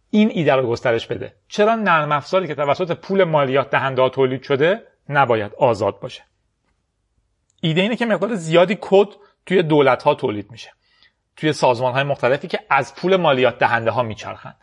این 0.10 0.30
ایده 0.34 0.54
رو 0.54 0.70
گسترش 0.70 1.08
بده. 1.08 1.34
چرا 1.48 1.76
نرم 1.76 2.12
افزاری 2.12 2.48
که 2.48 2.56
توسط 2.56 2.92
پول 2.92 3.24
مالیات 3.24 3.70
دهنده 3.70 4.10
تولید 4.10 4.44
شده 4.44 4.82
نباید 5.10 5.52
آزاد 5.60 6.00
باشه؟ 6.00 6.24
ایده 7.62 7.82
اینه 7.82 7.96
که 7.96 8.06
مقدار 8.06 8.36
زیادی 8.36 8.78
کد 8.82 9.08
توی 9.46 9.64
دولت 9.64 10.04
ها 10.04 10.16
تولید 10.16 10.52
میشه 10.52 10.72
توی 11.36 11.54
سازمان 11.54 11.94
های 11.94 12.04
مختلفی 12.04 12.48
که 12.48 12.60
از 12.70 12.96
پول 12.96 13.16
مالیات 13.16 13.60
دهنده 13.60 13.92
ها 13.92 14.04
میچرخند 14.04 14.56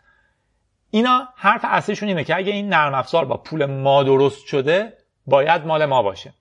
اینا 0.91 1.27
حرف 1.35 1.61
اصلیشون 1.63 2.09
اینه 2.09 2.23
که 2.23 2.35
اگه 2.35 2.51
این 2.51 2.69
نرم 2.69 2.93
افزار 2.93 3.25
با 3.25 3.37
پول 3.37 3.65
ما 3.65 4.03
درست 4.03 4.45
شده 4.45 4.93
باید 5.25 5.65
مال 5.65 5.85
ما 5.85 6.03
باشه. 6.03 6.33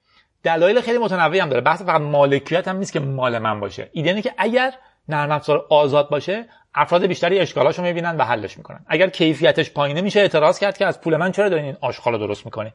دلایل 0.42 0.80
خیلی 0.80 0.98
متنوعی 0.98 1.40
هم 1.40 1.48
داره. 1.48 1.60
بحث 1.60 1.82
فقط 1.82 2.00
مالکیت 2.00 2.68
هم 2.68 2.76
نیست 2.76 2.92
که 2.92 3.00
مال 3.00 3.38
من 3.38 3.60
باشه. 3.60 3.90
ایده 3.92 4.10
اینه 4.10 4.22
که 4.22 4.34
اگر 4.38 4.72
نرم 5.08 5.30
افزار 5.30 5.66
آزاد 5.70 6.08
باشه 6.08 6.48
افراد 6.74 7.06
بیشتری 7.06 7.38
اشکالاشو 7.38 7.82
می‌بینن 7.82 8.16
و 8.16 8.24
حلش 8.24 8.56
می‌کنن. 8.56 8.84
اگر 8.86 9.08
کیفیتش 9.08 9.70
پایینه 9.70 10.00
میشه 10.00 10.20
اعتراض 10.20 10.58
کرد 10.58 10.78
که 10.78 10.86
از 10.86 11.00
پول 11.00 11.16
من 11.16 11.32
چرا 11.32 11.48
دارین 11.48 11.64
این 11.64 11.76
آشغال 11.80 12.18
درست 12.18 12.44
می‌کنین؟ 12.44 12.72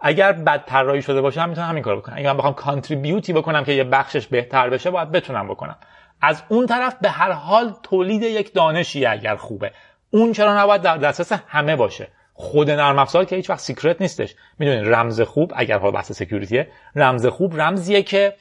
اگر 0.00 0.32
بد 0.32 0.64
طراحی 0.66 1.02
شده 1.02 1.20
باشه 1.20 1.40
هم 1.40 1.48
می‌تونم 1.48 1.68
همین 1.68 1.82
کارو 1.82 2.00
بکنم 2.00 2.14
اگر 2.18 2.32
من 2.32 2.38
بخوام 2.38 2.54
کانتریبیوتی 2.54 3.32
بکنم 3.32 3.64
که 3.64 3.72
یه 3.72 3.84
بخشش 3.84 4.26
بهتر 4.26 4.70
بشه 4.70 4.90
باید 4.90 5.12
بتونم 5.12 5.48
بکنم. 5.48 5.76
از 6.20 6.42
اون 6.48 6.66
طرف 6.66 6.96
به 7.00 7.10
هر 7.10 7.32
حال 7.32 7.74
تولید 7.82 8.22
یک 8.22 8.54
دانشی 8.54 9.06
اگر 9.06 9.36
خوبه. 9.36 9.72
اون 10.10 10.32
چرا 10.32 10.58
نباید 10.62 10.82
در 10.82 10.96
دسترس 10.96 11.32
همه 11.48 11.76
باشه. 11.76 12.08
خود 12.34 12.70
نرم 12.70 12.98
افزار 12.98 13.24
که 13.24 13.36
هیچ 13.36 13.50
وقت 13.50 13.60
secret 13.60 14.00
نیستش. 14.00 14.34
می‌دونید 14.58 14.94
رمز 14.94 15.20
خوب 15.20 15.52
اگر 15.56 15.78
حال 15.78 15.92
بحث 15.92 16.12
security 16.12 16.62
ه 16.62 16.68
رمز 16.96 17.26
خوب 17.26 17.60
رمزیه 17.60 18.02
که 18.02 18.36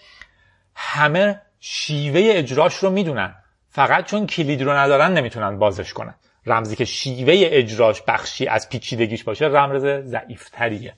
همه 0.76 1.42
شیوه 1.60 2.22
اجراش 2.24 2.76
رو 2.76 2.90
می‌دونن. 2.90 3.36
فقط 3.70 4.06
چون 4.06 4.28
کلید 4.28 4.62
رو 4.62 4.72
ندارن 4.72 5.14
نمی‌تونن 5.14 5.60
بازش 5.60 5.94
کنن. 5.94 6.16
رمزی 6.46 6.76
که 6.76 6.86
شیوه 6.86 7.34
اجراش 7.38 8.02
بخشی 8.02 8.48
از 8.48 8.70
پیچیدگیش 8.70 9.24
باشه 9.24 9.46
رمز 9.46 9.86
ضعیفتریه. 9.86 10.94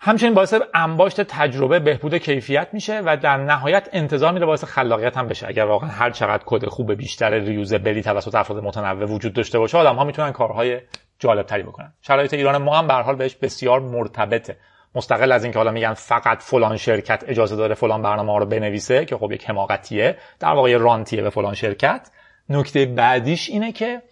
همچنین 0.00 0.34
باعث 0.34 0.54
انباشت 0.74 1.20
تجربه 1.20 1.78
بهبود 1.78 2.14
کیفیت 2.14 2.68
میشه 2.72 3.00
و 3.00 3.16
در 3.16 3.36
نهایت 3.36 3.88
انتظار 3.92 4.32
میره 4.32 4.46
باعث 4.46 4.64
خلاقیت 4.64 5.16
هم 5.16 5.28
بشه. 5.28 5.48
اگر 5.48 5.64
واقعا 5.64 5.90
هر 5.90 6.10
چقدر 6.10 6.42
کد 6.46 6.66
خوب 6.66 6.92
بیشتر 6.92 7.30
reusable 7.30 7.94
ی 7.94 8.02
توسط 8.02 8.34
افراد 8.34 8.64
متنوع 8.64 9.04
وجود 9.04 9.32
داشته 9.32 9.58
باشه 9.58 9.78
آدم 9.78 9.94
ها 9.96 10.04
می‌تونن 10.04 10.32
کارهای 10.32 10.80
جالب 11.18 11.46
تری 11.46 11.62
بکنن. 11.62 11.92
شرایط 12.02 12.34
ایران 12.34 12.56
ما 12.56 12.78
هم 12.78 12.86
به 12.86 12.94
حال 12.94 13.16
بهش 13.16 13.34
بسیار 13.34 13.80
مرتبطه. 13.80 14.56
مستقل 14.94 15.32
از 15.32 15.44
اینکه 15.44 15.58
حالا 15.58 15.70
میگن 15.70 15.94
فقط 15.94 16.42
فلان 16.42 16.76
شرکت 16.76 17.24
اجازه 17.26 17.56
داره 17.56 17.74
فلان 17.74 18.02
برنامه 18.02 18.32
ها 18.32 18.38
رو 18.38 18.46
بنویسه 18.46 19.04
که 19.04 19.16
خب 19.16 19.32
یک 19.32 19.50
حماقتیه. 19.50 20.16
در 20.40 20.52
واقع 20.52 20.76
رانتیه 20.76 21.22
به 21.22 21.30
فلان 21.30 21.54
شرکت. 21.54 22.10
نکته 22.48 22.86
بعدیش 22.86 23.48
اینه 23.48 23.72
که 23.72 24.02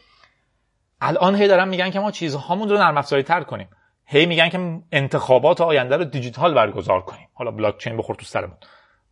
الان 1.01 1.37
هی 1.37 1.49
دارن 1.49 1.69
میگن 1.69 1.91
که 1.91 2.01
ما 2.01 2.11
چیزهامون 2.11 2.69
رو 2.69 2.79
نرم 2.79 3.01
تر 3.03 3.43
کنیم. 3.43 3.69
هی 4.07 4.27
میگن 4.27 4.49
که 4.49 4.81
انتخابات 4.93 5.61
آینده 5.61 5.97
رو 5.97 6.05
دیجیتال 6.05 6.55
برگزار 6.55 7.01
کنیم. 7.01 7.29
حالا 7.35 7.51
بلاک 7.51 7.79
چین 7.79 7.97
بخور 7.97 8.17
تو 8.17 8.25
سرمون. 8.25 8.57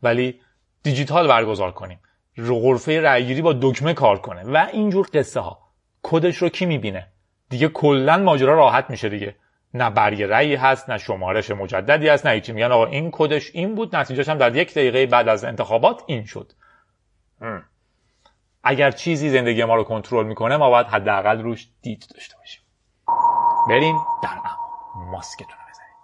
ولی 0.03 0.41
دیجیتال 0.83 1.29
برگزار 1.29 1.73
کنیم. 1.73 2.01
غرفه 2.39 3.01
رأیگیری 3.01 3.43
با 3.43 3.53
دکمه 3.53 3.95
کار 3.95 4.19
کنه. 4.19 4.43
و 4.43 4.67
اینجور 4.73 5.09
قصه 5.15 5.41
ها 5.41 5.59
کدش 6.03 6.37
رو 6.37 6.49
کی 6.49 6.67
می‌بینه؟ 6.67 7.09
دیگه 7.51 7.69
کلا 7.69 8.17
ماجرا 8.17 8.55
راحت 8.55 8.91
میشه 8.91 9.09
دیگه. 9.09 9.37
نه 9.75 9.91
برگ 9.91 10.23
رأی 10.23 10.55
هست 10.55 10.91
نه 10.91 10.99
شمارش 10.99 11.51
مجددی 11.51 12.09
هست 12.09 12.27
نه 12.27 12.33
هیچی. 12.33 12.53
میگن 12.53 12.73
آقا 12.73 12.87
این 12.87 13.11
کدش 13.13 13.51
این 13.55 13.75
بود 13.75 13.97
نتیجهش 13.97 14.29
هم 14.29 14.39
در 14.39 14.57
یک 14.57 14.75
دقیقه 14.75 15.07
بعد 15.07 15.29
از 15.29 15.45
انتخابات 15.45 16.03
این 16.07 16.25
شد. 16.25 16.53
اگر 18.65 18.91
چیزی 18.91 19.31
زندگی 19.31 19.65
ما 19.65 19.75
رو 19.75 19.85
کنترل 19.85 20.27
می‌کنه 20.27 20.57
ما 20.57 20.71
باید 20.71 20.87
حداقل 20.87 21.43
روش 21.43 21.69
دید 21.83 22.05
داشته 22.15 22.37
باشیم. 22.37 22.63
بریم 23.69 23.97
در 24.23 24.54
ماسکتون 24.97 25.49
رو 25.49 25.71
بزنید 25.71 25.95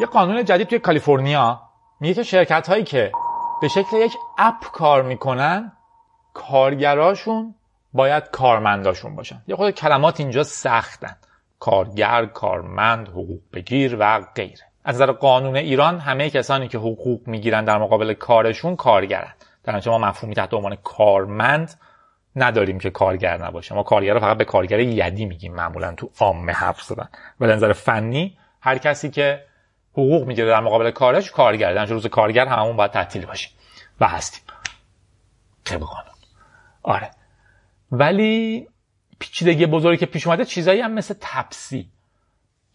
یه 0.00 0.06
قانون 0.06 0.44
جدید 0.44 0.66
توی 0.68 0.78
کالیفرنیا 0.78 1.62
میگه 2.00 2.14
که 2.14 2.22
شرکت 2.22 2.68
هایی 2.68 2.84
که 2.84 3.12
به 3.60 3.68
شکل 3.68 3.96
یک 3.96 4.16
اپ 4.38 4.70
کار 4.72 5.02
می‌کنن 5.02 5.72
کارگراشون 6.34 7.54
باید 7.92 8.30
کارمنداشون 8.30 9.16
باشن. 9.16 9.42
یه 9.46 9.56
خود 9.56 9.70
کلمات 9.70 10.20
اینجا 10.20 10.42
سختن. 10.42 11.16
کارگر، 11.60 12.26
کارمند، 12.26 13.08
حقوق 13.08 13.40
بگیر 13.52 13.96
و 14.00 14.20
غیره. 14.34 14.64
از 14.84 14.94
نظر 14.94 15.12
قانون 15.12 15.56
ایران 15.56 15.98
همه 15.98 16.30
کسانی 16.30 16.68
که 16.68 16.78
حقوق 16.78 17.20
می‌گیرن 17.26 17.64
در 17.64 17.78
مقابل 17.78 18.14
کارشون 18.14 18.76
کارگرن. 18.76 19.32
در 19.66 19.88
ما 19.88 19.98
مفهومی 19.98 20.34
تحت 20.34 20.54
عنوان 20.54 20.76
کارمند 20.76 21.80
نداریم 22.36 22.78
که 22.78 22.90
کارگر 22.90 23.44
نباشه. 23.44 23.74
ما 23.74 23.82
کارگر 23.82 24.14
رو 24.14 24.20
فقط 24.20 24.36
به 24.36 24.44
کارگر 24.44 24.80
یدی 24.80 25.24
میگیم 25.24 25.54
معمولا 25.54 25.94
تو 25.94 26.10
عامه 26.20 26.52
حرف 26.52 26.82
زدن. 26.82 27.08
و 27.40 27.46
نظر 27.46 27.72
فنی 27.72 28.38
هر 28.60 28.78
کسی 28.78 29.10
که 29.10 29.44
حقوق 29.92 30.26
می‌گیره 30.26 30.48
در 30.48 30.60
مقابل 30.60 30.90
کارش 30.90 31.30
کارگر 31.30 31.74
در 31.74 31.84
روز 31.84 32.06
کارگر 32.06 32.46
همون 32.46 32.76
باید 32.76 32.90
تعطیل 32.90 33.26
باشیم 33.26 33.52
و 34.00 34.08
هستیم. 34.08 34.42
طبق 35.64 35.80
قانون 35.80 36.14
آره. 36.82 37.10
ولی 37.92 38.66
پیچیدگی 39.18 39.66
بزرگی 39.66 39.96
که 39.96 40.06
پیش 40.06 40.26
اومده 40.26 40.44
چیزایی 40.44 40.80
هم 40.80 40.92
مثل 40.92 41.14
تپسی. 41.20 41.90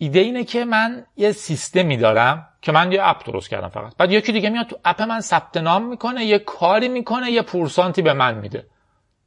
ایده 0.01 0.19
اینه 0.19 0.43
که 0.43 0.65
من 0.65 1.05
یه 1.15 1.31
سیستمی 1.31 1.97
دارم 1.97 2.47
که 2.61 2.71
من 2.71 2.91
یه 2.91 2.99
اپ 3.03 3.25
درست 3.25 3.49
کردم 3.49 3.69
فقط. 3.69 3.95
بعد 3.97 4.11
یکی 4.11 4.31
دیگه 4.31 4.49
میاد 4.49 4.67
تو 4.67 4.79
اپ 4.85 5.01
من 5.01 5.21
ثبت 5.21 5.57
نام 5.57 5.87
می‌کنه 5.87 6.25
یه 6.25 6.39
کاری 6.39 6.87
می‌کنه 6.87 7.31
یه 7.31 7.41
پورسانتی 7.41 8.01
به 8.01 8.13
من 8.13 8.37
میده. 8.37 8.67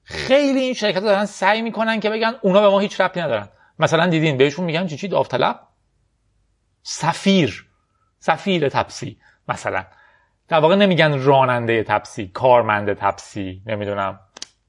خیلی 0.05 0.61
این 0.61 0.75
شرکت 0.75 1.01
دارن 1.01 1.25
سعی 1.25 1.63
می‌کنن 1.63 2.01
که 2.01 2.11
بگن 2.11 2.35
اونا 2.43 2.61
به 2.61 2.69
ما 2.69 2.79
هیچ 2.79 3.01
ربطی 3.01 3.21
ندارن. 3.21 3.49
مثلا 3.79 4.07
دیدین 4.07 4.37
بهشون 4.37 4.65
میگن 4.65 4.87
چی 4.87 4.97
چی؟ 4.97 5.09
داوطلب. 5.09 5.61
سفیر. 6.83 7.67
سفیر 8.19 8.69
تپسی 8.69 9.19
مثلا. 9.49 9.85
در 10.49 10.59
واقع 10.61 10.77
نمیگن 10.77 11.19
راننده 11.23 11.83
تپسی 11.83 12.29
کارمند 12.29 12.93
تپسی 12.93 13.63
نمی‌دونم. 13.67 14.21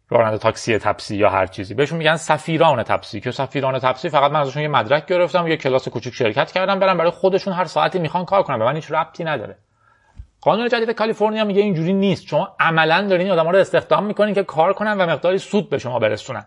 راننده 0.09 0.37
تاکسی 0.37 0.77
تپسی 0.77 1.15
یا 1.15 1.29
هر 1.29 1.45
چیزی. 1.45 1.73
بهشون 1.73 1.97
میگن 1.97 2.15
سفیران 2.15 2.83
تپسی. 2.83 3.19
که 3.19 3.31
سفیران 3.31 3.79
تپسی 3.79 4.09
فقط 4.09 4.31
من 4.31 4.39
ازشون 4.39 4.61
یه 4.61 4.67
مدرک 4.67 5.05
گرفتم 5.05 5.47
یه 5.47 5.57
کلاس 5.57 5.87
کوچیک 5.87 6.13
شرکت 6.13 6.51
کردم 6.51 6.79
برم 6.79 6.97
برای 6.97 7.11
خودشون 7.11 7.53
هر 7.53 7.65
ساعتی 7.65 7.99
می‌خوان 7.99 8.25
کار 8.25 8.43
کنن. 8.43 8.59
به 8.59 8.65
من 8.65 8.75
هیچ 8.75 8.91
ربطی 8.91 9.23
نداره. 9.23 9.57
قانون 10.41 10.69
جدید 10.69 10.91
کالیفرنیا 10.91 11.43
میگه 11.43 11.61
اینجوری 11.61 11.93
نیست. 11.93 12.27
شما 12.27 12.55
عملا 12.59 13.07
دارین 13.07 13.31
آدم‌ها 13.31 13.51
رو 13.51 13.57
استخدام 13.57 14.05
می‌کنین 14.05 14.33
که 14.33 14.43
کار 14.43 14.73
کنن 14.73 14.97
و 14.97 15.05
مقداری 15.05 15.37
سود 15.37 15.69
به 15.69 15.77
شما 15.77 15.99
برسونن. 15.99 16.45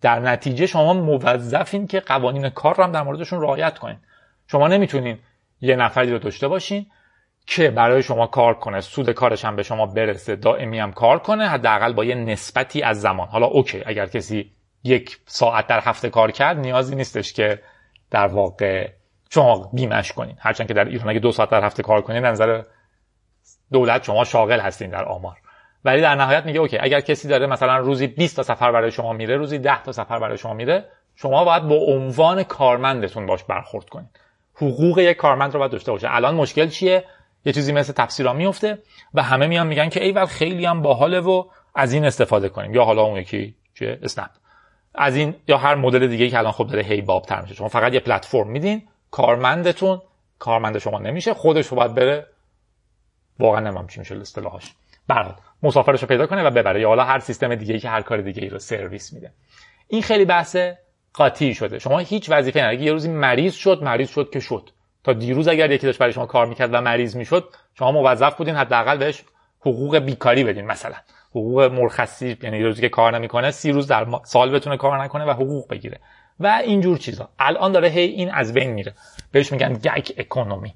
در 0.00 0.18
نتیجه 0.18 0.66
شما 0.66 0.92
موظفین 0.92 1.86
که 1.86 2.00
قوانین 2.00 2.48
کار 2.48 2.76
رو 2.76 2.84
هم 2.84 2.92
در 2.92 3.02
موردشون 3.02 3.40
رعایت 3.40 3.78
کنین. 3.78 3.96
شما 4.46 4.68
نمی‌تونین 4.68 5.18
یه 5.60 5.76
نفری 5.76 6.10
رو 6.10 6.18
داشته 6.18 6.48
باشین 6.48 6.86
که 7.50 7.70
برای 7.70 8.02
شما 8.02 8.26
کار 8.26 8.54
کنه 8.54 8.80
سود 8.80 9.10
کارش 9.10 9.44
هم 9.44 9.56
به 9.56 9.62
شما 9.62 9.86
برسه 9.86 10.36
دائمی 10.36 10.78
هم 10.78 10.92
کار 10.92 11.18
کنه 11.18 11.48
حداقل 11.48 11.92
با 11.92 12.04
یه 12.04 12.14
نسبتی 12.14 12.82
از 12.82 13.00
زمان. 13.00 13.28
حالا 13.28 13.46
اوکی 13.46 13.82
اگر 13.86 14.06
کسی 14.06 14.52
یک 14.84 15.18
ساعت 15.26 15.66
در 15.66 15.80
هفته 15.80 16.10
کار 16.10 16.30
کرد 16.30 16.58
نیازی 16.58 16.96
نیستش 16.96 17.32
که 17.32 17.62
در 18.10 18.26
واقع 18.26 18.88
شما 19.30 19.70
بیمش 19.72 20.12
کنین. 20.12 20.36
هرچند 20.38 20.68
که 20.68 20.74
در 20.74 20.84
ایران 20.84 21.08
اگه 21.08 21.18
دو 21.18 21.32
ساعت 21.32 21.50
در 21.50 21.64
هفته 21.64 21.82
کار 21.82 22.02
کنین 22.02 22.24
نظر 22.24 22.62
دولت 23.72 24.04
شما 24.04 24.24
شاغل 24.24 24.60
هستین 24.60 24.90
در 24.90 25.04
آمار. 25.04 25.36
ولی 25.84 26.00
در 26.00 26.14
نهایت 26.14 26.46
میگه 26.46 26.60
اوکی 26.60 26.78
اگر 26.80 27.00
کسی 27.00 27.28
داره 27.28 27.46
مثلا 27.46 27.78
روزی 27.78 28.06
20 28.06 28.36
تا 28.36 28.42
سفر 28.42 28.72
برای 28.72 28.90
شما 28.90 29.12
میره 29.12 29.36
روزی 29.36 29.58
10 29.58 29.82
تا 29.82 29.92
سفر 29.92 30.18
برای 30.18 30.38
شما 30.38 30.54
میره 30.54 30.84
شما 31.14 31.44
باید 31.44 31.62
با 31.62 31.76
عنوان 31.76 32.42
کارمندتون 32.42 33.26
باش 33.26 33.44
برخورد 33.44 33.88
کنین. 33.88 34.08
حقوق 34.54 34.98
یک 34.98 35.16
کارمند 35.16 35.52
رو 35.52 35.58
باید 35.58 35.72
داشته 35.72 35.92
باشه 35.92 36.08
الان 36.10 36.34
مشکل 36.34 36.68
چیه؟ 36.68 37.04
یه 37.44 37.52
چیزی 37.52 37.72
مثل 37.72 37.92
تفسیرا 37.92 38.32
میفته 38.32 38.78
و 39.14 39.22
همه 39.22 39.46
میان 39.46 39.66
میگن 39.66 39.88
که 39.88 40.04
ایول 40.04 40.26
خیلی 40.26 40.66
هم 40.66 40.82
باحاله 40.82 41.20
و 41.20 41.44
از 41.74 41.92
این 41.92 42.04
استفاده 42.04 42.48
کنیم. 42.48 42.74
یا 42.74 42.84
حالا 42.84 43.02
اون 43.02 43.16
یکی 43.16 43.54
چیه 43.74 43.98
اسنپ 44.02 44.30
از 44.94 45.16
این 45.16 45.34
یا 45.48 45.58
هر 45.58 45.74
مدل 45.74 46.06
دیگه 46.06 46.28
که 46.28 46.38
الان 46.38 46.52
خب 46.52 46.66
داره 46.66 46.82
هی 46.82 47.00
باب 47.00 47.24
تر 47.24 47.40
میشه. 47.40 47.54
شما 47.54 47.68
فقط 47.68 47.94
یه 47.94 48.00
پلتفرم 48.00 48.48
میدین 48.48 48.82
کارمندتون 49.10 50.00
کارمند 50.38 50.78
شما 50.78 50.98
نمیشه 50.98 51.34
خودش 51.34 51.68
باید 51.68 51.94
بره. 51.94 52.26
واقعا 53.38 53.60
نمام 53.60 53.86
چی 53.86 54.00
میشه 54.00 54.16
اصطلاحش 54.16 54.74
برات 55.08 55.38
مسافرش 55.62 56.04
پیدا 56.04 56.26
کنه 56.26 56.42
و 56.42 56.50
ببره. 56.50 56.80
یا 56.80 56.88
حالا 56.88 57.04
هر 57.04 57.18
سیستم 57.18 57.54
دیگه 57.54 57.78
که 57.78 57.88
هر 57.88 58.02
کار 58.02 58.20
دیگه 58.20 58.42
ای 58.42 58.48
رو 58.48 58.58
سرویس 58.58 59.12
میده. 59.12 59.32
این 59.88 60.02
خیلی 60.02 60.24
بحث 60.24 60.56
قاطی 61.14 61.54
شده. 61.54 61.78
شما 61.78 61.98
هیچ 61.98 62.30
وظیفه 62.30 62.60
نداری 62.60 62.84
یه 62.84 62.92
روزی 62.92 63.08
مریض 63.08 63.54
شد 63.54 63.82
مریض 63.82 64.10
شد 64.10 64.30
که 64.32 64.40
شد. 64.40 64.70
دیروز 65.12 65.48
اگر 65.48 65.70
یکی 65.70 65.86
داشت 65.86 65.98
برای 65.98 66.12
شما 66.12 66.26
کار 66.26 66.46
می‌کرد 66.46 66.74
و 66.74 66.80
مریض 66.80 67.16
می‌شد 67.16 67.48
شما 67.74 67.92
موظف 67.92 68.34
بودین 68.34 68.56
حداقل 68.56 68.96
بهش 68.96 69.22
حقوق 69.60 69.98
بیکاری 69.98 70.44
بدین 70.44 70.66
مثلا. 70.66 70.94
حقوق 71.30 71.60
مرخصی 71.62 72.36
یعنی 72.42 72.62
روزی 72.62 72.80
که 72.80 72.88
کار 72.88 73.14
نمی‌کنه 73.14 73.50
سی 73.50 73.72
روز 73.72 73.86
در 73.86 74.06
سال 74.24 74.50
بتونه 74.50 74.76
کار 74.76 75.02
نکنه 75.02 75.24
و 75.24 75.30
حقوق 75.30 75.68
بگیره. 75.70 76.00
و 76.40 76.46
اینجور 76.46 76.98
چیزا. 76.98 77.28
الان 77.38 77.72
داره 77.72 77.88
هی 77.88 78.00
این 78.00 78.30
از 78.30 78.52
بین 78.52 78.70
میره. 78.70 78.94
بهش 79.32 79.52
میگن 79.52 79.72
gag 79.72 80.10
economy. 80.18 80.74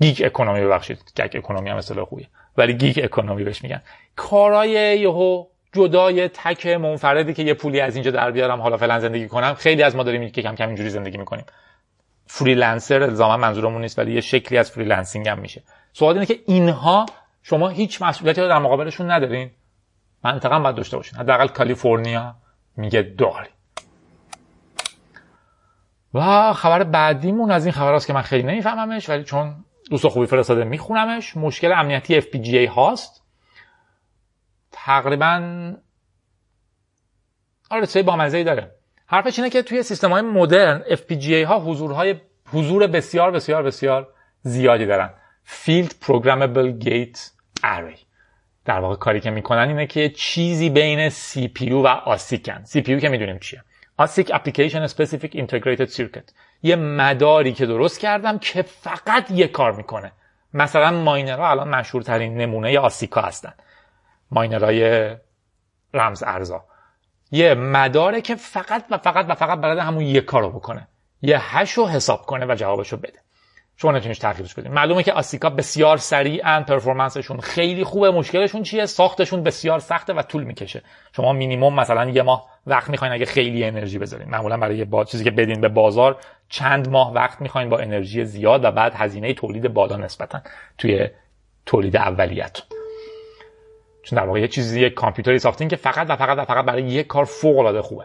gig 0.00 0.22
economy 0.24 0.60
ببخشید. 0.60 0.98
gag 1.16 1.36
economy 1.36 1.70
هم 1.70 1.76
اصطلاح 1.76 2.04
خوبیه. 2.04 2.26
ولی 2.56 2.74
gig 2.74 3.00
economy 3.04 3.44
بهش 3.44 3.62
میگن. 3.62 3.82
کارای 4.16 4.98
یهو 4.98 5.44
جدای 5.72 6.28
تک 6.28 6.66
منفردی 6.66 7.34
که 7.34 7.42
یه 7.42 7.54
پولی 7.54 7.80
از 7.80 7.96
اینجا 7.96 8.10
در 8.10 8.30
بیارم 8.30 8.60
حالا 8.60 8.76
فعلا 8.76 9.00
زندگی 9.00 9.28
کنم. 9.28 9.54
خیلی 9.54 9.82
از 9.82 9.96
ما 9.96 10.02
داریم 10.02 10.30
که 10.30 10.42
کم 10.42 10.54
کم 10.54 10.66
اینجوری 10.66 10.90
زندگی 10.90 11.18
می‌کنیم. 11.18 11.44
freelancer 12.26 13.02
الزاما 13.02 13.36
منظورمون 13.36 13.80
نیست 13.80 13.98
ولی 13.98 14.14
یه 14.14 14.20
شکلی 14.20 14.58
از 14.58 14.70
freelancing 14.70 15.28
هم 15.28 15.38
میشه. 15.38 15.62
سوال 15.92 16.14
اینه 16.14 16.26
که 16.26 16.40
اینها 16.46 17.06
شما 17.42 17.68
هیچ 17.68 18.02
مسئولیتی 18.02 18.40
در 18.40 18.58
مقابلشون 18.58 19.10
ندارین. 19.10 19.50
منطقا 20.24 20.58
باید 20.58 20.76
داشته 20.76 20.96
باشین. 20.96 21.18
حداقل 21.18 21.48
کالیفرنیا 21.48 22.34
میگه 22.76 23.02
داری. 23.02 23.48
و 26.14 26.52
خبر 26.52 26.84
بعدیمون 26.84 27.50
از 27.50 27.64
این 27.64 27.72
خبر 27.72 27.92
است 27.92 28.06
که 28.06 28.12
من 28.12 28.22
خیلی 28.22 28.42
نمیفهممش 28.42 29.08
ولی 29.08 29.24
چون 29.24 29.64
دوست 29.90 30.08
خوبی 30.08 30.26
فرستاده 30.26 30.64
میخونمش. 30.64 31.36
مشکل 31.36 31.72
امنیتی 31.72 32.20
FPGA 32.20 32.68
هاست. 32.68 33.22
تقریبا 34.72 35.72
آره 37.70 38.02
با 38.02 38.16
مزه 38.16 38.44
داره. 38.44 38.76
حرفش 39.06 39.38
اینه 39.38 39.50
که 39.50 39.62
توی 39.62 39.82
سیستم 39.82 40.10
های 40.10 40.22
مدرن 40.22 40.82
FPGA 40.82 41.46
ها 41.46 41.60
حضورهای 41.60 42.14
حضور 42.52 42.86
بسیار 42.86 43.30
بسیار 43.30 43.62
بسیار 43.62 44.08
زیادی 44.42 44.86
دارن. 44.86 45.10
Field 45.64 45.90
Programmable 46.06 46.84
Gate 46.84 47.18
Array. 47.64 47.98
در 48.64 48.80
واقع 48.80 48.96
کاری 48.96 49.20
که 49.20 49.30
می‌کنن 49.30 49.68
اینه 49.68 49.86
که 49.86 50.08
چیزی 50.08 50.70
بین 50.70 51.10
CPU 51.10 51.72
و 51.72 51.86
آسیکن 51.86 52.64
CPU 52.64 53.00
که 53.00 53.08
می‌دونیم 53.08 53.38
چیه. 53.38 53.62
ASIC 54.02 54.28
Application 54.28 54.88
Specific 54.88 55.32
Integrated 55.34 55.90
Circuit. 55.96 56.32
یه 56.62 56.76
مداری 56.76 57.52
که 57.52 57.66
درست 57.66 58.00
کردم 58.00 58.38
که 58.38 58.62
فقط 58.62 59.30
یه 59.30 59.48
کار 59.48 59.72
می‌کنه. 59.72 60.12
مثلا 60.54 60.90
ماینرها 60.90 61.50
الان 61.50 61.68
مشهورترین 61.68 62.36
نمونه 62.36 62.78
آسیکا 62.78 63.20
هستن. 63.20 63.52
ماینرهای 64.30 65.10
رمز 65.94 66.22
ارزا. 66.26 66.64
یه 67.30 67.54
مداره 67.54 68.20
که 68.20 68.34
فقط 68.34 68.84
و 68.90 68.98
فقط 68.98 69.26
و 69.28 69.34
فقط 69.34 69.60
بلده 69.60 69.82
همون 69.82 70.04
یه 70.04 70.20
کارو 70.20 70.50
بکنه. 70.50 70.88
یه 71.22 71.56
هش 71.56 71.72
رو 71.72 71.86
حساب 71.86 72.26
کنه 72.26 72.46
و 72.46 72.54
جوابشو 72.54 72.96
بده. 72.96 73.18
شما 73.76 73.92
نتونیش 73.92 74.18
تغییرش 74.18 74.54
بدین. 74.54 74.72
معلومه 74.72 75.02
که 75.02 75.12
آسیکا 75.12 75.50
بسیار 75.50 75.96
سریعا 75.96 76.60
پرفورمنسشون 76.60 77.40
خیلی 77.40 77.84
خوبه 77.84 78.10
مشکلشون 78.10 78.62
چیه؟ 78.62 78.86
ساختشون 78.86 79.42
بسیار 79.42 79.78
سخته 79.78 80.12
و 80.12 80.22
طول 80.22 80.44
می‌کشه. 80.44 80.82
شما 81.16 81.32
مینیمم 81.32 81.74
مثلا 81.74 82.10
یه 82.10 82.22
ماه 82.22 82.46
وقت 82.66 82.90
می‌خواین 82.90 83.14
اگه 83.14 83.24
خیلی 83.24 83.64
انرژی 83.64 83.98
بذارین. 83.98 84.30
معمولا 84.30 84.56
برای 84.56 84.84
با 84.84 85.04
چیزی 85.04 85.24
که 85.24 85.30
بدین 85.30 85.60
به 85.60 85.68
بازار 85.68 86.16
چند 86.48 86.88
ماه 86.88 87.12
وقت 87.12 87.40
می‌خواین 87.40 87.68
با 87.68 87.78
انرژی 87.78 88.24
زیاد 88.24 88.64
و 88.64 88.70
بعد 88.70 88.94
هزینه 88.94 89.34
تولید 89.34 89.68
بالا 89.68 89.96
نسبتا 89.96 90.40
توی 90.78 91.08
تولید 91.66 91.96
اولیت 91.96 92.62
چون 94.06 94.18
در 94.18 94.26
واقع 94.26 94.40
یه 94.40 94.48
چیزی 94.48 94.80
یک 94.80 94.94
کامپیوتری 94.94 95.38
ساختین 95.38 95.68
که 95.68 95.76
فقط 95.76 96.10
و 96.10 96.16
فقط 96.16 96.38
و 96.38 96.44
فقط 96.44 96.64
برای 96.64 96.82
یک 96.82 97.06
کار 97.06 97.24
فوق 97.24 97.58
العاده 97.58 97.82
خوبه. 97.82 98.04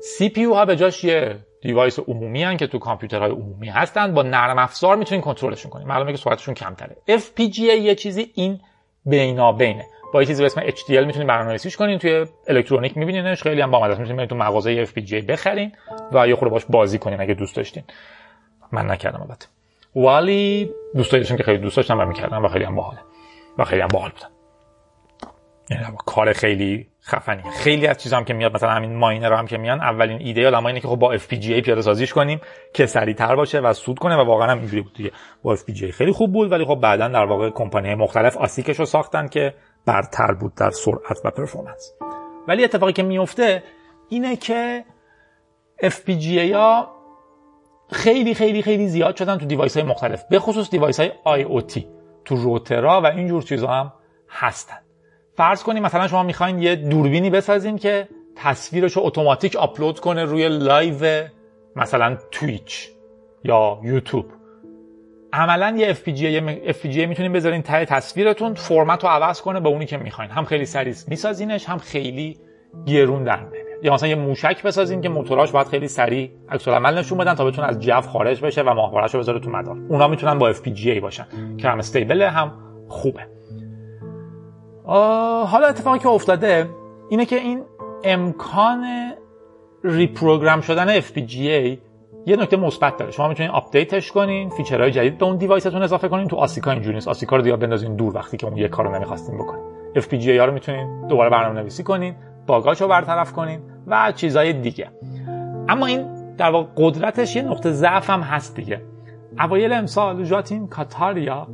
CPU 0.00 0.44
ها 0.44 0.64
به 0.64 0.76
جاش 0.76 1.04
یه 1.04 1.36
device 1.60 1.98
عمومی 1.98 2.42
هن 2.42 2.56
که 2.56 2.66
تو 2.66 2.78
کامپیوترهای 2.78 3.30
عمومی 3.30 3.68
هستن. 3.68 4.14
با 4.14 4.22
نرم 4.22 4.58
افزار 4.58 4.96
می‌تونین 4.96 5.22
کنترلشون 5.22 5.70
کنین. 5.70 5.88
معلومه 5.88 6.12
که 6.12 6.18
سرعتشون 6.18 6.54
کمتره. 6.54 6.96
FPGA 7.08 7.58
یه 7.58 7.94
چیزی 7.94 8.30
این 8.34 8.60
بینابینه. 9.06 9.86
با 10.12 10.22
یه 10.22 10.26
چیزی 10.26 10.42
به 10.42 10.46
اسم 10.46 10.60
HDL 10.60 11.06
می‌تونین 11.06 11.28
برنامه‌نویسیش 11.28 11.76
کنین. 11.76 11.98
توی 11.98 12.26
الکترونیک 12.48 12.96
میبینینش. 12.96 13.42
خیلی 13.42 13.60
هم 13.60 13.70
بامزه 13.70 14.00
می‌تونین 14.00 14.26
تو 14.26 14.34
مغازه 14.34 14.84
FPGA 14.84 15.24
بخرین 15.28 15.72
و 16.12 16.28
یه 16.28 16.34
خورده 16.34 16.52
باش 16.52 16.64
بازی 16.64 16.98
کنین 16.98 17.20
اگه 17.20 17.34
دوست 17.34 17.56
داشتین. 17.56 17.82
من 18.72 18.90
نکردم 18.90 19.20
البته. 19.20 19.46
ولی 19.96 20.70
دوست 20.94 21.12
داشتم 21.12 21.36
که 21.36 21.42
خیلی 21.42 21.58
دوست 21.58 21.76
داشتم 21.76 22.00
و 22.00 22.04
می‌کردم 22.04 22.44
و 22.44 22.48
خیلی 22.48 22.64
هم 22.64 22.74
باحاله. 22.74 23.00
و 23.58 23.64
خیلی 23.64 23.82
هم 23.82 23.88
باحال 23.88 24.10
بودن 24.10 24.35
کار 26.06 26.32
خیلی 26.32 26.86
خفنی. 27.02 27.42
خیلی 27.50 27.86
از 27.86 27.98
چیزام 27.98 28.24
که 28.24 28.34
میاد 28.34 28.54
مثلا 28.54 28.70
همین 28.70 28.96
ماینر 28.96 29.32
هم 29.32 29.46
که 29.46 29.58
میان 29.58 29.80
اولین 29.80 30.18
ایده 30.20 30.48
آدم 30.48 30.66
اینه 30.66 30.80
که 30.80 30.88
خب 30.88 30.96
با 30.96 31.18
FPGA 31.18 31.62
پیاده 31.64 31.82
سازیش 31.82 32.12
کنیم 32.12 32.40
که 32.74 32.86
سریعتر 32.86 33.36
باشه 33.36 33.60
و 33.60 33.72
سود 33.72 33.98
کنه 33.98 34.16
و 34.16 34.24
واقعا 34.24 34.50
هم 34.50 34.58
اینجوری 34.58 34.82
بود 34.82 34.94
دیگه. 34.94 35.10
با 35.42 35.56
FPGA 35.56 35.90
خیلی 35.90 36.12
خوب 36.12 36.32
بود 36.32 36.52
ولی 36.52 36.64
خب 36.64 36.74
بعدا 36.74 37.08
در 37.08 37.24
واقع 37.24 37.50
کمپانی 37.50 37.94
مختلف 37.94 38.36
ASIC 38.36 38.64
ش 38.64 38.78
رو 38.78 38.86
ساختن 38.86 39.28
که 39.28 39.54
برتر 39.86 40.32
بود 40.32 40.54
در 40.54 40.70
سرعت 40.70 41.18
و 41.24 41.30
performance 41.30 41.92
ولی 42.48 42.64
اتفاقی 42.64 42.92
که 42.92 43.02
میفته 43.02 43.62
اینه 44.08 44.36
که 44.36 44.84
FPGA 45.82 46.52
ها 46.52 46.96
خیلی 47.92 48.34
خیلی 48.34 48.62
خیلی 48.62 48.88
زیاد 48.88 49.16
شدن 49.16 49.38
تو 49.38 49.46
device 49.46 49.76
های 49.76 49.86
مختلف 49.86 50.24
به 50.30 50.38
خصوص 50.38 50.70
device 50.70 51.00
های 51.00 51.10
IoT 51.44 51.80
تو 52.24 52.36
روترا 52.36 53.00
و 53.00 53.06
اینجور 53.06 53.42
چیزا 53.42 53.68
هم 53.68 53.92
هستن. 54.28 54.85
فرض 55.36 55.62
کنیم 55.62 55.82
مثلا 55.82 56.08
شما 56.08 56.22
می‌خواین 56.22 56.58
یه 56.58 56.76
دوربینی 56.76 57.30
بسازین 57.30 57.78
که 57.78 58.08
تصویرش 58.36 58.92
رو 58.92 59.02
اتوماتیک 59.04 59.56
آپلود 59.56 60.00
کنه 60.00 60.24
روی 60.24 60.48
live 60.48 61.24
مثلا 61.76 62.16
تویچ 62.30 62.88
یا 63.44 63.80
یوتیوب. 63.82 64.24
عملا 65.32 65.76
یه 65.78 65.94
FPGA 65.94 66.70
FPGA 66.72 67.06
می‌تونین 67.06 67.32
بذارین 67.32 67.62
ته 67.62 67.84
تصویرتون 67.84 68.54
فرمت 68.54 69.04
رو 69.04 69.10
عوض 69.10 69.40
کنه 69.40 69.60
به 69.60 69.68
اونی 69.68 69.86
که 69.86 69.96
می‌خواین. 69.96 70.30
هم 70.30 70.44
خیلی 70.44 70.66
سریع 70.66 70.94
میسازینش 71.08 71.68
هم 71.68 71.78
خیلی 71.78 72.38
گرون 72.86 73.24
در 73.24 73.40
نمیاد 73.40 73.66
یا 73.82 73.94
مثلا 73.94 74.08
یه 74.08 74.14
موشک 74.14 74.62
بسازین 74.62 75.00
که 75.00 75.08
موتوراش 75.08 75.50
باید 75.50 75.66
خیلی 75.66 75.88
سریع 75.88 76.30
عکس 76.48 76.68
العمل 76.68 76.98
نشون 76.98 77.18
بدن 77.18 77.34
تا 77.34 77.44
بتونه 77.44 77.68
از 77.68 77.80
جو 77.80 78.00
خارج 78.00 78.40
بشه 78.40 78.62
و 78.62 78.74
ماهواره‌اش 78.74 79.14
رو 79.14 79.20
بذاره 79.20 79.40
تو 79.40 79.50
مدار. 79.50 79.76
اونا 79.88 80.08
می‌تونن 80.08 80.38
با 80.38 80.52
FPGA 80.52 81.00
باشن. 81.02 81.26
که 81.58 81.68
هم 81.68 81.78
استیبل 81.78 82.22
هم 82.22 82.52
خوبه. 82.88 83.35
حالا 84.86 85.66
اتفاقی 85.66 85.98
که 85.98 86.08
افتاده 86.08 86.68
اینه 87.08 87.26
که 87.26 87.36
این 87.36 87.62
امکان 88.04 88.84
reprogram 89.84 90.60
شدن 90.60 91.00
FPGA 91.00 91.78
یه 92.26 92.36
نکته 92.36 92.56
مثبت 92.56 92.96
داره. 92.96 93.10
شما 93.10 93.28
می‌تونید 93.28 93.52
update 93.52 93.97
ش 93.97 94.12
کنین 94.12 94.50
feature 94.50 94.81
های 94.81 94.90
جدید 94.90 95.18
به 95.18 95.26
اون 95.26 95.36
device 95.36 95.67
تون 95.67 95.82
اضافه 95.82 96.08
کنین. 96.08 96.28
تو 96.28 96.36
ASIC 96.36 96.63
ا 96.63 96.70
اینجوری 96.70 96.94
نیست. 96.94 97.08
ASIC 97.08 97.30
ا 97.30 97.36
رو 97.36 97.42
دیگه 97.42 97.56
بندازین 97.56 97.96
دور 97.96 98.16
وقتی 98.16 98.36
که 98.36 98.46
اون 98.46 98.56
یه 98.56 98.68
کارو 98.68 98.94
نمی‌خواستین 98.94 99.38
بکنین. 99.38 99.62
FPGA 99.96 100.38
ها 100.38 100.44
رو 100.44 100.52
می‌تونین 100.52 101.06
دوباره 101.06 101.30
برنامه 101.30 101.60
نویسی 101.60 101.82
کنین 101.82 102.14
bug 102.46 102.68
اش 102.68 102.82
برطرف 102.82 103.32
کنین 103.32 103.60
و 103.86 104.12
چیزهای 104.12 104.52
دیگه. 104.52 104.90
اما 105.68 105.86
این 105.86 106.34
در 106.36 106.50
واقع 106.50 106.68
قدرتش 106.76 107.36
یه 107.36 107.42
نقطه 107.42 107.70
ضعف 107.70 108.10
هم 108.10 108.20
هست 108.20 108.56
دیگه. 108.56 108.82
اوایل 109.40 109.72
امسال 109.72 110.24
جاتین 110.24 110.66
کاتاریا 110.68 111.48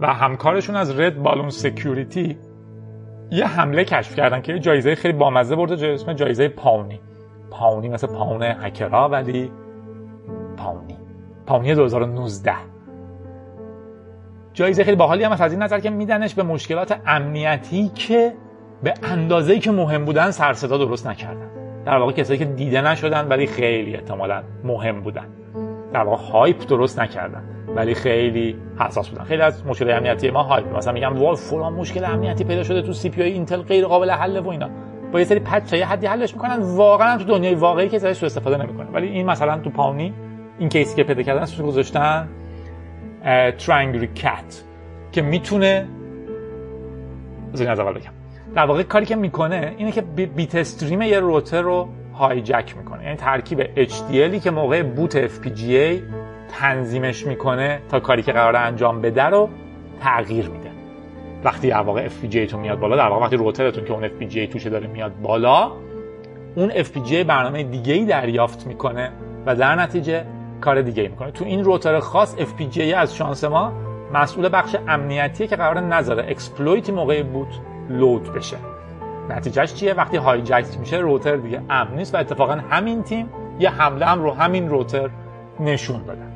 و 0.00 0.06
همکارشون 0.06 0.76
از 0.76 1.00
رد 1.00 1.22
بالون 1.22 1.50
سکیوریتی 1.50 2.38
یه 3.30 3.46
حمله 3.46 3.84
کشف 3.84 4.16
کردن 4.16 4.40
که 4.40 4.58
جایزه 4.58 4.94
خیلی 4.94 5.14
بامزه 5.14 5.56
برده 5.56 5.86
اسم 5.86 6.12
جایزه 6.12 6.48
پاونی. 6.48 7.00
پاونی 7.50 7.88
مثل 7.88 8.06
پاون 8.06 8.42
هکرها 8.42 9.08
ولی 9.08 9.50
پاونی. 10.56 10.98
پاونی 11.46 11.74
2019 11.74 12.52
جایزه 14.52 14.84
خیلی 14.84 14.96
باحالی 14.96 15.24
هم 15.24 15.32
از 15.32 15.52
این 15.52 15.62
نظر 15.62 15.80
که 15.80 15.90
میدنش 15.90 16.34
به 16.34 16.42
مشکلات 16.42 17.00
امنیتی 17.06 17.88
که 17.88 18.32
به 18.82 18.94
اندازه‌ای 19.02 19.58
که 19.58 19.70
مهم 19.70 20.04
بودن 20.04 20.30
سر 20.30 20.52
صدا 20.52 20.78
درست 20.78 21.06
نکردن. 21.06 21.48
در 21.84 21.96
واقع 21.96 22.12
کسایی 22.12 22.38
که 22.38 22.44
دیده 22.44 22.80
نشدن 22.80 23.28
ولی 23.28 23.46
خیلی 23.46 23.94
احتمالا 23.94 24.42
مهم 24.64 25.00
بودن. 25.00 25.26
در 25.92 26.00
واقع 26.00 26.22
hype 26.32 26.66
درست 26.68 27.00
نکردن. 27.00 27.42
ولی 27.76 27.94
خیلی 27.94 28.56
حساس 28.78 29.08
بودن. 29.08 29.24
خیلی 29.24 29.42
از 29.42 29.66
مشکل 29.66 29.90
امنیتی 29.90 30.30
ما 30.30 30.42
hype 30.42 30.76
مثلا 30.76 30.92
میگم 30.92 31.16
وای 31.16 31.36
فلان 31.36 31.72
مشکل 31.72 32.04
امنیتی 32.04 32.44
پیدا 32.44 32.62
شده 32.62 32.82
تو 32.82 32.92
CPU 32.92 33.22
اینتل 33.22 33.62
غیر 33.62 33.86
قابل 33.86 34.10
حل 34.10 34.38
و 34.38 34.48
اینا. 34.48 34.70
با 35.12 35.18
یه 35.18 35.24
سری 35.24 35.38
patch 35.38 35.72
یه 35.72 35.86
حدی 35.86 36.06
حلش 36.06 36.34
می‌کنن. 36.34 36.58
واقعا 36.60 37.18
تو 37.18 37.24
دنیای 37.24 37.54
واقعی 37.54 37.88
که 37.88 37.96
ازش 37.96 38.24
استفاده 38.24 38.56
نمی‌کنه. 38.56 38.90
ولی 38.90 39.08
این 39.08 39.26
مثلا 39.26 39.58
تو 39.58 39.70
Pwnie 39.70 40.14
این 40.58 40.68
case 40.68 40.90
ی 40.90 40.96
که 40.96 41.02
پیدا 41.02 41.22
کردن 41.22 41.42
اسمش 41.42 41.60
گذاشتن 41.60 42.28
Thrangrycat 43.58 44.64
که 45.12 45.22
می‌تونه 45.22 45.88
بذارین 47.52 47.72
از 47.72 47.80
اول 47.80 47.92
بگم. 47.92 48.10
در 48.54 48.66
واقع 48.66 48.82
کاری 48.82 49.06
که 49.06 49.16
می‌کنه 49.16 49.74
اینه 49.78 49.92
که 49.92 50.00
bitstream 50.36 51.02
یه 51.02 51.20
روتر 51.20 51.62
رو 51.62 51.88
hijack 52.14 52.74
می‌کنه. 52.76 53.04
یعنی 53.04 53.16
ترکیب 53.16 53.88
HDL 53.88 54.27
ی 54.27 54.40
که 54.44 54.50
موقع 54.50 54.82
boot 54.82 55.28
FPGA 55.28 56.02
تنظیمش 56.60 57.26
می‌کنه 57.26 57.80
تا 57.88 58.00
کاری 58.00 58.22
که 58.22 58.32
قرار 58.32 58.56
انجام 58.56 59.00
بده 59.00 59.22
رو 59.22 59.48
تغییر 60.00 60.48
میده. 60.48 60.70
وقتی 61.44 61.68
در 61.68 61.80
واقع 61.80 62.08
FPGA 62.08 62.50
تو 62.50 62.58
میاد 62.58 62.78
بالا 62.78 62.96
در 62.96 63.08
واقع 63.08 63.24
وقتی 63.24 63.36
روترتون 63.36 63.84
که 63.84 63.92
اون 63.92 64.08
FPGA 64.08 64.52
توشه 64.52 64.70
داره 64.70 64.86
میاد 64.86 65.20
بالا 65.22 65.72
اون 66.54 66.70
FPGA 66.70 67.14
برنامه 67.14 67.62
دیگه 67.62 67.94
ای 67.94 68.04
دریافت 68.04 68.66
می‌کنه 68.66 69.12
و 69.46 69.56
در 69.56 69.74
نتیجه 69.74 70.24
کار 70.60 70.82
دیگه 70.82 71.02
می‌کنه. 71.02 71.30
تو 71.30 71.44
این 71.44 71.64
روتر 71.64 72.00
خاص 72.00 72.36
FPGA 72.36 72.78
از 72.80 73.16
شانس 73.16 73.44
ما 73.44 73.72
مسئول 74.14 74.48
بخش 74.52 74.76
امنیتیه 74.88 75.46
که 75.46 75.56
قرار 75.56 75.80
نذاره 75.80 76.30
exploit 76.30 76.84
ی 76.84 76.92
موقع 76.92 77.22
boot 77.22 77.60
load 77.90 78.32
بشه. 78.32 78.56
نتیجهش 79.30 79.74
چیه؟ 79.74 79.94
وقتی 79.94 80.16
hijack 80.16 80.78
میشه 80.78 80.96
روتر 80.96 81.36
دیگه 81.36 81.62
امن 81.70 81.96
نیست 81.96 82.14
و 82.14 82.18
اتفاقا 82.18 82.52
همین 82.70 83.02
تیم 83.02 83.28
یه 83.58 83.70
حمله 83.70 84.06
هم 84.06 84.22
رو 84.22 84.30
همین 84.30 84.68
روتر 84.68 85.10
نشون 85.60 86.02
دادن 86.02 86.33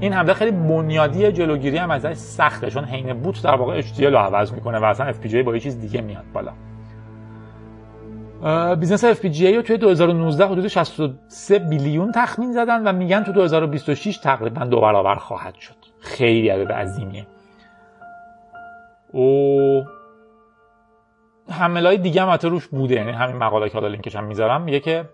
این 0.00 0.12
حمله 0.12 0.34
خیلی 0.34 0.50
بنیادی 0.50 1.32
جلوگیری 1.32 1.76
هم 1.76 1.90
ازش 1.90 2.12
سخته 2.12 2.70
چون 2.70 2.84
حین 2.84 3.20
boot 3.20 3.42
در 3.42 3.54
واقع 3.54 3.82
HDL 3.82 4.00
رو 4.00 4.16
عوض 4.18 4.52
می‌کنه 4.52 4.78
و 4.78 4.84
اصلا 4.84 5.12
FPGA 5.12 5.36
با 5.36 5.54
یه 5.54 5.60
چیز 5.60 5.80
دیگه 5.80 6.00
میاد 6.00 6.24
بالا. 6.32 6.52
business 8.74 9.04
FPGA 9.04 9.54
رو 9.54 9.62
توی 9.62 9.76
2019 9.76 10.46
حدود 10.46 10.68
63 10.68 11.58
billion 11.58 12.12
تخمین 12.12 12.52
زدن 12.52 12.88
و 12.88 12.92
میگن 12.92 13.22
تو 13.22 13.32
2026 13.32 14.18
تقریبا 14.18 14.64
دو 14.64 14.80
برابر 14.80 15.14
خواهد 15.14 15.54
شد. 15.54 15.74
خیلی 16.00 16.48
عدد 16.48 16.72
عظیمیه. 16.72 17.26
و 19.14 19.18
حمله 21.50 21.88
های 21.88 21.98
دیگه 21.98 22.22
هم 22.22 22.38
روش 22.42 22.66
بوده 22.66 22.94
یعنی 22.94 23.10
همین 23.10 23.36
مقاله 23.36 23.68
که 23.68 23.74
حالا 23.74 23.88
لینکش 23.88 24.16
هم 24.16 24.24
می‌ذارم 24.24 24.62
میگه 24.62 24.80
که 24.80 25.04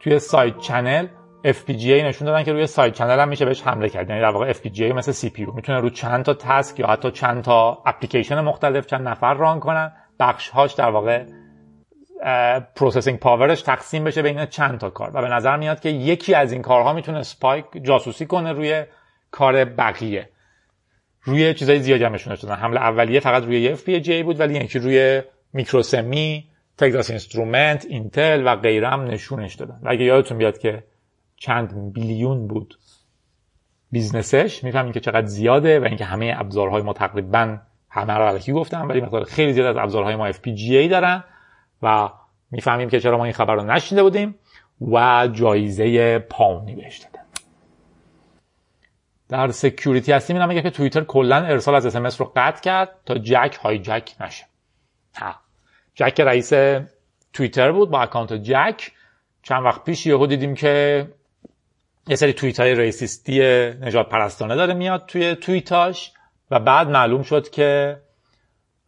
توی 0.00 0.18
side 0.18 0.58
channel 0.58 1.06
FPGA 1.44 2.04
نشون 2.04 2.26
دادن 2.26 2.42
که 2.42 2.52
روی 2.52 2.66
side 2.66 2.94
channel 2.94 3.20
هم 3.20 3.28
میشه 3.28 3.44
بهش 3.44 3.62
حمله 3.62 3.88
کرد. 3.88 4.08
یعنی 4.08 4.20
در 4.20 4.30
واقع 4.30 4.52
FPGA 4.52 4.80
مثل 4.80 5.28
CPU 5.28 5.54
می‌تونه 5.54 5.80
رو 5.80 5.90
چند 5.90 6.24
تا 6.24 6.34
task 6.34 6.80
یا 6.80 6.86
حتی 6.86 7.10
چند 7.10 7.44
تا 7.44 7.82
اپلیکیشن 7.86 8.40
مختلف 8.40 8.86
چند 8.86 9.08
نفر 9.08 9.34
run 9.34 9.60
کنن. 9.60 9.92
بخش 10.20 10.48
هاش 10.48 10.72
در 10.72 10.90
واقع 10.90 11.24
processing 12.76 13.18
power 13.18 13.49
ش 13.49 13.62
تقسیم 13.62 14.04
بشه 14.04 14.22
بین 14.22 14.46
چند 14.46 14.78
تا 14.78 14.90
کار. 14.90 15.10
و 15.14 15.22
به 15.22 15.28
نظر 15.28 15.56
میاد 15.56 15.80
که 15.80 15.88
یکی 15.88 16.34
از 16.34 16.52
این 16.52 16.62
کارها 16.62 16.92
می‌تونه 16.92 17.22
spy 17.22 17.43
یک 17.43 17.64
جاسوسی 17.82 18.26
کنه 18.26 18.52
روی 18.52 18.84
کار 19.30 19.64
بقیه. 19.64 20.28
روی 21.22 21.54
چیزای 21.54 21.80
زیادی 21.80 22.04
هم 22.04 22.14
نشون 22.14 22.34
دادن. 22.42 22.54
حمله 22.54 22.80
اولیه 22.80 23.20
فقط 23.20 23.44
روی 23.44 23.76
FPGA 23.76 24.24
بود 24.24 24.40
ولی 24.40 24.54
یکی 24.54 24.78
روی 24.78 25.22
میکروسمی 25.52 26.44
تگزاس 26.78 27.10
اینسترومنت 27.10 27.86
اینتل 27.88 28.42
و 28.46 28.56
غیره 28.56 28.88
هم 28.88 29.04
نشونش 29.04 29.54
دادن. 29.54 29.80
و 29.82 29.88
اگه 29.90 30.04
یادتون 30.04 30.38
بیاد 30.38 30.58
که 30.58 30.84
چند 31.40 31.92
billion 31.92 32.46
بود. 32.46 32.78
business 33.92 34.50
ش 34.50 34.64
می‌فهمین 34.64 34.92
که 34.92 35.00
چقدر 35.00 35.26
زیاده 35.26 35.80
و 35.80 35.84
اینکه 35.84 36.04
همه 36.04 36.34
ابزارهای 36.36 36.82
ما 36.82 36.92
تقریبا 36.92 37.58
همه 37.88 38.12
رو 38.12 38.24
الکی 38.24 38.52
گفتم 38.52 38.88
ولی 38.88 39.00
مقدار 39.00 39.24
خیلی 39.24 39.52
زیاد 39.52 39.66
از 39.66 39.76
ابزارهای 39.76 40.16
ما 40.16 40.32
FPGA 40.32 40.90
دارن 40.90 41.24
و 41.82 42.08
می‌فهمیم 42.50 42.88
که 42.88 43.00
چرا 43.00 43.18
ما 43.18 43.24
این 43.24 43.32
خبر 43.32 43.54
رو 43.54 43.62
نشنیده 43.62 44.02
بودیم 44.02 44.34
و 44.80 45.28
جایزه 45.32 46.18
Pwnie 46.18 46.74
بهش 46.74 46.98
دادن. 46.98 47.24
در 49.28 49.50
security 49.50 50.12
هستیم. 50.12 50.40
این 50.40 50.62
که 50.62 50.70
توییتر 50.70 51.04
کلا 51.04 51.36
ارسال 51.36 51.74
از 51.74 51.86
اسمس 51.86 52.20
رو 52.20 52.32
قطع 52.36 52.60
کرد 52.60 52.88
تا 53.06 53.18
جک 53.18 53.58
hijack 53.62 54.14
نشه. 54.20 54.44
ها. 55.16 55.34
جک 55.94 56.20
رئیس 56.20 56.52
توییتر 57.32 57.72
بود 57.72 57.90
با 57.90 58.00
اکانت 58.00 58.32
جک. 58.32 58.92
چند 59.42 59.64
وقت 59.64 59.84
پیش 59.84 60.06
یهو 60.06 60.26
دیدیم 60.26 60.54
که 60.54 61.06
یه 62.08 62.16
سری 62.16 62.32
توییت 62.32 62.60
های 62.60 62.74
racist 62.74 63.40
ی 63.80 63.87
نژاد 63.87 64.08
پرستانه 64.08 64.56
داره 64.56 64.74
میاد 64.74 65.06
توی 65.06 65.34
توییتاش 65.34 66.12
و 66.50 66.60
بعد 66.60 66.88
معلوم 66.88 67.22
شد 67.22 67.50
که 67.50 67.96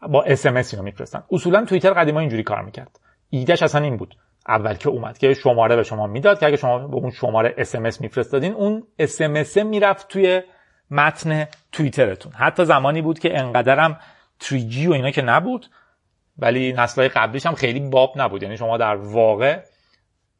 با 0.08 0.22
اس 0.22 0.46
ام 0.46 0.51
اس 0.51 0.56
اینو 0.56 0.82
میفرستن. 0.82 1.22
اصولا 1.30 1.64
توییتر 1.64 1.92
قدیما 1.92 2.20
اینجوری 2.20 2.42
کار 2.42 2.62
می‌کرد. 2.62 3.00
ایدهش 3.30 3.62
اصلا 3.62 3.80
این 3.80 3.96
بود. 3.96 4.14
اول 4.48 4.74
که 4.74 4.88
اومد 4.88 5.18
که 5.18 5.34
شماره 5.34 5.76
به 5.76 5.82
شما 5.82 6.06
می‌داد 6.06 6.40
که 6.40 6.46
اگه 6.46 6.56
شما 6.56 6.88
به 6.88 6.96
اون 6.96 7.10
شماره 7.10 7.54
اس 7.58 7.74
ام 7.74 7.78
اس 7.78 7.82
میفرستادین 8.00 8.52
اون 8.52 8.86
اس 8.98 9.20
ام 9.20 9.43
اس 9.43 9.66
می‌رفت 9.66 10.08
توی 10.08 10.42
متن 10.90 11.46
توییترتون. 11.72 12.32
حتی 12.32 12.64
زمانی 12.64 13.02
بود 13.02 13.18
که 13.18 13.38
انقدرم 13.38 14.00
3G 14.42 14.86
و 14.86 14.92
اینا 14.92 15.10
که 15.10 15.22
نبود 15.22 15.66
ولی 16.38 16.72
نسلهای 16.72 17.08
قبلیش 17.08 17.46
هم 17.46 17.54
خیلی 17.54 17.80
باب 17.80 18.12
نبود. 18.16 18.42
یعنی 18.42 18.56
شما 18.56 18.76
در 18.76 18.94
واقع 18.96 19.60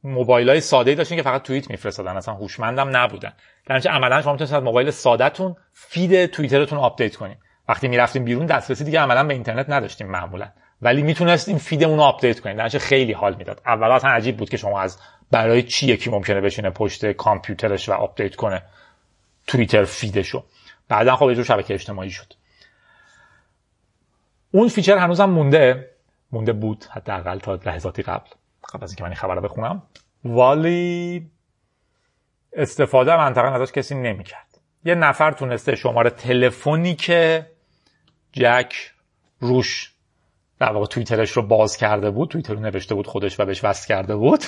موبایل 0.04 0.48
های 0.48 0.60
ساده 0.60 0.90
ای 0.90 0.96
داشتین 0.96 1.16
که 1.16 1.22
فقط 1.22 1.42
توییت 1.42 1.70
میفرستادن 1.70 2.16
اصلا 2.16 2.34
هوشمندم 2.34 2.96
نبودن. 2.96 3.32
در 3.66 3.76
عملا 3.76 4.22
شما 4.22 4.32
می‌تونید 4.32 4.54
از 4.54 4.62
موبایل 4.62 4.90
سادهتون 4.90 5.56
feed 5.72 6.26
توییترتون 6.26 6.78
update 6.78 7.16
کنید. 7.16 7.38
وقتی 7.68 7.88
می‌رفتیم 7.88 8.24
بیرون 8.24 8.46
دسترسی 8.46 8.84
دیگه 8.84 9.00
عملا 9.00 9.24
به 9.24 9.34
اینترنت 9.34 9.70
نداشتیم 9.70 10.06
معمولا. 10.06 10.48
ولی 10.82 11.02
می‌تونستیم 11.02 11.58
feed 11.58 11.80
مون 11.80 11.96
رو 11.96 12.02
update 12.02 12.40
کنیم 12.40 12.56
در 12.56 12.68
خیلی 12.68 13.12
حال 13.12 13.34
می‌داد. 13.34 13.62
اول 13.66 13.90
اصلا 13.90 14.10
عجیب 14.10 14.36
بود 14.36 14.50
که 14.50 14.56
شما 14.56 14.80
از 14.80 14.98
برای 15.30 15.62
چی 15.62 15.86
یکی 15.86 16.10
ممکنه 16.10 16.40
بشینه 16.40 16.70
پشت 16.70 17.12
کامپیوترش 17.12 17.88
و 17.88 17.92
update 17.92 18.36
کنه 18.36 18.62
توییتر 19.46 19.84
feed 19.84 20.14
شو. 20.14 20.44
بعدا 20.88 21.16
خب 21.16 21.30
یه 21.30 21.42
شبکه 21.42 21.74
اجتماعی 21.74 22.10
شد. 22.10 22.34
اون 24.50 24.68
feature 24.68 24.98
هنوزم 24.98 25.24
مونده. 25.24 25.90
مونده 26.32 26.52
بود 26.52 26.84
حداقل 26.90 27.38
تا 27.38 27.54
لحظاتی 27.54 28.02
قبل. 28.02 28.30
قبل 28.72 28.84
از 28.84 28.90
اینکه 28.90 29.02
من 29.02 29.08
این 29.08 29.16
خبر 29.16 29.34
رو 29.34 29.40
بخونم. 29.40 29.82
ولی 30.24 31.30
استفاده 32.52 33.16
منطقه 33.16 33.46
ازش 33.46 33.72
کسی 33.72 33.94
نمی‌کرد. 33.94 34.60
یه 34.84 34.94
نفر 34.94 35.32
تونسته 35.32 35.74
شماره 35.74 36.10
تلفنی 36.10 36.94
که 36.94 37.46
جک 38.32 38.74
روش 39.40 39.92
در 40.58 40.72
واقع 40.72 40.86
توییترش 40.86 41.30
رو 41.30 41.42
باز 41.42 41.76
کرده 41.76 42.10
بود 42.10 42.28
توییتر 42.28 42.54
رو 42.54 42.60
نوشته 42.60 42.94
بود 42.94 43.06
خودش 43.06 43.40
و 43.40 43.44
بهش 43.44 43.64
وصل 43.64 43.88
کرده 43.88 44.16
بود 44.16 44.44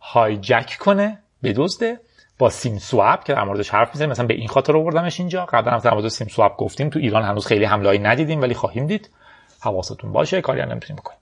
های 0.00 0.36
جک 0.36 0.76
کنه 0.80 1.18
بدزده 1.42 2.00
با 2.38 2.50
سیم 2.50 2.78
سواب 2.78 3.24
که 3.24 3.34
در 3.34 3.44
موردش 3.44 3.70
حرف 3.70 3.88
می‌زنیم 3.88 4.10
مثلا 4.10 4.26
به 4.26 4.34
این 4.34 4.48
خاطر 4.48 4.76
آوردمش 4.76 5.20
اینجا. 5.20 5.44
قبلا 5.44 5.72
هم 5.72 5.78
در 5.78 5.90
مورد 5.90 6.08
سیم 6.08 6.28
سواب 6.28 6.56
گفتیم. 6.56 6.90
تو 6.90 6.98
ایران 6.98 7.22
هنوز 7.22 7.46
خیلی 7.46 7.64
حملهایی 7.64 7.98
ندیدیم 7.98 8.42
ولی 8.42 8.54
خواهیم 8.54 8.86
دید. 8.86 9.10
حواستون 9.60 10.12
باشه 10.12 10.40
کاری 10.40 10.60
هم 10.60 10.68
نمی‌تونیم 10.68 10.96
بکنیم 10.96 11.19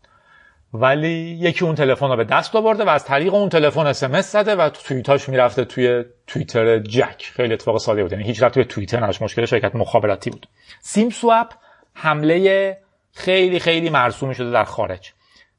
ولی 0.72 1.38
یکی 1.40 1.64
اون 1.64 1.74
تلفن 1.74 2.08
رو 2.08 2.16
به 2.16 2.24
دست 2.24 2.56
آورده 2.56 2.84
و 2.84 2.88
از 2.88 3.04
طریق 3.04 3.34
اون 3.34 3.48
تلفن 3.48 3.86
اس 3.86 4.32
زده 4.32 4.54
و 4.54 4.68
توییتاش 4.68 5.28
می‌رفته 5.28 5.64
توی 5.64 6.04
توییتر 6.26 6.78
جک. 6.78 7.32
خیلی 7.34 7.54
اتفاق 7.54 7.78
ساده 7.78 8.02
بود. 8.02 8.12
یعنی 8.12 8.24
هیچ 8.24 8.44
توی 8.44 8.64
توییتر 8.64 9.00
نداشت. 9.00 9.22
مشکل 9.22 9.44
شرکت 9.44 9.74
مخابراتی 9.74 10.30
بود. 10.30 10.46
SIM 10.80 11.10
swap 11.10 11.46
حمله 11.94 12.78
خیلی 13.12 13.58
خیلی 13.60 13.90
مرسومی 13.90 14.34
شده 14.34 14.50
در 14.50 14.64
خارج. 14.64 15.12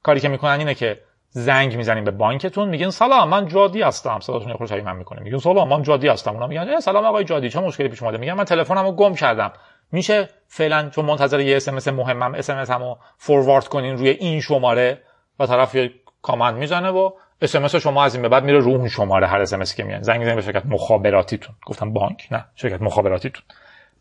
کاری 0.04 0.20
که 0.20 0.30
می‌کنن 0.30 0.60
اینه 0.60 0.74
که 0.74 1.00
زنگ 1.30 1.78
می‌زنیم 1.78 2.04
به 2.04 2.12
بانکتون. 2.12 2.70
میگن 2.70 2.90
سلام 2.90 3.30
من 3.30 3.48
جادی 3.48 3.82
هستم. 3.82 4.20
صداتون 4.20 4.54
خورش 4.54 4.72
من 4.72 4.96
می‌کنه. 4.96 5.22
میگن 5.22 5.38
سلام 5.38 5.70
من 5.70 5.84
جادی 5.84 6.08
هستم. 6.08 6.34
اونا 6.34 6.48
میگن 6.48 6.80
سلام 6.80 7.06
آقای 7.06 7.24
جادی 7.24 7.50
چه 7.50 7.60
مشکلی 7.60 7.88
پیش 7.88 8.04
اومده؟ 8.04 8.18
میگن 8.18 8.34
من 8.34 8.44
تلفنمو 8.44 8.92
گم 8.92 9.16
کردم. 9.16 9.52
میشه 9.92 10.30
فعلا 10.48 10.90
چون 10.90 11.06
منتظر 11.06 11.40
یه 11.40 11.58
اس 11.58 11.88
مهمم 11.88 12.36
اس 12.36 12.50
ام 12.50 12.58
اس 12.58 12.67
هامو 12.67 12.96
forward 13.18 13.68
کنین 13.68 13.98
روی 13.98 14.10
این 14.10 14.42
شماره 14.42 15.02
و 15.40 15.46
طرف 15.46 15.76
یه 15.76 15.92
command 16.22 16.56
می‌زنه 16.56 16.90
و 16.90 17.12
اس 17.42 17.56
ام 17.56 17.62
اس 17.62 17.68
شما 17.68 18.04
از 18.04 18.16
این 18.16 18.22
به 18.22 18.30
بعد 18.30 18.44
میره 18.44 18.60
رو 18.60 18.72
اون 18.72 18.88
شماره 18.88 19.28
هر 19.28 19.42
اس 19.42 19.76
که 19.76 19.84
میاد 19.84 20.02
زنگ 20.02 20.20
می‌زنید 20.20 20.36
به 20.36 20.42
شرکت 20.42 20.66
مخابراتیتون. 20.66 21.56
گفتم 21.66 21.94
بانک 21.94 22.28
نه 22.32 22.46
شرکت 22.56 22.82
مخابراتیتون. 22.82 23.44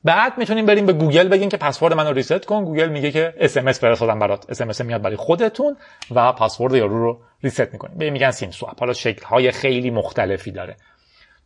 بعد 0.04 0.38
می‌تونیم 0.38 0.66
بریم 0.66 0.86
به 0.86 0.92
گوگل 0.92 1.28
بگین 1.28 1.48
که 1.48 1.56
پسورد 1.56 1.94
منو 1.94 2.12
reset 2.12 2.44
کن. 2.44 2.64
گوگل 2.64 2.88
میگه 2.88 3.10
که 3.10 3.34
اس 3.38 3.56
ام 3.56 3.68
اس 3.68 3.80
فرستادم 3.80 4.18
برات. 4.18 4.50
اس 4.50 4.80
ام 4.80 4.86
میاد 4.86 5.02
برای 5.02 5.16
خودتون 5.16 5.76
و 6.14 6.32
پسورد 6.32 6.74
یارو 6.74 6.98
رو 6.98 7.20
reset 7.42 7.72
می‌کنیم 7.72 7.98
به 7.98 8.10
میگن 8.10 8.30
SIM 8.30 8.50
swap 8.50 8.76
حالا 8.80 8.92
شکل 8.92 9.26
های 9.26 9.50
خیلی 9.50 9.90
مختلفی 9.90 10.50
داره. 10.50 10.76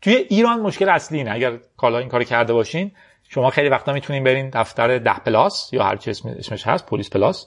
توی 0.00 0.14
ایران 0.14 0.60
مشکل 0.60 0.88
اصلی 0.88 1.18
اینه. 1.18 1.32
اگر 1.32 1.58
حالا 1.76 1.98
این 1.98 2.08
کار 2.08 2.24
کرده 2.24 2.52
باشین 2.52 2.92
شما 3.34 3.50
خیلی 3.50 3.68
وقتا 3.68 3.92
می‌تونین 3.92 4.24
برین 4.24 4.50
دفتر 4.50 4.98
ده 4.98 5.18
plus 5.18 5.72
یا 5.72 5.84
هر 5.84 5.96
چی 5.96 6.10
اسمش 6.10 6.66
هست 6.66 6.86
پلیس 6.86 7.10
plus. 7.10 7.46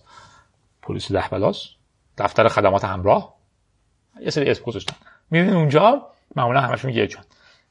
پلیس 0.82 1.12
ده 1.12 1.28
plus. 1.28 1.70
دفتر 2.18 2.48
خدمات 2.48 2.86
همراه. 2.86 3.36
یه 4.20 4.30
سری 4.30 4.52
اسم 4.52 4.64
گذاشتن. 4.64 4.96
میرین 5.32 5.54
اونجا 5.54 6.08
معمولا 6.36 6.62
همشون 6.62 6.92
یه 6.92 7.08
جان 7.08 7.24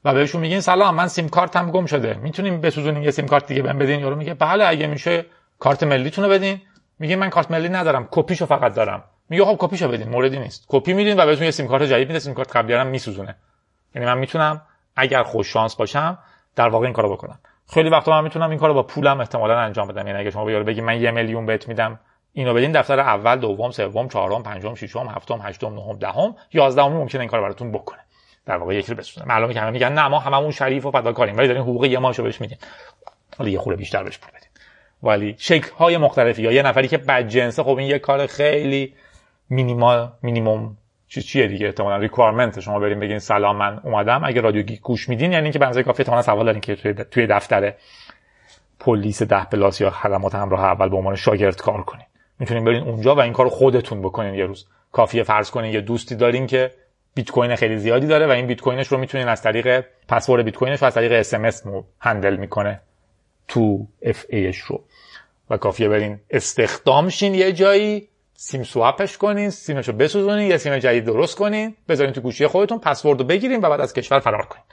و 0.04 0.14
بهشون 0.14 0.40
میگین 0.40 0.60
سلام 0.60 0.94
من 0.94 1.08
سیم 1.08 1.28
کارتم 1.28 1.70
گم 1.70 1.86
شده. 1.86 2.14
می‌تونیم 2.14 2.60
بسوزونیم 2.60 3.02
یه 3.02 3.10
سیم 3.10 3.26
کارت 3.26 3.46
دیگه 3.46 3.62
بهم 3.62 3.78
بدین 3.78 4.00
یارو 4.00 4.16
میگه 4.16 4.34
بله 4.34 4.66
اگه 4.66 4.86
میشه 4.86 5.26
کارت 5.58 5.82
ملیتون 5.82 6.24
رو 6.24 6.30
بدین. 6.30 6.60
میگه 6.98 7.16
من 7.16 7.30
کارت 7.30 7.50
ملی 7.50 7.68
ندارم 7.68 8.08
کپیشو 8.10 8.46
فقط 8.46 8.74
دارم. 8.74 9.04
میگه 9.28 9.44
خب 9.44 9.56
کپیشو 9.58 9.88
بدین 9.88 10.08
موردی 10.08 10.38
نیست. 10.38 10.64
کپی 10.68 10.92
میدین 10.92 11.20
و 11.20 11.26
بهتون 11.26 11.44
یه 11.44 11.50
سیم 11.50 11.68
کارت 11.68 11.82
جدید 11.82 12.08
میده 12.08 12.18
سیم 12.18 12.34
کارت 12.34 12.56
قبلی 12.56 12.74
هم 12.74 12.86
میسوزونه. 12.86 13.36
یعنی 13.94 14.06
من 14.06 14.18
می‌تونم 14.18 14.62
اگر 14.96 15.22
خوش 15.22 15.52
شانس 15.52 15.76
باشم 15.76 16.18
در 16.56 16.68
واقع 16.68 16.84
این 16.84 16.92
کارو 16.92 17.12
بکنم. 17.12 17.38
خیلی 17.70 17.88
وقتا 17.88 18.12
من 18.12 18.24
می‌تونم 18.24 18.50
این 18.50 18.58
کارو 18.58 18.74
با 18.74 18.82
پولم 18.82 19.20
احتمالا 19.20 19.58
انجام 19.58 19.88
بدم. 19.88 20.06
یعنی 20.06 20.18
اگه 20.18 20.30
شما 20.30 20.44
به 20.44 20.62
بگی 20.62 20.80
من 20.80 21.00
یه 21.00 21.10
میلیون 21.10 21.46
بهت 21.46 21.68
میدم 21.68 22.00
اینو 22.32 22.54
بدین 22.54 22.72
دفتر 22.72 23.00
اول 23.00 23.36
دوم 23.36 23.70
سوم 23.70 24.08
چهارم 24.08 24.42
پنجم 24.42 24.74
ششم 24.74 25.06
هفتم 25.16 25.40
هشتم 25.42 25.74
نهم 25.74 25.98
دهم 25.98 26.36
یازدهم 26.52 26.92
ممکنه 26.92 27.20
این 27.20 27.30
کارو 27.30 27.42
براتون 27.42 27.72
بکنه. 27.72 27.98
در 28.46 28.56
واقع 28.56 28.74
یکی 28.74 28.92
رو 28.92 28.98
بسوزونه 28.98 29.26
معلومه 29.26 29.54
که 29.54 29.60
همه 29.60 29.70
میگن 29.70 29.92
نه 29.92 30.08
ما 30.08 30.18
هممون 30.18 30.50
شریف 30.50 30.86
و 30.86 30.90
فداکاریم 30.90 31.36
ولی 31.36 31.46
دارین 31.46 31.62
حقوق 31.62 31.84
یه 31.84 31.98
ماهشو 31.98 32.22
بهش 32.22 32.40
میدین. 32.40 32.58
حالا 33.38 33.50
یه 33.50 33.58
خورده 33.58 33.78
بیشتر 33.78 34.02
بهش 34.02 34.18
پول 34.18 34.30
بدین. 34.30 34.48
ولی 35.02 35.34
شکل 35.38 35.74
های 35.74 35.96
مختلفی. 35.96 36.42
یا 36.42 36.52
یه 36.52 36.62
نفری 36.62 36.88
که 36.88 36.98
بدجنسه 36.98 37.62
خب 37.62 37.76
این 37.76 37.88
یه 37.88 37.98
کار 37.98 38.26
خیلی 38.26 38.94
minimal 39.50 40.12
minimum 40.22 40.76
چی 41.14 41.22
چیه 41.22 41.46
دیگه؟ 41.46 41.66
احتمالاً 41.66 41.96
requirement 41.96 42.60
شما 42.60 42.78
بریم 42.78 43.00
بگین 43.00 43.18
سلام 43.18 43.56
من 43.56 43.80
اومدم. 43.84 44.24
اگه 44.24 44.40
رادیو 44.40 44.62
گیک 44.62 44.80
گوش 44.80 45.08
میدین 45.08 45.32
یعنی 45.32 45.44
اینکه 45.44 45.58
بنزای 45.58 45.82
کافی 45.82 46.02
احتمالاً 46.02 46.22
سواد 46.22 46.44
دارین 46.44 46.60
که 46.60 46.76
توی 47.10 47.26
دفتر 47.26 47.74
پلیس 48.80 49.22
ده 49.22 49.44
plus 49.44 49.80
یا 49.80 49.90
خدمات 49.90 50.34
همراه 50.34 50.64
اول 50.64 50.88
به 50.88 50.96
عنوان 50.96 51.16
شاگرد 51.16 51.56
کار 51.56 51.82
کنین. 51.82 52.06
می‌تونین 52.38 52.64
برین 52.64 52.82
اونجا 52.82 53.14
و 53.14 53.20
این 53.20 53.32
کار 53.32 53.48
خودتون 53.48 54.02
بکنین 54.02 54.34
یه 54.34 54.46
روز. 54.46 54.66
کافیه 54.92 55.22
فرض 55.22 55.50
کنین 55.50 55.72
یه 55.72 55.80
دوستی 55.80 56.16
دارین 56.16 56.46
که 56.46 56.70
بیت 57.14 57.30
کوین 57.30 57.56
خیلی 57.56 57.76
زیادی 57.76 58.06
داره 58.06 58.26
و 58.26 58.30
این 58.30 58.46
بیت 58.46 58.60
کوینش 58.60 58.86
رو 58.86 58.98
می‌تونین 58.98 59.28
از 59.28 59.42
طریق 59.42 59.84
پسورد 60.08 60.44
بیت 60.44 60.56
کوینش 60.56 60.82
و 60.82 60.86
از 60.86 60.94
طریق 60.94 61.12
اس 61.12 61.34
ام 61.34 61.44
اس 61.44 61.62
handle 62.00 62.36
می‌کنه 62.36 62.80
2FA 63.48 64.24
ایش 64.28 64.58
رو. 64.58 64.84
و 65.50 65.56
کافیه 65.56 65.88
برین 65.88 66.20
استخدام 66.30 67.08
شین 67.08 67.34
یه 67.34 67.52
جایی 67.52 68.08
SIM 68.36 68.62
swap 68.62 69.00
ش 69.00 69.18
کنین 69.18 69.50
سیمشو 69.50 69.92
بسوزونین 69.92 70.50
یه 70.50 70.56
سیم 70.56 70.78
جدید 70.78 71.04
درست 71.04 71.36
کنین 71.36 71.76
بذارین 71.88 72.12
تو 72.12 72.20
گوشی 72.20 72.46
خودتون 72.46 72.78
پسورد 72.78 73.20
رو 73.20 73.26
بگیرین 73.26 73.60
و 73.60 73.70
بعد 73.70 73.80
از 73.80 73.92
کشور 73.92 74.18
فرار 74.18 74.46
کنین. 74.46 74.64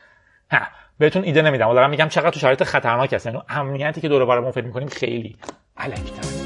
ها 0.51 0.59
بهتون 0.99 1.24
ایده 1.24 1.41
نمیدم. 1.41 1.74
دارم 1.74 1.89
میگم 1.89 2.07
چقدر 2.07 2.30
تو 2.30 2.39
شرایط 2.39 2.64
خطرناک 2.64 3.14
هست. 3.14 3.26
یعنی 3.26 3.41
امنیتی 3.49 4.01
که 4.01 4.07
دور 4.07 4.26
برمون 4.26 4.51
فکر 4.51 4.66
می‌کنیم 4.66 4.88
خیلی 4.88 5.38
علکتره 5.78 6.40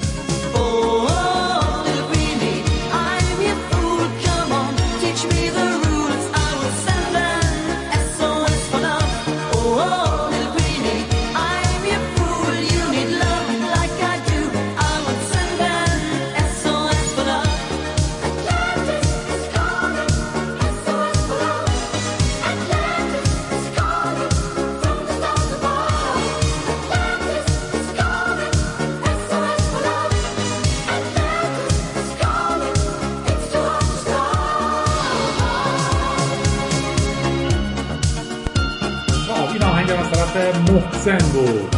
محسن 41.07 41.31
بود 41.33 41.75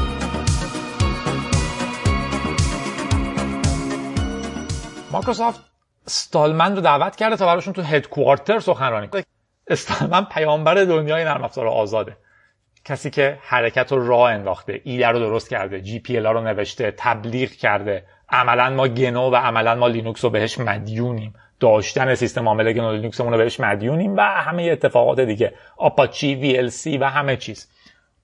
مایکروسافت 5.12 5.60
استالمن 6.08 6.76
رو 6.76 6.82
دعوت 6.82 7.16
کرده 7.16 7.36
تا 7.36 7.46
براشون 7.46 7.74
تو 7.74 7.82
headquarter 7.82 8.60
سخنرانی 8.60 9.08
کنه. 9.08 9.24
استالمن 9.68 10.26
پیامبر 10.26 10.84
دنیای 10.84 11.24
نرم 11.24 11.44
افزار 11.44 11.68
آزاده. 11.68 12.18
کسی 12.86 13.10
که 13.10 13.38
حرکت 13.42 13.92
رو 13.92 14.08
راه 14.08 14.32
انداخته 14.32 14.82
ایده 14.84 15.08
رو 15.08 15.20
درست 15.20 15.50
کرده 15.50 15.82
GP 15.82 16.20
رو 16.20 16.42
نوشته 16.42 16.94
تبلیغ 16.98 17.50
کرده. 17.50 18.04
عملا 18.30 18.70
ما 18.70 18.88
گنو 18.88 19.30
و 19.30 19.36
عملا 19.36 19.76
ما 19.76 19.88
لینوکس 19.88 20.24
رو 20.24 20.30
بهش 20.30 20.60
مدیونیم. 20.60 21.34
داشتن 21.60 22.16
سیستم 22.16 22.48
عامل 22.48 22.74
گنو 22.74 22.92
لینوکس 22.92 23.22
رو 23.22 23.38
بهش 23.38 23.60
مدیونیم 23.60 24.18
و 24.18 24.22
همه 24.22 24.64
اتفاقات 24.64 25.20
دیگه. 25.20 25.54
آپاچی 25.78 26.36
وی 26.36 26.58
ال 26.58 26.70
سی 26.70 26.98
و 26.98 27.06
همه 27.06 27.38
چیز. 27.38 27.68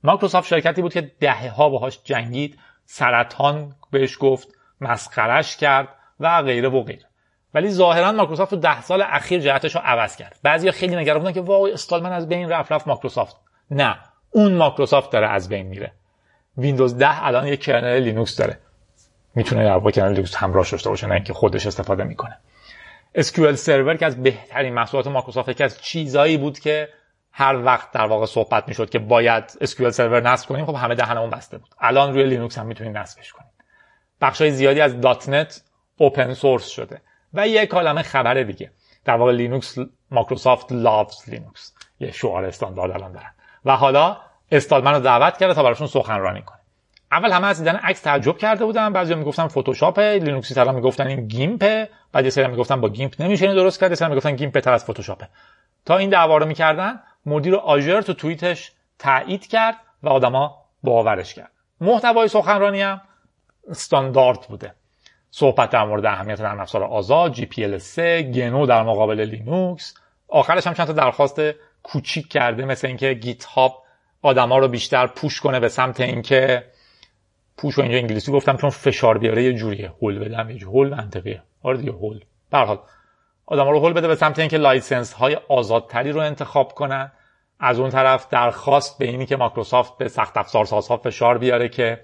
مایکروسافت 0.04 0.48
شرکتی 0.48 0.82
بود 0.82 0.94
که 0.94 1.12
دهه 1.20 1.50
ها 1.50 1.70
باهاش 1.70 2.00
جنگید 2.04 2.60
سرطان 2.86 3.76
بهش 3.92 4.18
گفت 4.20 4.48
مسخرش 4.82 5.58
کرد 5.58 5.88
و 6.20 6.42
غیره 6.42 6.70
و 6.70 6.84
غیره. 6.84 7.06
ولی 7.54 7.70
ظاهرا 7.70 8.12
مایکروسافت 8.12 8.50
تو 8.50 8.56
ده 8.56 8.82
سال 8.82 9.02
اخیر 9.02 9.40
جهتش 9.40 9.76
رو 9.76 9.82
عوض 9.86 10.16
کرد. 10.16 10.40
بعضیا 10.44 10.72
خیلی 10.72 10.96
نگران 10.96 11.20
بودن 11.20 11.32
که 11.32 11.42
وای 11.42 11.72
استالمن 11.72 12.12
از 12.12 12.30
بین 12.30 12.50
رفت 12.50 12.72
رفت 12.72 12.88
مایکروسافت. 12.88 13.36
نه 13.72 13.98
اون 14.32 14.54
مایکروسافت 14.54 15.12
داره 15.12 15.28
از 15.28 15.50
بین 15.50 15.68
میره. 15.68 15.92
ویندوز 16.58 16.98
10 16.98 17.26
الان 17.26 17.48
یه 17.48 17.58
kernel 17.58 18.00
لینوکس 18.00 18.36
داره. 18.36 18.60
می‌تونه 19.36 19.64
در 19.64 19.74
واقع 19.74 19.92
kernel 19.92 20.12
لینوکس 20.12 20.36
همراهش 20.36 20.72
داشته 20.72 20.90
باشه 20.90 21.08
نه 21.08 21.14
اینکه 21.14 21.34
خودش 21.34 21.68
استفاده 21.68 22.04
می‌کنه. 22.04 22.38
SQL 23.18 23.54
سرور 23.54 23.98
که 23.98 24.06
از 24.06 24.24
بهترین 24.24 24.74
محصولات 24.74 25.08
مایکروسافت 25.08 25.50
یکی 25.50 25.64
از 25.64 25.82
چیزایی 25.82 26.38
بود 26.38 26.60
که 26.60 26.90
هر 27.36 27.66
وقت 27.66 27.92
در 27.92 28.06
واقع 28.06 28.26
صحبت 28.26 28.68
می‌شد 28.68 28.90
که 28.90 29.00
باید 29.00 29.44
SQL 29.50 29.90
سرور 29.90 30.22
نصب 30.22 30.50
کنیم 30.50 30.66
خب 30.66 30.76
همه 30.76 30.96
دهنمون 30.96 31.30
بسته 31.30 31.58
بود. 31.58 31.70
الان 31.80 32.14
روی 32.14 32.24
لینوکس 32.24 32.58
هم 32.58 32.66
می‌تونید 32.66 32.98
نصبش 32.98 33.32
کنید. 33.32 33.52
بخشای 34.22 34.52
زیادی 34.52 34.82
از. 34.82 35.02
دات 35.02 35.30
نت 35.30 35.62
open 35.98 36.34
source 36.34 36.68
شده. 36.68 37.02
و 37.34 37.48
یه 37.48 37.66
کلمه 37.66 38.02
خبر 38.02 38.44
دیگه. 38.44 38.72
در 39.06 39.16
واقع 39.16 39.32
لینوکس 39.32 39.78
Microsoft 40.12 40.72
loves 40.72 41.24
Linux 41.28 41.74
یه 42.00 42.12
شعار 42.12 42.46
استاندارد 42.46 42.92
الان 42.92 43.12
دارن. 43.12 43.34
و 43.66 43.76
حالا 43.76 44.18
استالمن 44.52 45.00
دعوت 45.00 45.38
کرده 45.38 45.54
تا 45.54 45.64
براشون 45.64 45.88
سخنرانی 45.88 46.42
کنه. 46.42 46.60
اول 47.12 47.32
همه 47.32 47.48
از 47.48 47.60
دیدن 47.60 47.76
عکس 47.76 48.02
تعجب 48.02 48.38
کرده 48.38 48.66
بودن. 48.66 48.94
بعضی 48.94 49.16
می‌گفتن 49.16 49.48
فتوشاپ 49.48 50.00
لینوکسی‌ترا 50.00 50.72
می‌گفتن 50.72 51.08
این 51.08 51.28
گیمپ 51.28 51.86
بعد 52.12 52.24
یه 52.24 52.30
سری 52.30 52.48
می‌گفتن 52.48 52.82
با 52.82 52.90
گیمپ 52.90 53.22
نمیشه 53.22 53.54
درست 53.54 53.80
کرد. 53.80 53.90
یه 53.90 53.96
سری 53.96 54.10
می‌گفتن 54.10 54.36
گیمپ 54.36 54.60
تر 54.60 54.74
از 54.74 54.84
فتوشاپه 54.84 55.28
تا 55.86 55.98
این 55.98 56.10
دعوا 56.10 56.38
رو 56.38 56.46
می‌کردن. 56.46 57.00
مدیر 57.26 57.56
Azure 57.56 58.02
تو 58.02 58.14
توییتش 58.14 58.72
تایید 59.00 59.48
کرد 59.48 59.76
و 60.04 60.10
آدما 60.10 60.58
باورش 60.84 61.34
کرد. 61.34 61.52
محتوای 61.82 62.28
سخنرانی 62.28 62.82
هم 62.82 63.02
استاندارد 63.70 64.42
بوده. 64.50 64.74
صحبت 65.32 65.70
در 65.70 65.84
مورد 65.84 66.06
اهمیت 66.06 66.42
نرم 66.42 66.60
افزار 66.60 66.84
آزاد 66.84 67.32
GPL 67.32 67.78
3 67.78 68.22
گنو 68.22 68.66
در 68.66 68.84
مقابل 68.84 69.22
لینوکس. 69.22 69.94
آخرش 70.28 70.68
هم 70.68 70.74
چند 70.74 70.88
تا 70.88 70.94
درخواست 70.94 71.42
کوچیک 71.84 72.28
کرده 72.28 72.66
مثل 72.66 72.88
اینکه 72.88 73.14
گیت 73.14 73.46
هاب 73.46 73.84
آدما 74.22 74.58
رو 74.58 74.68
بیشتر 74.68 75.08
push 75.08 75.42
کنه 75.42 75.60
به 75.60 75.68
سمت 75.68 76.00
اینکه 76.00 76.64
push 77.58 77.76
رو 77.76 77.84
اینجا 77.84 77.98
انگلیسی 77.98 78.32
گفتم 78.32 78.58
چون 78.58 78.70
فشار 78.70 79.18
بیاره 79.18 79.44
یه 79.44 79.54
جوریه 79.54 79.92
هول 80.02 80.20
بدم 80.20 80.50
یه 80.50 80.66
هول 80.66 80.90
منطقیه. 80.90 81.44
آره 81.64 81.78
دیگه 81.78 81.92
هول. 81.92 82.20
به 82.52 82.58
حال 82.58 82.80
آدما 83.54 83.72
رو 83.72 83.80
هول 83.80 83.94
بده 83.94 84.08
به 84.08 84.16
سمت 84.16 84.40
اینکه 84.40 84.58
license 84.58 85.14
های 85.14 85.38
آزادتری 85.50 86.12
رو 86.12 86.20
انتخاب 86.20 86.74
کنن. 86.74 87.12
از 87.60 87.80
اون 87.80 87.90
طرف 87.90 88.28
درخواست 88.30 88.98
به 88.98 89.06
اینی 89.06 89.26
که 89.26 89.36
مایکروسافت 89.36 89.98
به 89.98 90.08
سخت 90.08 90.38
افزار 90.38 90.66
سازها 90.66 90.98
فشار 90.98 91.38
بیاره 91.38 91.70
که 91.70 92.02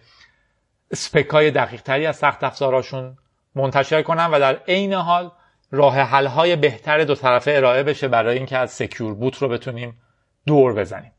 spec 0.91 1.30
های 1.30 1.52
دقیق 1.52 1.82
تری 1.82 2.06
از 2.06 2.16
سخت 2.16 2.43
افزاراشون 2.43 3.18
منتشر 3.56 4.02
کنن 4.02 4.26
و 4.26 4.39
در 4.39 4.56
عین 4.68 4.93
حال 4.93 5.32
راه 5.72 5.95
حل 6.00 6.26
های 6.26 6.56
بهتر 6.56 7.04
دو 7.04 7.16
طرفه 7.16 7.52
ارائه 7.52 7.84
بشه 7.84 8.08
برای 8.08 8.38
اینکه 8.38 8.58
از 8.58 8.72
secure 8.72 9.13
boot 9.13 9.38
رو 9.38 9.50
بتونیم 9.50 10.02
دور 10.47 10.74
بزنیم. 10.74 11.12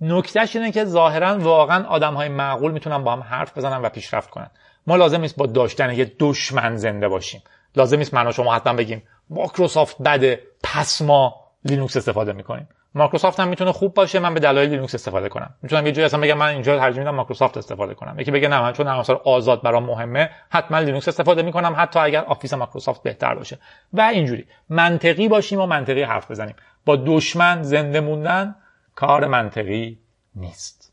نکتهش 0.00 0.56
اینه 0.56 0.72
که 0.72 0.84
ظاهرا 0.84 1.38
واقعا 1.38 1.84
آدم 1.86 2.14
های 2.14 2.28
معقول 2.28 2.72
می‌تونن 2.72 3.04
با 3.04 3.12
هم 3.12 3.20
حرف 3.20 3.58
بزنن 3.58 3.82
و 3.82 3.88
پیشرفت 3.88 4.30
کنن. 4.30 4.50
ما 4.86 4.96
لازم 4.96 5.20
نیست 5.20 5.36
با 5.36 5.46
داشتن 5.46 5.92
یه 5.92 6.12
دشمن 6.18 6.76
زنده 6.76 7.08
باشیم. 7.08 7.42
لازم 7.76 7.98
نیست 7.98 8.14
من 8.14 8.26
و 8.26 8.32
شما 8.32 8.54
حتما 8.54 8.72
بگیم 8.72 9.02
مایکروسافت 9.30 10.02
بده 10.02 10.42
پس 10.62 11.02
ما 11.02 11.34
لینوکس 11.64 11.96
استفاده 11.96 12.32
می‌کنیم. 12.32 12.68
مایکروسافت 12.94 13.40
هم 13.40 13.48
می‌تونه 13.48 13.72
خوب 13.72 13.94
باشه 13.94 14.18
من 14.18 14.34
به 14.34 14.40
دلایل 14.40 14.70
لینوکس 14.70 14.94
استفاده 14.94 15.28
کنم. 15.28 15.54
می‌تونم 15.62 15.86
یه 15.86 15.92
جایی 15.92 16.06
اصلا 16.06 16.20
بگم 16.20 16.38
من 16.38 16.46
اینجا 16.46 16.78
ترجیح 16.78 16.98
میدم 16.98 17.14
مایکروسافت 17.14 17.56
استفاده 17.56 17.94
کنم. 17.94 18.20
یکی 18.20 18.30
بگه 18.30 18.48
نه 18.48 18.60
من 18.60 18.72
چون 18.72 18.86
نرم 18.86 19.04
آزاد 19.24 19.62
برام 19.62 19.84
مهمه 19.84 20.30
حتما 20.50 20.78
لینوکس 20.78 21.08
استفاده 21.08 21.42
می‌کنم 21.42 21.74
حتی 21.78 21.98
اگر 21.98 22.24
آفیس 22.24 22.54
مایکروسافت 22.54 23.02
بهتر 23.02 23.34
باشه. 23.34 23.58
و 23.92 24.00
اینجوری. 24.00 24.46
منطقی 24.68 25.28
باشیم 25.28 25.60
و 25.60 25.66
منطقی 25.66 26.02
حرف 26.02 26.30
بزنیم. 26.30 26.56
با 26.84 26.96
دشمن 26.96 27.62
زنده 27.62 28.00
موندن 28.00 28.56
کار 28.94 29.26
منطقی 29.26 29.98
نیست. 30.36 30.92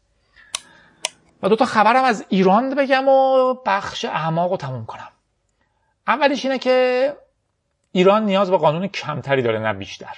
و 1.43 1.49
دو 1.49 1.55
تا 1.55 1.65
خبرم 1.65 2.03
از 2.03 2.25
ایران 2.29 2.75
بگم 2.75 3.07
و 3.07 3.53
بخش 3.65 4.05
اعماق 4.05 4.51
رو 4.51 4.57
تموم 4.57 4.85
کنم. 4.85 5.07
اولیش 6.07 6.45
اینه 6.45 6.59
که 6.59 7.13
ایران 7.91 8.25
نیاز 8.25 8.51
به 8.51 8.57
قانون 8.57 8.87
کمتری 8.87 9.41
داره 9.41 9.59
نه 9.59 9.73
بیشتر. 9.73 10.15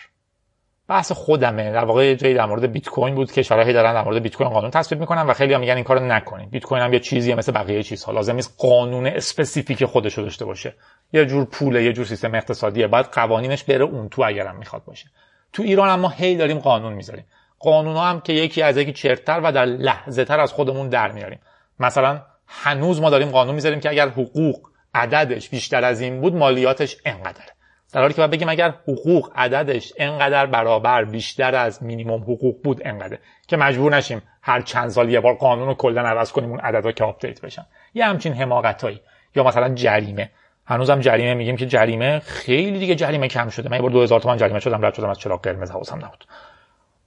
بحث 0.88 1.12
خودمه. 1.12 1.72
در 1.72 1.86
واقع 1.86 2.16
جایی 2.16 2.34
در 2.34 2.46
مورد 2.46 2.72
بیت 2.72 2.90
کوین 2.90 3.16
بود 3.16 3.32
که 3.32 3.42
شرایطی 3.42 3.74
دارن 3.74 3.94
در 3.94 4.04
مورد 4.04 4.24
بیت 4.24 4.36
کوین 4.36 4.50
قانون 4.50 4.72
تصویب 4.72 5.02
می‌کنن 5.02 5.22
و 5.22 5.34
خیلی 5.34 5.54
هم 5.54 5.60
میگن 5.60 5.76
این 5.76 5.84
کارو 5.84 6.06
نکنین. 6.06 6.50
بیت 6.50 6.64
کوین 6.64 6.82
هم 6.82 6.94
یه 6.94 7.00
چیزیه 7.00 7.36
مثل 7.36 7.52
بقیه 7.52 7.84
چیزها. 7.84 8.12
لازم 8.12 8.36
نیست 8.36 8.56
قانون 8.58 9.08
specific 9.08 9.86
خودش 9.86 10.14
رو 10.14 10.24
داشته 10.24 10.46
باشه. 10.46 10.74
یه 11.14 11.26
جور 11.26 11.46
پوله 11.46 11.84
یه 11.84 11.94
جور 11.94 12.06
سیستم 12.06 12.36
اقتصادیه. 12.36 12.88
باید 12.88 13.06
قوانینش 13.06 13.64
بره 13.64 13.84
اون 13.84 14.10
تو 14.10 14.24
اگرم 14.26 14.56
می‌خواد 14.56 14.84
باشه. 14.84 15.06
تو 15.54 15.64
ایران 15.64 15.90
هم 15.90 16.00
ما 16.00 16.10
هی 16.10 16.36
داریم 16.36 16.60
قانون 16.60 16.94
می‌ذاریم. 16.94 17.26
قانون 17.60 17.98
هم 17.98 18.22
که 18.22 18.34
یکی 18.34 18.62
از 18.62 18.78
یکی 18.78 18.94
چرتر 18.94 19.42
و 19.44 19.52
در 19.52 19.66
لحظه 19.66 20.26
تر 20.26 20.40
از 20.40 20.52
خودمون 20.52 20.90
در 20.90 21.12
میاریم. 21.12 21.40
مثلا 21.80 22.22
هنوز 22.48 23.02
ما 23.02 23.10
داریم 23.10 23.30
قانون 23.30 23.56
می‌ذاریم 23.56 23.80
که 23.80 23.90
اگر 23.90 24.10
حقوق 24.10 24.70
عددش 24.94 25.50
بیشتر 25.50 25.84
از 25.84 26.02
این 26.02 26.22
بود 26.22 26.36
مالیاتش 26.36 26.98
انقدره. 27.06 27.53
در 27.94 28.02
حالی 28.02 28.14
که 28.14 28.18
باید 28.18 28.32
بگیم 28.32 28.50
اگر 28.50 28.74
حقوق 28.88 29.32
عددش 29.36 29.94
انقدر 29.98 30.46
برابر 30.46 31.06
بیشتر 31.06 31.56
از 31.56 31.84
مینیمم 31.84 32.22
حقوق 32.22 32.62
بود 32.64 32.82
انقدر. 32.86 33.18
که 33.48 33.58
مجبور 33.58 33.96
نشیم 33.96 34.22
هر 34.41 34.62
چند 34.62 34.89
سال 34.89 35.10
یه 35.10 35.20
بار 35.20 35.34
قانون 35.34 35.68
رو 35.68 35.74
کلا 35.74 36.02
عوض 36.02 36.32
کنیم 36.32 36.50
اون 36.50 36.60
عددها 36.60 36.91
که 36.91 37.04
update 37.04 37.41
بشن. 37.41 37.66
یه 37.94 38.06
همچین 38.06 38.34
حماقتایی. 38.34 39.02
یا 39.36 39.44
مثلا 39.44 39.74
جریمه. 39.74 40.32
هنوزم 40.66 41.00
جریمه 41.00 41.34
میگیم 41.34 41.56
که 41.58 41.66
جریمه 41.66 42.20
خیلی 42.20 42.80
دیگه 42.80 42.96
جریمه 42.96 43.28
کم 43.28 43.50
شده. 43.50 43.70
من 43.70 43.76
یه 43.76 43.82
بار 43.82 43.91
2000 43.91 44.20
تومان 44.20 44.38
جریمه 44.38 44.60
شدم 44.60 44.86
رد 44.86 44.94
شدم 44.94 45.10
از 45.10 45.20
چراغ 45.20 45.41
قرمز 45.41 45.72
حواسم 45.72 45.96
نبود. 45.96 46.26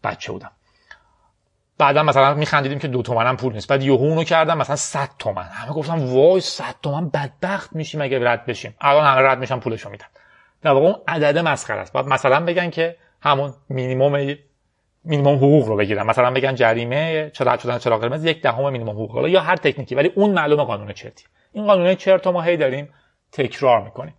بچه 0.05 0.32
بودم. 0.32 0.51
بعدا 1.78 2.03
مثلا 2.03 2.34
میخندیدیم 2.34 2.78
که 2.78 2.89
دو 2.89 3.03
تومن 3.03 3.37
پول 3.37 3.53
نیست. 3.53 3.68
بعد 3.68 3.82
یهو 3.82 3.95
اونو 3.95 4.24
کردم 4.24 4.59
مثلا 4.59 4.76
100 4.76 5.09
تومن. 5.18 5.43
همه 5.43 5.72
گفتم 5.72 6.14
وای 6.14 6.41
100 6.41 6.74
تومن 6.82 7.09
بدبخت 7.09 7.76
میشیم 7.76 8.03
اگه 8.03 8.30
رد 8.30 8.47
بشیم. 8.47 8.74
الان 8.80 9.05
همه 9.05 9.20
رد 9.20 9.39
میشن 9.39 9.59
پولشو 9.59 9.91
میدن. 9.91 10.07
در 10.67 10.73
واقع 10.73 10.87
اون 10.87 10.97
عدد 11.09 11.39
مسخره 11.39 11.81
است. 11.81 11.93
بعد 11.93 12.07
مثلا 12.07 12.41
بگن 12.41 12.71
که 12.71 12.97
همون 13.21 13.55
مینیمم 13.69 14.37
مینیمم 15.05 15.37
حقوق 15.37 15.69
رو 15.69 15.77
بگیرن. 15.77 16.07
مثلا 16.07 16.31
بگن 16.31 16.55
جریمه 16.55 17.31
چرا 17.35 17.57
شدن 17.57 17.79
چراغ 17.79 18.01
قرمز 18.01 18.25
یک 18.25 18.43
دهم 18.43 18.73
مینیمم 18.73 18.91
حقوق 18.91 19.29
یا 19.29 19.41
هر 19.41 19.57
تکنیکی. 19.57 19.95
ولی 19.95 20.12
اون 20.14 20.31
معلومه 20.31 20.64
قانون 20.64 20.93
چرتی. 20.93 21.25
این 21.53 21.67
قانون 21.67 21.95
چرت 21.95 22.27
ما 22.27 22.43
هی 22.43 22.57
داریم 22.57 22.89
تکرار 23.33 23.83
می‌کنیم. 23.83 24.14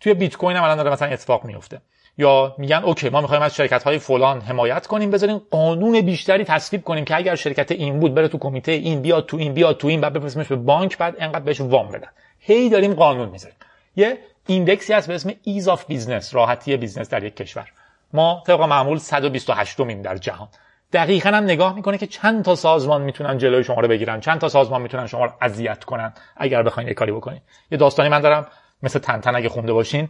توی 0.00 0.14
بیت 0.14 0.36
کوین 0.36 0.56
هم 0.56 0.62
الان 0.62 0.76
داره 0.76 0.90
مثلا 0.90 1.08
اتفاق 1.08 1.44
میفته 1.44 1.80
یا 2.18 2.54
میگن 2.58 2.82
okay 2.84 3.08
ما 3.08 3.20
می‌خوایم 3.20 3.42
از 3.42 3.54
شرکت 3.54 3.82
های 3.82 3.98
فلان 3.98 4.40
حمایت 4.40 4.86
کنیم 4.86 5.10
بذاریم 5.10 5.38
قانون 5.50 6.00
بیشتری 6.00 6.44
تصویب 6.44 6.84
کنیم 6.84 7.04
که 7.04 7.16
اگر 7.16 7.34
شرکت 7.34 7.72
این 7.72 8.00
بود 8.00 8.14
بره 8.14 8.28
تو 8.28 8.38
کمیته 8.38 8.72
این 8.72 9.02
بیاد 9.02 9.26
تو 9.26 9.36
این 9.36 9.54
بیاد 9.54 9.76
تو 9.76 9.88
این 9.88 10.00
بعد 10.00 10.12
بفرستیمش 10.12 10.46
به 10.46 10.56
بانک 10.56 10.98
بعد 10.98 11.16
انقدر 11.18 11.44
بهش 11.44 11.60
وام 11.60 11.88
بدن. 11.88 12.08
هی 12.38 12.68
داریم 12.68 12.94
قانون 12.94 13.28
می‌ذاریم. 13.28 13.56
یه 13.96 14.18
index 14.50 14.85
ی 14.85 14.92
هست 14.92 15.08
به 15.08 15.14
اسم 15.14 15.32
ease 15.42 15.68
of 15.68 15.84
business 15.86 16.34
راحتی 16.34 16.76
business 16.76 17.08
در 17.08 17.24
یک 17.24 17.36
کشور. 17.36 17.72
ما 18.12 18.42
طبق 18.46 18.60
معمول 18.60 18.98
128 18.98 19.80
میم 19.80 20.02
در 20.02 20.16
جهان. 20.16 20.48
دقیقا 20.92 21.30
هم 21.30 21.44
نگاه 21.44 21.74
می‌کنه 21.74 21.98
که 21.98 22.06
چند 22.06 22.44
تا 22.44 22.54
سازمان 22.54 23.02
می‌تونن 23.02 23.38
جلوی 23.38 23.64
شما 23.64 23.80
رو 23.80 23.88
بگیرن 23.88 24.20
چند 24.20 24.40
تا 24.40 24.48
سازمان 24.48 24.82
می‌تونن 24.82 25.06
شما 25.06 25.24
رو 25.24 25.32
اذیت 25.40 25.84
کنن 25.84 26.12
اگر 26.36 26.62
بخواین 26.62 26.88
یه 26.88 26.94
کاری 26.94 27.12
بکنین. 27.12 27.40
یه 27.70 27.78
داستانی 27.78 28.08
من 28.08 28.20
دارم 28.20 28.46
مثل 28.82 28.98
تنتن 28.98 29.36
اگه 29.36 29.48
خونده 29.48 29.72
باشین 29.72 30.08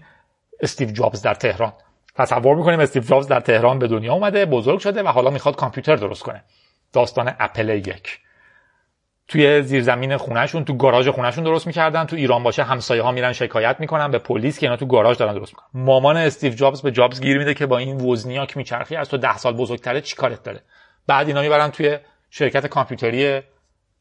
استیو 0.60 0.90
جابز 0.90 1.22
در 1.22 1.34
تهران. 1.34 1.72
تصور 2.16 2.56
می‌کنیم 2.56 2.80
استیو 2.80 3.02
جابز 3.02 3.26
در 3.26 3.40
تهران 3.40 3.78
به 3.78 3.88
دنیا 3.88 4.12
اومده 4.12 4.46
بزرگ 4.46 4.78
شده 4.78 5.02
و 5.02 5.08
حالا 5.08 5.30
می‌خواد 5.30 5.56
کامپیوتر 5.56 5.96
درست 5.96 6.22
کنه. 6.22 6.44
داستان 6.92 7.34
اپل 7.38 7.68
یک. 7.68 8.18
توی 9.30 9.62
زیرزمین 9.62 10.16
خونهشون 10.16 10.64
تو 10.64 10.76
گاراژ 10.76 11.08
خونهشون 11.08 11.44
درست 11.44 11.66
می‌کردن 11.66 12.04
تو 12.04 12.16
ایران 12.16 12.42
باشه 12.42 12.62
همسایه 12.62 13.02
ها 13.02 13.12
میرن 13.12 13.32
شکایت 13.32 13.76
می‌کنن 13.78 14.10
به 14.10 14.18
پلیس 14.18 14.58
که 14.58 14.66
اینا 14.66 14.76
تو 14.76 14.86
گاراژ 14.86 15.16
دارن 15.16 15.34
درست 15.34 15.52
می‌کنن. 15.52 15.84
مامان 15.84 16.16
استیو 16.16 16.52
جابز 16.52 16.82
به 16.82 16.90
جابز 16.90 17.20
گیر 17.20 17.38
میده 17.38 17.54
که 17.54 17.66
با 17.66 17.78
این 17.78 18.00
وزنیاک 18.00 18.56
میچرخی 18.56 18.96
از 18.96 19.08
تو 19.08 19.16
ده 19.16 19.36
سال 19.36 19.52
بزرگتره 19.52 20.00
چیکارت 20.00 20.42
داره؟ 20.42 20.60
بعد 21.06 21.28
اینا 21.28 21.40
می‌برن 21.40 21.70
توی 21.70 21.98
شرکت 22.30 22.66
کامپیوتری 22.66 23.40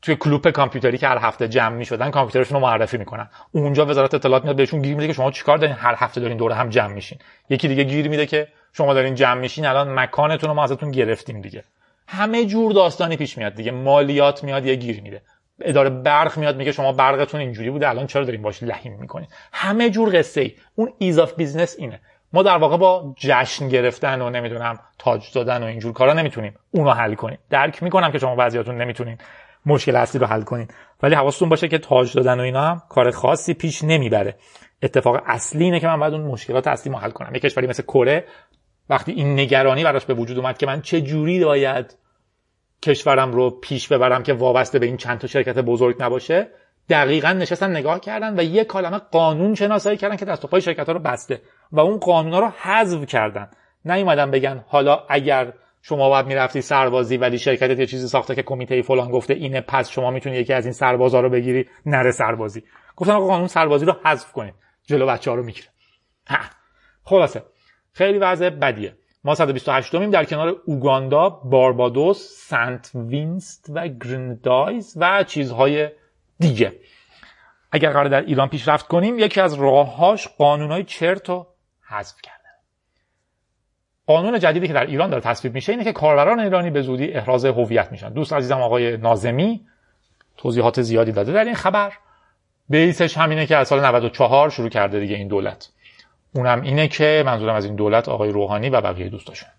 توی 0.01 0.15
کلوپ 0.15 0.49
کامپیوتری 0.49 0.97
که 0.97 1.07
هر 1.07 1.17
هفته 1.17 1.47
جمع 1.47 1.75
می‌شدن 1.75 2.09
کامپیوترشون 2.09 2.55
رو 2.55 2.67
معرفی 2.67 2.97
می‌کنن. 2.97 3.29
اونجا 3.51 3.85
وزارت 3.85 4.13
اطلاعات 4.13 4.43
میاد 4.43 4.55
بهشون 4.55 4.81
گیر 4.81 4.95
میده 4.95 5.07
که 5.07 5.13
شما 5.13 5.31
چیکار 5.31 5.57
دارین؟ 5.57 5.75
هر 5.75 5.95
هفته 5.97 6.21
دارین 6.21 6.37
دور 6.37 6.51
هم 6.51 6.69
جمع 6.69 6.93
میشین. 6.93 7.19
یکی 7.49 7.67
دیگه 7.67 7.83
گیر 7.83 8.09
میده 8.09 8.25
که 8.25 8.47
شما 8.73 8.93
دارین 8.93 9.15
جمع 9.15 9.39
میشین 9.41 9.65
الان 9.65 9.99
مکانتون 9.99 10.49
رو 10.49 10.55
ما 10.55 10.63
ازتون 10.63 10.91
گرفتیم 10.91 11.41
دیگه. 11.41 11.63
همه 12.11 12.45
جور 12.45 12.71
داستانی 12.71 13.17
پیش 13.17 13.37
میاد 13.37 13.53
دیگه. 13.53 13.71
مالیات 13.71 14.43
میاد 14.43 14.65
یه 14.65 14.75
گیر 14.75 15.01
میده. 15.01 15.21
اداره 15.61 15.89
برق 15.89 16.37
میاد 16.37 16.57
میگه 16.57 16.71
شما 16.71 16.91
برقتون 16.91 17.41
اینجوری 17.41 17.69
بوده 17.69 17.89
الان 17.89 18.07
چرا 18.07 18.23
دارین 18.23 18.41
باش 18.41 18.63
لحیم 18.63 18.97
می‌کنین؟ 18.99 19.27
همه 19.53 19.89
جور 19.89 20.19
قصه 20.19 20.41
ای 20.41 20.53
اون 20.75 20.93
ease 20.97 21.19
of 21.19 21.33
business 21.33 21.75
اینه. 21.79 21.99
ما 22.33 22.43
در 22.43 22.57
واقع 22.57 22.77
با 22.77 23.15
جشن 23.17 23.69
گرفتن 23.69 24.21
و 24.21 24.29
نمی‌دونم 24.29 24.79
تاج 24.99 25.33
دادن 25.33 25.63
و 25.63 25.65
اینجور 25.65 25.93
کارا 25.93 26.13
نمی‌تونیم 26.13 26.53
اونو 26.71 26.91
حل 26.91 27.13
کنیم. 27.13 27.37
درک 27.49 27.83
می‌کنم 27.83 28.11
که 28.11 28.19
شما 28.19 28.35
بعضیاتون 28.35 28.81
نمی‌تونین 28.81 29.17
مشکل 29.65 29.95
اصلی 29.95 30.19
رو 30.19 30.27
حل 30.27 30.41
کنین. 30.41 30.67
ولی 31.03 31.15
حواستون 31.15 31.49
باشه 31.49 31.67
که 31.67 31.77
تاج 31.77 32.13
دادن 32.13 32.39
و 32.39 32.43
اینا 32.43 32.61
هم 32.61 32.81
کار 32.89 33.11
خاصی 33.11 33.53
پیش 33.53 33.83
نمی‌بره. 33.83 34.35
اتفاق 34.83 35.21
اصلی 35.25 35.63
اینه 35.63 35.79
که 35.79 35.87
من 35.87 35.99
باید 35.99 36.13
اون 36.13 36.23
مشکلات 36.23 36.67
اصلی 36.67 36.93
حل 36.93 37.11
کنم. 37.11 37.35
یه 37.35 37.39
کشوری 37.39 37.67
مثل 37.67 37.83
کره 37.83 38.25
وقتی 38.89 39.11
این 39.11 39.39
نگرانی 39.39 39.83
براش 39.83 40.05
به 40.05 40.13
وجود 40.13 40.37
اومد 40.37 40.57
که 40.57 40.65
من 40.65 40.81
چه 40.81 41.01
جوری 41.01 41.45
باید 41.45 41.97
کشورم 42.81 43.31
رو 43.31 43.49
پیش 43.49 43.87
ببرم 43.87 44.23
که 44.23 44.33
وابسته 44.33 44.79
به 44.79 44.85
این 44.85 44.97
چند 44.97 45.19
تا 45.19 45.27
شرکت 45.27 45.57
بزرگ 45.57 45.95
نباشه 45.99 46.47
دقیقا 46.89 47.33
نشستن 47.33 47.71
نگاه 47.71 47.99
کردن 47.99 48.39
و 48.39 48.43
یه 48.43 48.63
کلمه 48.63 48.97
قانون 48.97 49.55
شناسایی 49.55 49.97
کردن 49.97 50.15
که 50.15 50.25
دست 50.25 50.45
و 50.45 50.47
پای 50.47 50.61
شرکت 50.61 50.87
ها 50.87 50.93
رو 50.93 50.99
بسته 50.99 51.41
و 51.71 51.79
اون 51.79 51.97
قانونا 51.97 52.39
رو 52.39 52.47
حذف 52.61 53.05
کردن. 53.05 53.49
نیومدن 53.85 54.31
بگن 54.31 54.63
حالا 54.67 55.03
اگر 55.09 55.53
شما 55.81 56.09
باید 56.09 56.25
می‌رفتی 56.25 56.61
سربازی 56.61 57.17
ولی 57.17 57.39
شرکتت 57.39 57.79
یه 57.79 57.85
چیزی 57.85 58.07
ساخته 58.07 58.35
که 58.35 58.43
کمیته 58.43 58.81
فلان 58.81 59.11
گفته 59.11 59.33
اینه 59.33 59.61
پس 59.61 59.89
شما 59.89 60.11
می‌تونی 60.11 60.37
یکی 60.37 60.53
از 60.53 60.65
این 60.65 60.73
سربازا 60.73 61.19
رو 61.19 61.29
بگیری 61.29 61.65
نره 61.85 62.11
سربازی. 62.11 62.63
گفتن 62.95 63.13
آقا 63.13 63.27
قانون 63.27 63.47
سربازی 63.47 63.85
رو 63.85 63.95
حذف 64.05 64.31
کنید. 64.31 64.53
جلو 64.87 65.07
بچه 65.07 65.31
ها 65.31 65.37
رو 65.37 65.43
می‌گیره. 65.43 65.67
خلاصه. 67.03 67.43
خیلی 67.99 68.17
وضع 68.17 68.49
بدیه. 68.49 68.93
ما 69.23 69.35
128 69.35 69.95
میم 69.95 70.09
در 70.09 70.23
کنار 70.23 70.55
اوگاندا، 70.65 71.29
باربادوس، 71.29 72.17
سنت 72.47 72.91
وینسنت 72.95 73.71
و 73.73 73.87
گرنادینز 73.87 74.97
و 74.99 75.23
چیزهای 75.23 75.89
دیگه. 76.39 76.73
اگر 77.71 77.91
قرار 77.91 78.07
در 78.07 78.21
ایران 78.21 78.49
پیشرفت 78.49 78.87
کنیم 78.87 79.19
یکی 79.19 79.41
از 79.41 79.53
راههاش 79.53 80.27
قانونهای 80.27 80.83
چرت 80.83 81.29
رو 81.29 81.47
حذف 81.89 82.21
کردن. 82.21 82.37
قانون 84.05 84.39
جدیدی 84.39 84.67
که 84.67 84.73
در 84.73 84.85
ایران 84.85 85.09
داره 85.09 85.21
تصویب 85.21 85.53
میشه 85.53 85.71
اینه 85.71 85.83
که 85.83 85.93
کاربران 85.93 86.39
ایرانی 86.39 86.69
به 86.69 86.81
زودی 86.81 87.13
احراز 87.13 87.45
هویت 87.45 87.91
میشن. 87.91 88.13
دوست 88.13 88.33
عزیزم 88.33 88.61
آقای 88.61 88.97
نازمی 88.97 89.67
توضیحات 90.37 90.81
زیادی 90.81 91.11
داده 91.11 91.33
در 91.33 91.43
این 91.43 91.55
خبر. 91.55 91.93
بیسش 92.69 93.17
همینه 93.17 93.45
که 93.45 93.57
از 93.57 93.67
سال 93.67 93.85
94 93.85 94.49
شروع 94.49 94.69
کرده 94.69 94.99
دیگه 94.99 95.15
این 95.15 95.27
دولت. 95.27 95.69
اونم 96.35 96.61
اینه 96.61 96.87
که 96.87 97.23
منظورم 97.25 97.55
از 97.55 97.65
این 97.65 97.75
دولت 97.75 98.09
آقای 98.09 98.31
روحانی 98.31 98.69
و 98.69 98.81
بقیه 98.81 99.09
دوستاشون. 99.09 99.49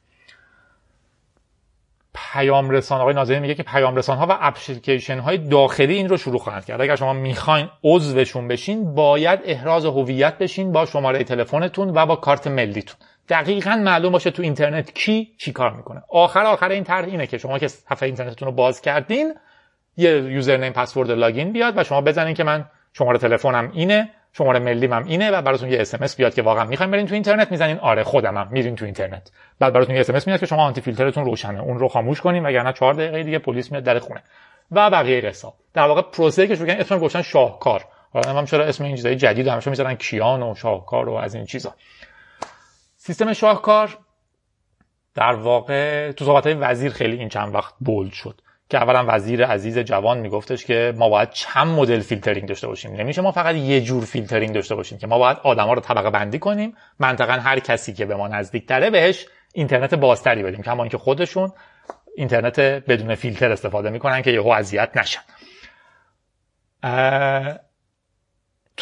پیام 2.15 2.71
رسان 2.71 3.01
آقای 3.01 3.15
ناظری 3.15 3.41
میگه 3.41 3.55
که 3.55 3.63
پیام 3.63 3.97
رسان 3.97 4.19
ها 4.19 4.27
و 4.27 4.37
اپلیکیشن 4.41 5.19
های 5.19 5.39
داخلی 5.39 5.95
این 5.95 6.09
رو 6.09 6.17
شروع 6.17 6.39
خواهند 6.39 6.65
کرد. 6.65 6.81
اگر 6.81 6.97
شما 6.97 7.13
می‌خواین 7.13 7.69
عضوشون 7.85 8.49
بشین 8.49 8.95
باید 8.95 9.41
احراز 9.45 9.85
هویت 9.85 10.39
بشین 10.39 10.73
با 10.73 10.87
شماره 10.87 11.25
تلفنتون 11.25 11.91
و 11.95 12.07
با 12.07 12.17
کارت 12.17 12.47
ملیتون. 12.47 12.97
دقیقا 13.29 13.77
معلوم 13.85 14.13
باشه 14.13 14.31
تو 14.31 14.43
اینترنت 14.43 14.95
کی 14.95 15.35
چی 15.39 15.53
کار 15.53 15.73
می‌کنه. 15.73 16.03
آخر 16.09 16.45
آخر 16.45 16.69
این 16.69 16.85
طرح 16.85 17.05
اینه 17.05 17.27
که 17.27 17.39
شما 17.39 17.59
که 17.59 17.69
صفحه 17.69 18.07
اینترنتتون 18.07 18.49
رو 18.49 18.55
باز 18.55 18.81
کردین 18.81 19.35
یه 19.97 20.11
username 20.11 20.73
password 20.73 21.11
login 21.11 21.53
بیاد 21.53 21.79
و 21.79 21.85
شما 21.85 22.01
بزنین 22.01 22.35
که 22.35 22.45
من 22.45 22.65
شماره 22.93 23.19
تلفنم 23.19 23.71
اینه. 23.75 24.11
شماره 24.33 24.59
ملی 24.59 24.87
هم 24.87 25.05
اینه 25.05 25.31
و 25.31 25.43
براتون 25.43 25.73
یه 25.73 25.81
اس 25.81 26.17
بیاد 26.17 26.35
که 26.35 26.43
واقعا 26.43 26.65
می‌خوایم 26.65 26.91
برین 26.91 27.07
تو 27.07 27.15
اینترنت 27.15 27.51
می‌زنین. 27.51 27.79
آره 27.79 28.03
خودمم 28.03 28.49
میرین 28.51 28.77
تو 28.77 28.85
اینترنت. 28.85 29.31
بعد 29.59 29.73
براتون 29.73 29.95
یه 29.95 30.01
اس 30.01 30.27
میاد 30.27 30.41
که 30.41 30.47
شما 30.47 30.65
anti-filter 30.65 30.81
تون 30.81 31.25
روشنه. 31.25 31.63
اون 31.63 31.79
رو 31.79 31.89
خاموش 31.89 32.21
کنین 32.21 32.47
وگرنه 32.47 32.73
4 32.73 32.95
دقیقه 32.95 33.23
دیگه 33.23 33.39
پلیس 33.39 33.73
میاد 33.73 33.85
در 33.85 33.99
خونه. 33.99 34.23
و 34.71 34.91
بقیه 34.91 35.21
قصه 35.21 35.49
در 35.75 35.87
واقع 35.87 36.03
پروسه 36.03 36.47
که 36.47 36.55
شروع 36.55 36.71
اسم 36.71 36.99
گفتن 36.99 37.23
شاهکار. 37.23 37.85
حالا 38.13 38.39
هم 38.39 38.45
چرا 38.45 38.65
اسم 38.65 38.85
این 38.85 38.97
چیزای 38.97 39.17
جدید 39.17 39.49
همیشه 39.49 39.71
می‌ذارن 39.71 39.95
کیان 39.95 40.43
و 40.43 40.55
شاهکار 40.55 41.09
و 41.09 41.15
از 41.15 41.35
این 41.35 41.45
چیزا. 41.45 41.75
سیستم 42.97 43.33
شاهکار 43.33 43.99
در 45.15 45.33
واقع 45.33 46.13
تو 46.13 46.25
صحبت 46.25 46.57
وزیر 46.61 46.93
خیلی 46.93 47.17
این 47.17 47.29
چند 47.29 47.55
وقت 47.55 47.75
bold 47.81 48.13
شد. 48.13 48.41
که 48.71 48.79
اولا 48.79 49.05
وزیر 49.09 49.47
عزیز 49.47 49.79
جوان 49.79 50.19
میگفتش 50.19 50.65
که 50.65 50.95
ما 50.97 51.09
باید 51.09 51.31
چند 51.31 51.67
مدل 51.67 52.01
فیلترینگ 52.01 52.49
داشته 52.49 52.67
باشیم. 52.67 52.93
نمیشه 52.93 53.23
ما 53.23 53.33
فقط 53.33 53.55
یه 53.55 53.81
جور 53.81 54.05
فیلترینگ 54.05 54.55
داشته 54.55 54.75
باشیم 54.75 54.99
که 54.99 55.07
ما 55.07 55.19
باید 55.19 55.37
آدما 55.43 55.73
رو 55.73 55.81
طبقه 55.81 56.11
بندی 56.11 56.39
کنیم 56.39 56.77
منطقا 56.99 57.33
هر 57.33 57.59
کسی 57.59 57.93
که 57.93 58.07
به 58.07 58.15
ما 58.15 58.29
نزدیک 58.29 58.67
تره 58.67 58.91
بهش 58.91 59.27
اینترنت 59.55 59.95
بازتری 59.95 60.43
بدیم. 60.43 60.63
کما 60.63 60.83
اینکه 60.83 60.99
خودشون 60.99 61.53
اینترنت 62.17 62.61
بدون 62.61 63.15
فیلتر 63.15 63.53
استفاده 63.53 63.91
می‌کنن 63.91 64.23
که 64.23 64.31
یهو 64.31 64.49
اذیت 64.49 64.91
نشن. 64.97 65.21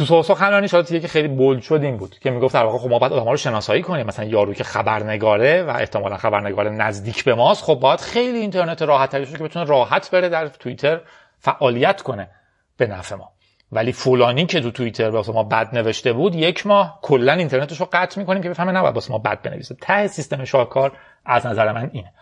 تو 0.05 0.23
سخنرانی 0.23 0.69
شاید 0.69 1.03
که 1.03 1.09
خیلی 1.09 1.29
بولد 1.29 1.63
شد 1.63 1.81
این 1.83 1.97
بود 1.97 2.19
که 2.19 2.31
می‌گفت 2.31 2.55
در 2.55 2.65
واقع 2.65 2.79
خب 2.79 2.91
ما 2.91 2.99
باید 2.99 3.13
آدم‌ها 3.13 3.31
رو 3.31 3.37
شناسایی 3.37 3.83
کنیم. 3.83 4.07
مثلا 4.07 4.25
یارو 4.25 4.55
که 4.55 4.65
خبرنگاره 4.65 5.63
و 5.63 5.71
احتمالا 5.71 6.17
خبرنگار 6.17 6.69
نزدیک 6.69 7.25
به 7.25 7.35
ماست 7.35 7.65
خب 7.65 7.75
باید 7.75 8.01
خیلی 8.01 8.39
اینترنت 8.39 8.83
راحت 8.83 9.11
تری 9.11 9.27
که 9.27 9.39
بتونه 9.39 9.65
راحت 9.65 10.11
بره 10.11 10.29
در 10.29 10.49
توییتر 10.49 11.01
فعالیت 11.39 12.03
کنه 12.03 12.31
به 12.77 12.87
نفع 12.87 13.15
ما. 13.15 13.33
ولی 13.73 13.93
فلانی 13.93 14.47
که 14.47 14.61
تو 14.61 14.71
توییتر 14.71 15.11
واسه 15.11 15.33
ما 15.33 15.43
بد 15.43 15.69
نوشته 15.73 16.13
بود 16.13 16.35
یک 16.35 16.67
ماه 16.67 16.99
کلا 17.03 17.33
اینترنتش 17.33 17.81
رو 17.81 17.89
قطع 17.93 18.21
می‌کنیم 18.21 18.43
که 18.43 18.49
بفهمه 18.51 18.73
نباید 18.73 18.95
واسه 18.95 19.13
ما 19.13 19.19
بد 19.19 19.43
بنویسه. 19.43 19.75
ته 19.81 20.07
سیستم 20.07 20.45
شاهکار 20.45 20.93
از 21.25 21.47
نظر 21.47 21.73
من 21.73 21.91
اینه. 21.93 22.13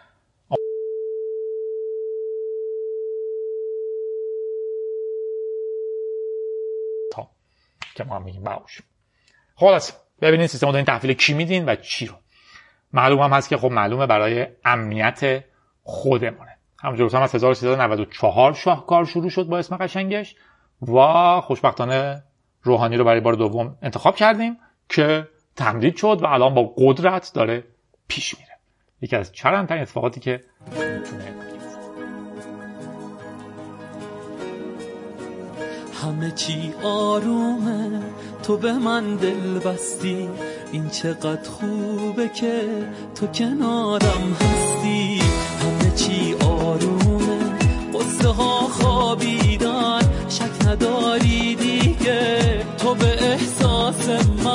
که 7.96 8.04
ما 8.04 8.16
هم 8.16 8.22
میگیم. 8.22 8.42
باش 8.42 8.82
خلاص 9.54 9.92
ببینید 10.20 10.46
سیستم 10.46 10.70
دارین 10.70 10.84
تحویل 10.84 11.12
کی 11.12 11.34
میدین 11.34 11.64
و 11.64 11.76
چی 11.76 12.06
رو. 12.06 12.14
معلوم 12.92 13.20
هم 13.20 13.32
هست 13.32 13.48
که 13.48 13.56
خب 13.56 13.70
معلومه 13.70 14.06
برای 14.06 14.46
امنیت 14.64 15.44
خودمونه. 15.82 16.56
همونجور 16.82 17.06
گفتم 17.06 17.22
از 17.22 17.34
1394 17.34 18.54
شاهکار 18.54 19.04
شروع 19.04 19.30
شد 19.30 19.46
با 19.46 19.58
اسم 19.58 19.76
قشنگش 19.76 20.36
و 20.82 21.40
خوشبختانه 21.40 22.22
روحانی 22.62 22.96
رو 22.96 23.04
برای 23.04 23.20
بار 23.20 23.34
دوم 23.34 23.78
انتخاب 23.82 24.16
کردیم 24.16 24.56
که 24.88 25.28
تمدید 25.56 25.96
شد 25.96 26.18
و 26.22 26.26
الان 26.26 26.54
با 26.54 26.74
قدرت 26.76 27.30
داره 27.34 27.64
پیش 28.08 28.38
میره. 28.38 28.52
یکی 29.00 29.16
از 29.16 29.32
چرندترین 29.32 29.82
اتفاقاتی 29.82 30.20
که 30.20 30.44
همه 36.02 36.30
چی 36.30 36.74
آرومه. 36.82 38.00
تو 38.42 38.56
به 38.56 38.72
من 38.72 39.16
دل 39.16 39.58
بستی. 39.58 40.28
این 40.72 40.88
چقدر 40.88 41.50
خوبه 41.50 42.28
که 42.28 42.62
تو 43.14 43.26
کنارم 43.26 44.36
هستی. 44.40 45.20
همه 45.60 45.94
چی 45.96 46.34
آرومه. 46.34 47.38
قصه 47.94 48.28
ها 48.28 48.58
خوابیدن. 48.58 50.00
شک 50.28 50.66
نداری 50.66 51.54
دیگه. 51.54 52.64
تو 52.78 52.94
به 52.94 53.32
احساس 53.32 54.08
من 54.08 54.45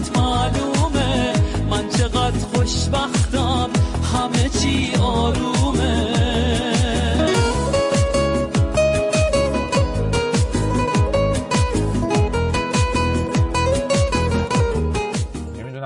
چشات 0.00 0.18
معلومه. 0.18 1.32
من 1.70 1.88
چقدر 1.88 2.38
خوشبختم 2.38 3.70
همه 4.14 4.48
چی 4.48 4.92
آرومه. 5.02 6.10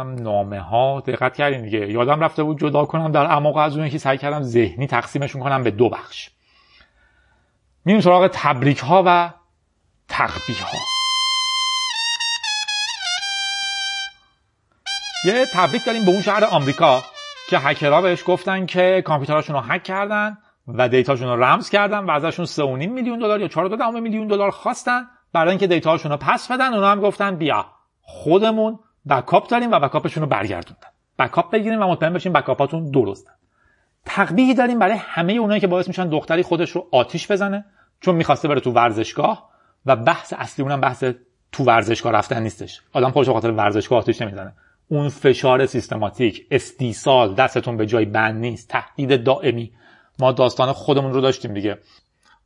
نامه 0.04 0.60
ها 0.60 1.02
دقت 1.06 1.34
کردین 1.34 1.62
دیگه. 1.62 1.92
یادم 1.92 2.20
رفته 2.20 2.42
بود 2.42 2.60
جدا 2.60 2.84
کنم 2.84 3.12
در 3.12 3.24
اعماق 3.24 3.56
از 3.56 3.76
اون 3.76 3.88
که 3.88 3.98
سعی 3.98 4.18
کردم 4.18 4.42
ذهنی 4.42 4.86
تقسیمشون 4.86 5.42
کنم 5.42 5.62
به 5.62 5.70
دو 5.70 5.88
بخش. 5.88 6.30
میریم 7.84 8.00
سراغ 8.00 8.30
تبریک 8.32 8.78
ها 8.78 9.02
و 9.06 9.30
تخبیه 10.08 10.62
ها 10.62 10.93
یه 15.24 15.46
تبریک 15.52 15.84
داریم 15.84 16.04
به 16.04 16.10
اون 16.10 16.22
شهر 16.22 16.44
آمریکا 16.44 17.02
که 17.48 17.58
هکرها 17.58 18.02
بهش 18.02 18.22
گفتن 18.26 18.66
که 18.66 19.02
کامپیوتراشون 19.04 19.56
رو 19.56 19.62
هک 19.62 19.82
کردن 19.82 20.38
و 20.68 20.88
دیتاشون 20.88 21.28
رو 21.28 21.44
رمز 21.44 21.70
کردن 21.70 21.98
و 21.98 22.10
ازشون 22.10 22.46
3.5 22.46 22.60
میلیون 22.88 23.18
دلار 23.18 23.40
یا 23.40 23.48
4.2 23.48 24.00
میلیون 24.02 24.26
دلار 24.26 24.50
خواستن. 24.50 25.06
برای 25.32 25.50
اینکه 25.50 25.66
دیتاشون 25.66 26.10
رو 26.10 26.16
پس 26.16 26.52
بدن 26.52 26.74
اونا 26.74 26.90
هم 26.90 27.00
گفتن 27.00 27.36
بیا 27.36 27.66
خودمون 28.00 28.78
بکاپ 29.10 29.48
داریم 29.48 29.72
و 29.72 29.80
بکاپشون 29.80 30.22
رو 30.22 30.28
برگردوندن. 30.28 30.88
بکاپ 31.18 31.50
بگیریم 31.52 31.82
و 31.82 31.86
مطمئن 31.86 32.12
بشیم 32.12 32.32
بکاپاتون 32.32 32.90
درستن. 32.90 33.32
تقبیحی 34.04 34.54
داریم 34.54 34.78
برای 34.78 34.96
همه 34.98 35.32
اونایی 35.32 35.60
که 35.60 35.66
باعث 35.66 35.88
میشن 35.88 36.08
دختری 36.08 36.42
خودش 36.42 36.70
رو 36.70 36.86
آتیش 36.92 37.30
بزنه 37.30 37.64
چون 38.00 38.14
می‌خواسته 38.14 38.48
بره 38.48 38.60
تو 38.60 38.70
ورزشگاه 38.70 39.50
و 39.86 39.96
بحث 39.96 40.34
اصلی 40.38 40.62
اونم 40.62 40.80
بحث 40.80 41.04
تو 41.52 41.64
ورزشگاه 41.64 42.12
رفتن 42.12 42.42
نیستش. 42.42 42.82
آدم 42.92 43.10
خودش 43.10 43.28
خاطر 43.28 43.50
ورزشگاه 43.50 43.98
آتیش 43.98 44.22
نمی‌زنه. 44.22 44.52
اون 44.88 45.08
فشار 45.08 45.66
سیستماتیک 45.66 46.46
استیصال 46.50 47.34
دستتون 47.34 47.76
به 47.76 47.86
جای 47.86 48.04
بند 48.04 48.40
نیست 48.40 48.68
تهدید 48.68 49.24
دائمی. 49.24 49.72
ما 50.18 50.32
داستان 50.32 50.72
خودمون 50.72 51.12
رو 51.12 51.20
داشتیم 51.20 51.54
دیگه. 51.54 51.78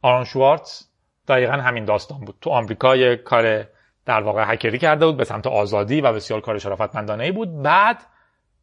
آرون 0.02 0.24
شوارتز 0.24 0.82
دقیقا 1.28 1.52
همین 1.52 1.84
داستان 1.84 2.20
بود. 2.20 2.34
تو 2.40 2.50
آمریکا 2.50 2.96
یه 2.96 3.16
کار 3.16 3.64
در 4.06 4.20
واقع 4.20 4.52
هکری 4.52 4.78
کرده 4.78 5.06
بود 5.06 5.16
به 5.16 5.24
سمت 5.24 5.46
آزادی 5.46 6.00
و 6.00 6.12
بسیار 6.12 6.40
کار 6.40 6.58
شرافتمندانه 6.58 7.32
بود. 7.32 7.62
بعد 7.62 8.02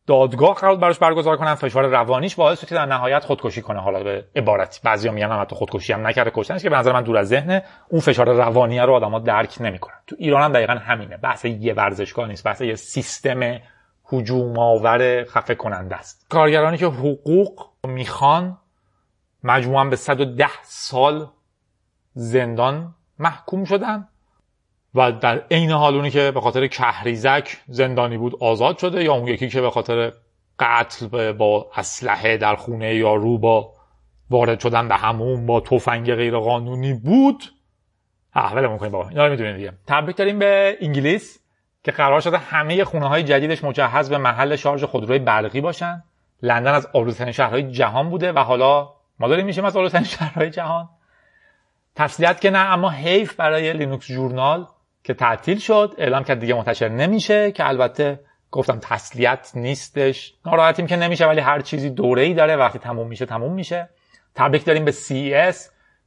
دادگاه 0.07 0.55
قرار 0.55 0.75
براش 0.75 0.99
برگزار 0.99 1.37
کنن 1.37 1.55
فشار 1.55 1.87
روانیش 1.87 2.35
باعث 2.35 2.61
شد 2.61 2.67
که 2.67 2.75
در 2.75 2.85
نهایت 2.85 3.25
خودکشی 3.25 3.61
کنه. 3.61 3.79
حالا 3.79 4.03
به 4.03 4.25
عبارتی 4.35 4.79
بعضیا 4.83 5.11
میگن 5.11 5.31
هم 5.31 5.41
حتی 5.41 5.55
خودکشی 5.55 5.93
هم 5.93 6.07
نکرده 6.07 6.31
کشتنش 6.35 6.63
که 6.63 6.69
به 6.69 6.75
نظر 6.75 6.93
من 6.93 7.01
دور 7.01 7.17
از 7.17 7.27
ذهنه 7.27 7.63
اون 7.89 8.01
فشار 8.01 8.33
روانی 8.33 8.79
رو 8.79 8.93
آدما 8.93 9.19
درک 9.19 9.57
نمی‌کنن. 9.59 9.95
تو 10.07 10.15
ایران 10.19 10.41
هم 10.41 10.53
دقیقا 10.53 10.73
همینه. 10.73 11.17
بحث 11.17 11.45
یه 11.45 11.73
ورزشگاه 11.73 12.27
نیست 12.27 12.43
بحث 12.43 12.61
یه 12.61 12.75
سیستم 12.75 13.59
هجوم 14.11 14.59
آور 14.59 15.23
خفه 15.23 15.55
کننده 15.55 15.95
است. 15.95 16.25
کارگرانی 16.29 16.77
که 16.77 16.85
حقوق 16.85 17.69
می‌خوان 17.83 18.57
مجموعا 19.43 19.85
به 19.85 19.95
110 19.95 20.47
سال 20.63 21.27
زندان 22.13 22.95
محکوم 23.19 23.63
شدن. 23.63 24.07
و 24.95 25.11
در 25.11 25.41
عین 25.51 25.71
حال 25.71 25.95
اونی 25.95 26.09
که 26.09 26.31
به 26.31 26.41
خاطر 26.41 26.67
کهریزک 26.67 27.57
زندانی 27.67 28.17
بود 28.17 28.35
آزاد 28.39 28.77
شده 28.77 29.03
یا 29.03 29.13
اون 29.13 29.27
یکی 29.27 29.49
که 29.49 29.61
به 29.61 29.69
خاطر 29.69 30.11
قتل 30.59 31.31
با 31.31 31.71
اسلحه 31.75 32.37
در 32.37 32.55
خونه 32.55 32.95
یا 32.95 33.15
رو 33.15 33.37
با 33.37 33.73
وارد 34.29 34.59
شدن 34.59 34.87
به 34.87 34.95
همون 34.95 35.45
با 35.45 35.59
تفنگ 35.59 36.15
غیر 36.15 36.37
قانونی 36.37 36.93
بود 36.93 37.43
احوال 38.35 38.71
می‌کنیم 38.71 38.91
بابا 38.91 39.09
اینا 39.09 39.25
رو 39.25 39.31
می‌دونید 39.31 39.55
دیگه. 39.55 39.73
تبریک 39.87 40.15
داریم 40.15 40.39
به 40.39 40.77
انگلیس 40.81 41.39
که 41.83 41.91
قرار 41.91 42.21
شده 42.21 42.37
همه 42.37 42.83
خونه 42.83 43.07
های 43.07 43.23
جدیدش 43.23 43.63
مجهز 43.63 44.09
به 44.09 44.17
محل 44.17 44.55
شارژ 44.55 44.83
خودروی 44.83 45.19
برقی 45.19 45.61
باشن. 45.61 46.03
لندن 46.41 46.73
از 46.73 46.87
آلودترین 46.93 47.31
شهرهای 47.31 47.71
جهان 47.71 48.09
بوده 48.09 48.31
و 48.31 48.39
حالا 48.39 48.89
ما 49.19 49.27
داریم 49.27 49.45
میشیم 49.45 49.65
از 49.65 49.77
آلودترین 49.77 50.03
شهرهای 50.03 50.49
جهان. 50.49 50.89
تسلیت 51.95 52.41
که 52.41 52.49
نه 52.49 52.57
اما 52.57 52.89
حیف 52.89 53.35
برای 53.35 53.73
Linux 53.73 54.07
Journal 54.07 54.67
که 55.05 55.13
تعطیل 55.13 55.59
شد 55.59 55.93
اعلام 55.97 56.23
کرد 56.23 56.39
دیگه 56.39 56.53
منتشر 56.53 56.89
نمیشه 56.89 57.51
که 57.51 57.67
البته 57.67 58.19
گفتم 58.51 58.79
تسلیت 58.81 59.51
نیستش. 59.55 60.33
ناراحتیم 60.45 60.87
که 60.87 60.95
نمیشه 60.95 61.25
ولی 61.25 61.41
هر 61.41 61.59
چیزی 61.61 61.89
دوره 61.89 62.21
ای 62.21 62.33
داره. 62.33 62.55
وقتی 62.55 62.79
تموم 62.79 63.07
میشه 63.07 63.25
تموم 63.25 63.53
میشه. 63.53 63.89
تبریک 64.35 64.65
داریم 64.65 64.85
به 64.85 64.91
CES 64.91 65.55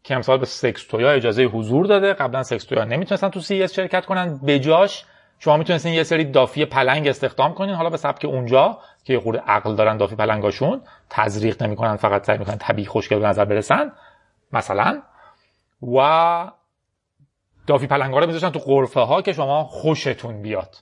که 0.02 0.14
امسال 0.14 0.38
به 0.38 0.46
سکستویا 0.46 1.10
اجازه 1.10 1.44
حضور 1.44 1.86
داده. 1.86 2.12
قبلا 2.12 2.42
سکستویا 2.42 2.84
نمی‌تونستن 2.84 3.28
تو 3.28 3.40
CES 3.40 3.72
شرکت 3.72 4.06
کنن. 4.06 4.40
بجاش 4.46 5.04
شما 5.38 5.56
می‌تونستین 5.56 5.92
یه 5.92 6.02
سری 6.02 6.24
دافی 6.24 6.64
پلنگ 6.64 7.08
استخدام 7.08 7.54
کنین. 7.54 7.74
حالا 7.74 7.90
به 7.90 7.96
سبک 7.96 8.24
اونجا 8.24 8.78
که 9.04 9.12
یه 9.12 9.20
خورده 9.20 9.40
عقل 9.46 9.74
دارن 9.74 9.96
دافی 9.96 10.16
پلنگاشون 10.16 10.80
تزریق 11.10 11.62
نمی‌کنن 11.62 11.96
فقط 11.96 12.26
سعی 12.26 12.38
می‌کنن 12.38 12.56
طبیعی 12.56 12.86
خوشگل 12.86 13.18
به 13.18 13.26
نظر 13.26 13.44
برسن. 13.44 13.92
مثلا. 14.52 15.02
و 15.96 16.50
دافی 17.68 17.86
پلنگا 17.86 18.18
رو 18.18 18.26
میذاشتن 18.26 18.50
تو 18.50 18.58
قرفه 18.58 19.00
ها 19.00 19.22
که 19.22 19.32
شما 19.32 19.64
خوشتون 19.64 20.42
بیاد. 20.42 20.76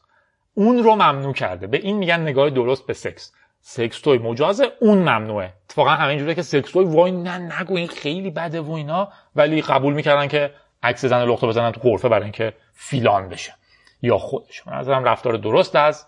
اون 0.55 0.83
رو 0.83 0.95
ممنوع 0.95 1.33
کرده. 1.33 1.67
به 1.67 1.77
این 1.77 1.97
میگن 1.97 2.21
نگاه 2.21 2.51
درست 2.51 2.87
به 2.87 2.93
سکس. 2.93 3.33
سکس 3.61 4.01
توی 4.01 4.19
مجازه 4.19 4.73
اون 4.81 4.99
ممنوعه. 4.99 5.53
اتفاقا 5.65 5.91
همه 5.91 6.19
جوره 6.19 6.35
که 6.35 6.43
سکس 6.43 6.71
توی 6.71 6.85
وای 6.85 7.13
نه 7.13 7.39
نگو 7.39 7.77
این 7.77 7.89
خیلی 7.89 8.31
بده 8.31 8.61
و 8.61 8.73
اینا. 8.73 9.09
ولی 9.37 9.63
قبول 9.63 9.95
می‌کردن 9.95 10.29
که 10.29 10.55
عکس 10.83 11.05
زن 11.05 11.25
لخته 11.25 11.47
بزنن 11.47 11.73
تو 11.73 11.81
قرفه 11.81 12.09
برای 12.09 12.23
اینکه 12.23 12.53
فیلان 12.75 13.29
بشه. 13.29 13.55
یا 14.03 14.19
خودشون. 14.19 14.75
نظرم 14.75 15.05
رفتار 15.05 15.37
درست 15.37 15.77
از 15.77 16.07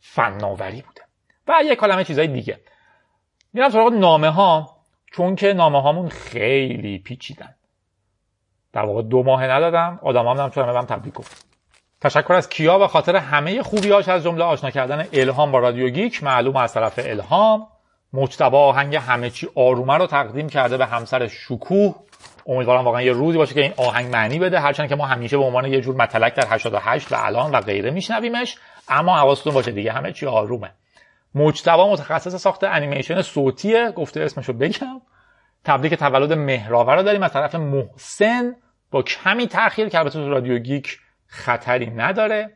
فناوری 0.00 0.82
بوده. 0.82 1.02
و 1.48 1.52
یک 1.64 1.78
کلمه 1.78 2.04
چیزای 2.04 2.26
دیگه. 2.26 2.60
میرم 3.52 3.70
سراغ 3.70 3.92
نامه 3.92 4.30
ها 4.30 4.76
چون 5.12 5.36
که 5.36 5.52
نامه 5.52 5.82
هامون 5.82 6.08
خیلی 6.08 6.98
پیچیدن. 6.98 7.55
در 8.76 8.84
واقع 8.84 9.02
دو 9.02 9.22
ماه 9.22 9.44
ندادم 9.44 9.98
آدم 10.02 10.26
هم 10.26 10.50
چون 10.50 10.68
هم 10.68 10.84
تبریک 10.84 11.14
گفت. 11.14 11.46
تشکر 12.00 12.32
از 12.34 12.48
کیا 12.48 12.78
به 12.78 12.88
خاطر 12.88 13.16
همه 13.16 13.62
خوبیاش 13.62 14.08
از 14.08 14.24
جمله 14.24 14.44
آشنا 14.44 14.70
کردن 14.70 15.06
الهام 15.12 15.52
با 15.52 15.58
رادیو 15.58 15.88
گیک. 15.88 16.24
معلوم 16.24 16.56
از 16.56 16.74
طرف 16.74 17.00
الهام 17.02 17.66
مجتبا 18.12 18.66
آهنگ 18.66 18.96
همه 18.96 19.30
چی 19.30 19.48
آرومه 19.54 19.94
رو 19.94 20.06
تقدیم 20.06 20.48
کرده 20.48 20.76
به 20.76 20.86
همسر 20.86 21.26
شکوه. 21.26 21.94
امیدوارم 22.46 22.84
واقعا 22.84 23.02
یه 23.02 23.12
روزی 23.12 23.38
باشه 23.38 23.54
که 23.54 23.62
این 23.62 23.72
آهنگ 23.76 24.12
معنی 24.12 24.38
بده 24.38 24.60
هرچند 24.60 24.88
که 24.88 24.96
ما 24.96 25.06
همیشه 25.06 25.36
به 25.36 25.44
عنوان 25.44 25.64
یه 25.64 25.80
جور 25.80 25.96
متلک 25.96 26.34
در 26.34 26.46
88 26.50 27.12
و 27.12 27.16
الان 27.18 27.50
و 27.50 27.60
غیره 27.60 27.90
میشنویمش 27.90 28.56
اما 28.88 29.16
حواستون 29.16 29.54
باشه 29.54 29.70
دیگه 29.70 29.92
همه 29.92 30.12
چی 30.12 30.26
آرومه. 30.26 30.70
مجتبا 31.34 31.92
متخصص 31.92 32.34
ساخت 32.34 32.64
انیمیشن 32.64 33.22
صوتیه 33.22 33.90
گفته 33.90 34.20
اسمشو 34.20 34.52
بگم. 34.52 35.00
تبریک 35.64 35.94
تولد 35.94 36.32
مهراور 36.32 36.96
رو 36.96 37.02
داریم 37.02 37.22
از 37.22 37.32
طرف 37.32 37.54
محسن. 37.54 38.56
با 38.90 39.02
کمی 39.02 39.46
تاخیر 39.46 39.88
که 39.88 39.98
البته 39.98 40.18
تو 40.18 40.30
رادیو 40.30 40.58
گیک 40.58 40.98
خطری 41.26 41.90
نداره. 41.90 42.50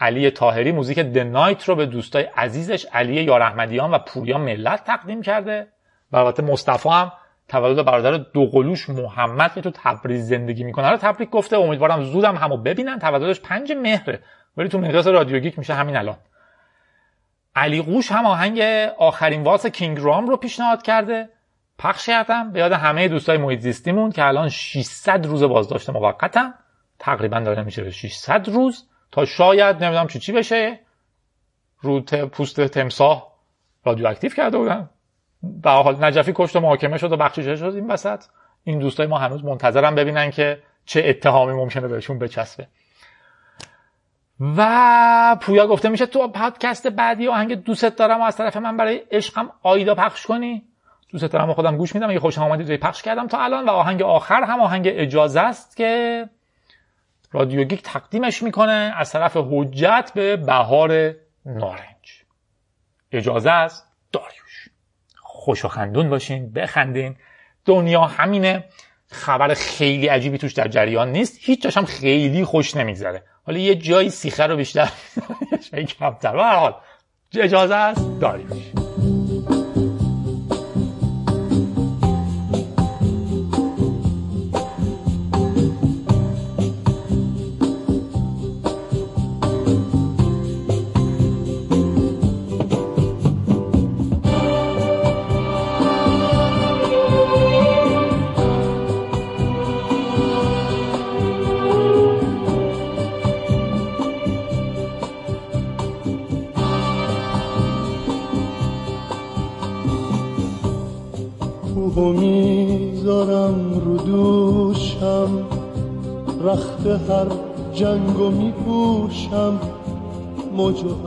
علی 0.00 0.30
طاهری 0.30 0.72
موزیک 0.72 0.98
The 0.98 1.24
Night 1.24 1.68
رو 1.68 1.74
به 1.74 1.86
دوستای 1.86 2.24
عزیزش 2.36 2.86
علی 2.92 3.22
یارحمدیان 3.22 3.90
و 3.90 3.98
پوریا 3.98 4.38
ملت 4.38 4.84
تقدیم 4.84 5.22
کرده 5.22 5.66
و 6.12 6.16
البته 6.16 6.42
مصطفی 6.42 6.88
هم 6.88 7.12
تولد 7.48 7.84
برادر 7.84 8.16
دوقلوش 8.16 8.90
محمد 8.90 9.54
که 9.54 9.60
تو 9.60 9.70
تبریز 9.74 10.28
زندگی 10.28 10.64
می‌کنه. 10.64 10.90
رو 10.90 10.96
تبریک 10.96 11.30
گفته 11.30 11.56
امیدوارم 11.56 12.02
زودم 12.02 12.36
همو 12.36 12.56
ببینن. 12.56 12.98
تولدش 12.98 13.40
پنج 13.40 13.72
مهره 13.72 14.20
ولی 14.56 14.68
تو 14.68 14.78
مقیاس 14.78 15.06
رادیو 15.06 15.38
گیک 15.38 15.58
میشه 15.58 15.74
همین 15.74 15.96
الان. 15.96 16.16
علی 17.54 17.82
قوش 17.82 18.12
هم 18.12 18.26
آهنگ 18.26 18.60
آخرین 18.98 19.42
والس 19.42 19.66
کینگ 19.66 19.98
رام 20.00 20.26
رو 20.26 20.36
پیشنهاد 20.36 20.82
کرده. 20.82 21.28
پخش 21.82 22.06
کردم. 22.06 22.52
به 22.52 22.58
یاد 22.58 22.72
همه 22.72 23.08
دوستای 23.08 23.38
محیط 23.38 23.60
زیستیمون 23.60 24.10
که 24.10 24.24
الان 24.24 24.48
600 24.48 25.26
روز 25.26 25.42
بازداشت 25.42 25.90
موقتم. 25.90 26.54
تقریبا 26.98 27.40
داره 27.40 27.62
میشه 27.62 27.90
600 27.90 28.48
روز. 28.48 28.88
تا 29.12 29.24
شاید 29.24 29.84
نمی‌دونم 29.84 30.06
چی 30.06 30.18
چی 30.18 30.32
بشه. 30.32 30.80
رو 31.80 32.00
پوست 32.32 32.60
تمساه 32.60 33.32
رادیواکتیو 33.84 34.30
کرده 34.30 34.58
بودن 34.58 34.90
در 35.62 35.82
حال 35.82 36.04
نجفی 36.04 36.32
کشت 36.36 36.56
و 36.56 36.60
محاکمه 36.60 36.98
شد 36.98 37.12
و 37.12 37.16
بخشیش 37.16 37.46
شد 37.46 37.74
این 37.74 37.90
وسط. 37.90 38.24
این 38.64 38.78
دوستای 38.78 39.06
ما 39.06 39.18
هنوز 39.18 39.44
منتظرم 39.44 39.94
ببینن 39.94 40.30
که 40.30 40.62
چه 40.84 41.02
اتهامی 41.06 41.52
ممکنه 41.52 41.88
بهشون 41.88 42.18
بچسبه. 42.18 42.68
و 44.56 45.36
پویا 45.40 45.66
گفته 45.66 45.88
میشه 45.88 46.06
تو 46.06 46.28
پادکست 46.28 46.86
بعدی 46.86 47.28
آهنگ 47.28 47.54
دوست 47.54 47.96
دارم 47.96 48.20
و 48.20 48.24
از 48.24 48.36
طرف 48.36 48.56
من 48.56 48.76
برای 48.76 48.96
عشقم 49.10 49.50
آیدا 49.62 49.94
پخش 49.94 50.26
کنی. 50.26 50.71
دوست 51.12 51.24
دارم 51.24 51.52
خودم 51.52 51.76
گوش 51.76 51.94
میدم. 51.94 52.10
یه 52.10 52.18
خوش 52.18 52.38
آمدید 52.38 52.80
پخش 52.80 53.02
کردم 53.02 53.26
تا 53.26 53.38
الان. 53.38 53.64
و 53.64 53.70
آهنگ 53.70 54.02
آخر 54.02 54.42
هم 54.42 54.60
آهنگ 54.60 54.88
اجازه 54.90 55.40
است 55.40 55.76
که 55.76 56.24
رادیو 57.32 57.64
گیک 57.64 57.82
تقدیمش 57.82 58.42
می‌کنه 58.42 58.94
از 58.96 59.12
طرف 59.12 59.36
حجت 59.36 60.12
به 60.14 60.36
بهار 60.36 61.14
نارنج. 61.46 62.22
اجازه 63.12 63.50
است. 63.50 63.86
داریوش. 64.12 64.68
خوش 65.16 65.64
و 65.64 65.68
خندون 65.68 66.10
باشین. 66.10 66.52
بخندین. 66.52 67.16
دنیا 67.64 68.00
همینه. 68.00 68.64
خبر 69.06 69.54
خیلی 69.54 70.06
عجیبی 70.06 70.38
توش 70.38 70.52
در 70.52 70.68
جریان 70.68 71.12
نیست. 71.12 71.38
هیچ 71.40 71.62
جاشم 71.62 71.84
خیلی 71.84 72.44
خوش 72.44 72.76
نمیگذره. 72.76 73.22
حالا 73.46 73.58
یه 73.58 73.74
جایی 73.74 74.10
سیخه 74.10 74.46
رو 74.46 74.56
بیشتر 74.56 74.90
کمتر 75.98 76.36
حال. 76.36 76.74
اجازه 77.34 77.74
است. 77.74 78.20
داریوش. 78.20 78.81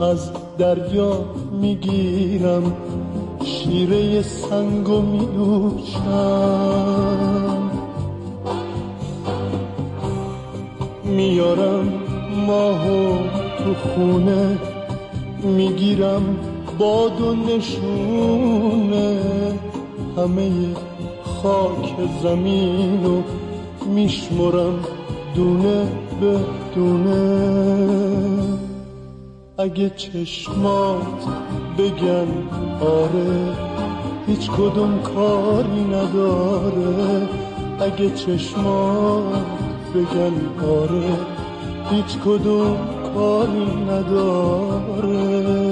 از 0.00 0.30
دریا 0.58 1.24
می‌گیرم 1.60 2.72
شیره 3.44 4.22
سنگو 4.22 5.00
میدوشم 5.02 6.46
میارم 11.04 11.92
ماهو 12.46 13.18
تو 13.58 13.74
خونه 13.74 14.58
می‌گیرم 15.42 16.22
باد 16.78 17.20
و 17.20 17.34
نشونه. 17.34 19.18
همه 20.16 20.50
خاک 21.24 21.94
زمینو 22.22 23.22
میشمرم 23.94 24.78
دونه 25.34 25.88
به 26.20 26.38
دونه. 26.74 27.25
اگه 29.66 29.90
چشمات 29.90 31.24
بگن 31.78 32.28
آره 32.80 33.56
هیچ 34.26 34.50
کدوم 34.50 35.02
کاری 35.02 35.84
نداره. 35.84 37.28
اگه 37.80 38.10
چشمات 38.10 39.46
بگن 39.94 40.66
آره 40.66 41.18
هیچ 41.90 42.18
کدوم 42.24 42.76
کاری 43.14 43.66
نداره. 43.90 45.65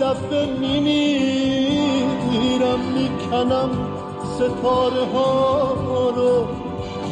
دفعه 0.00 0.46
میمیرم 0.46 1.70
می‌کنم 2.94 3.70
ستاره 4.34 5.04
ها 5.14 6.12
رو. 6.16 6.46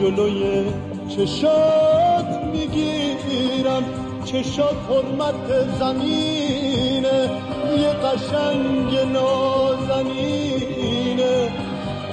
جلوی 0.00 0.64
چشات 1.08 2.28
می‌گیرم 2.52 3.84
چشات 4.24 4.76
حرمت 4.90 5.48
زمینه. 5.78 7.30
یه 7.78 7.88
قشنگ 7.88 8.90
نازنینه. 9.12 10.58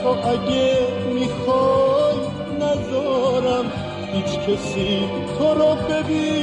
تو 0.04 0.10
اگه 0.10 0.68
می‌خوای 1.14 2.20
نذارم 2.60 3.66
هیچ 4.14 4.32
کسی 4.40 4.92
تو 5.38 5.48
رو 5.54 5.72
ببینه. 5.90 6.36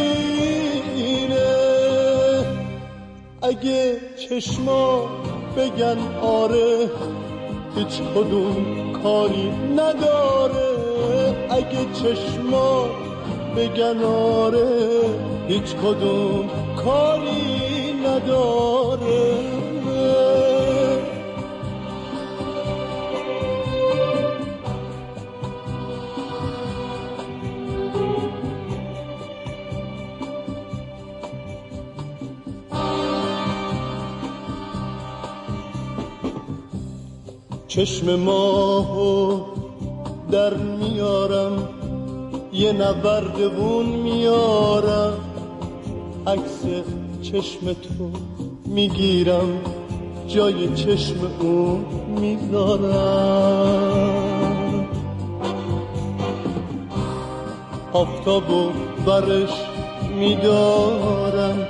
اگه 3.43 4.01
چشما 4.33 5.11
بگن 5.57 5.99
آره 6.23 6.91
هیچ 7.77 8.01
کدوم 8.15 8.93
کاری 9.03 9.51
نداره. 9.77 10.71
اگه 11.51 11.87
چشما 11.93 12.87
بگن 13.57 14.05
آره 14.05 15.01
هیچ 15.49 15.75
کدوم 15.75 16.51
کاری 16.77 17.93
نداره. 17.93 19.42
چشم 37.73 38.15
ماهو 38.15 39.41
در 40.31 40.55
میارم. 40.55 41.69
یه 42.53 42.73
نبردگون 42.73 43.87
میارم. 43.87 45.13
عکس 46.27 46.65
چشم 47.23 47.73
تو 47.73 48.11
می‌گیرم. 48.67 49.59
جای 50.29 50.75
چشم 50.75 51.17
اون 51.41 51.85
می‌ذارم. 52.21 53.63
آفتاب 57.93 58.51
و 58.51 58.71
برش 59.07 59.55
میدارم. 60.19 61.69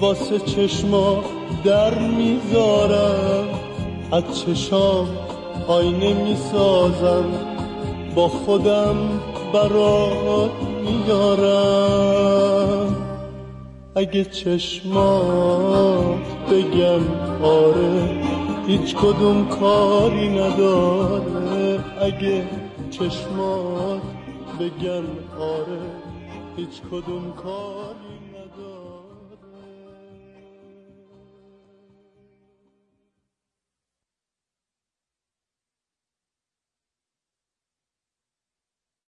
واسه 0.00 0.38
چشما 0.38 1.24
در 1.64 1.98
می‌ذارم. 1.98 3.48
از 4.12 4.40
چشام 4.40 5.21
آینه 5.68 6.12
می‌سازم 6.24 7.24
با 8.14 8.28
خودم 8.28 8.96
برات 9.52 10.50
میارم. 10.84 12.02
اگه 13.96 14.24
چشمات 14.24 16.16
بگن 16.50 17.00
آره 17.42 18.10
هیچ 18.66 18.96
کدوم 18.96 19.48
کاری 19.48 20.28
نداره. 20.28 21.80
اگه 22.00 22.44
چشمات 22.90 24.02
بگن 24.60 25.04
آره 25.40 25.82
هیچ 26.56 26.82
کدوم 26.90 27.32
کاری 27.42 27.81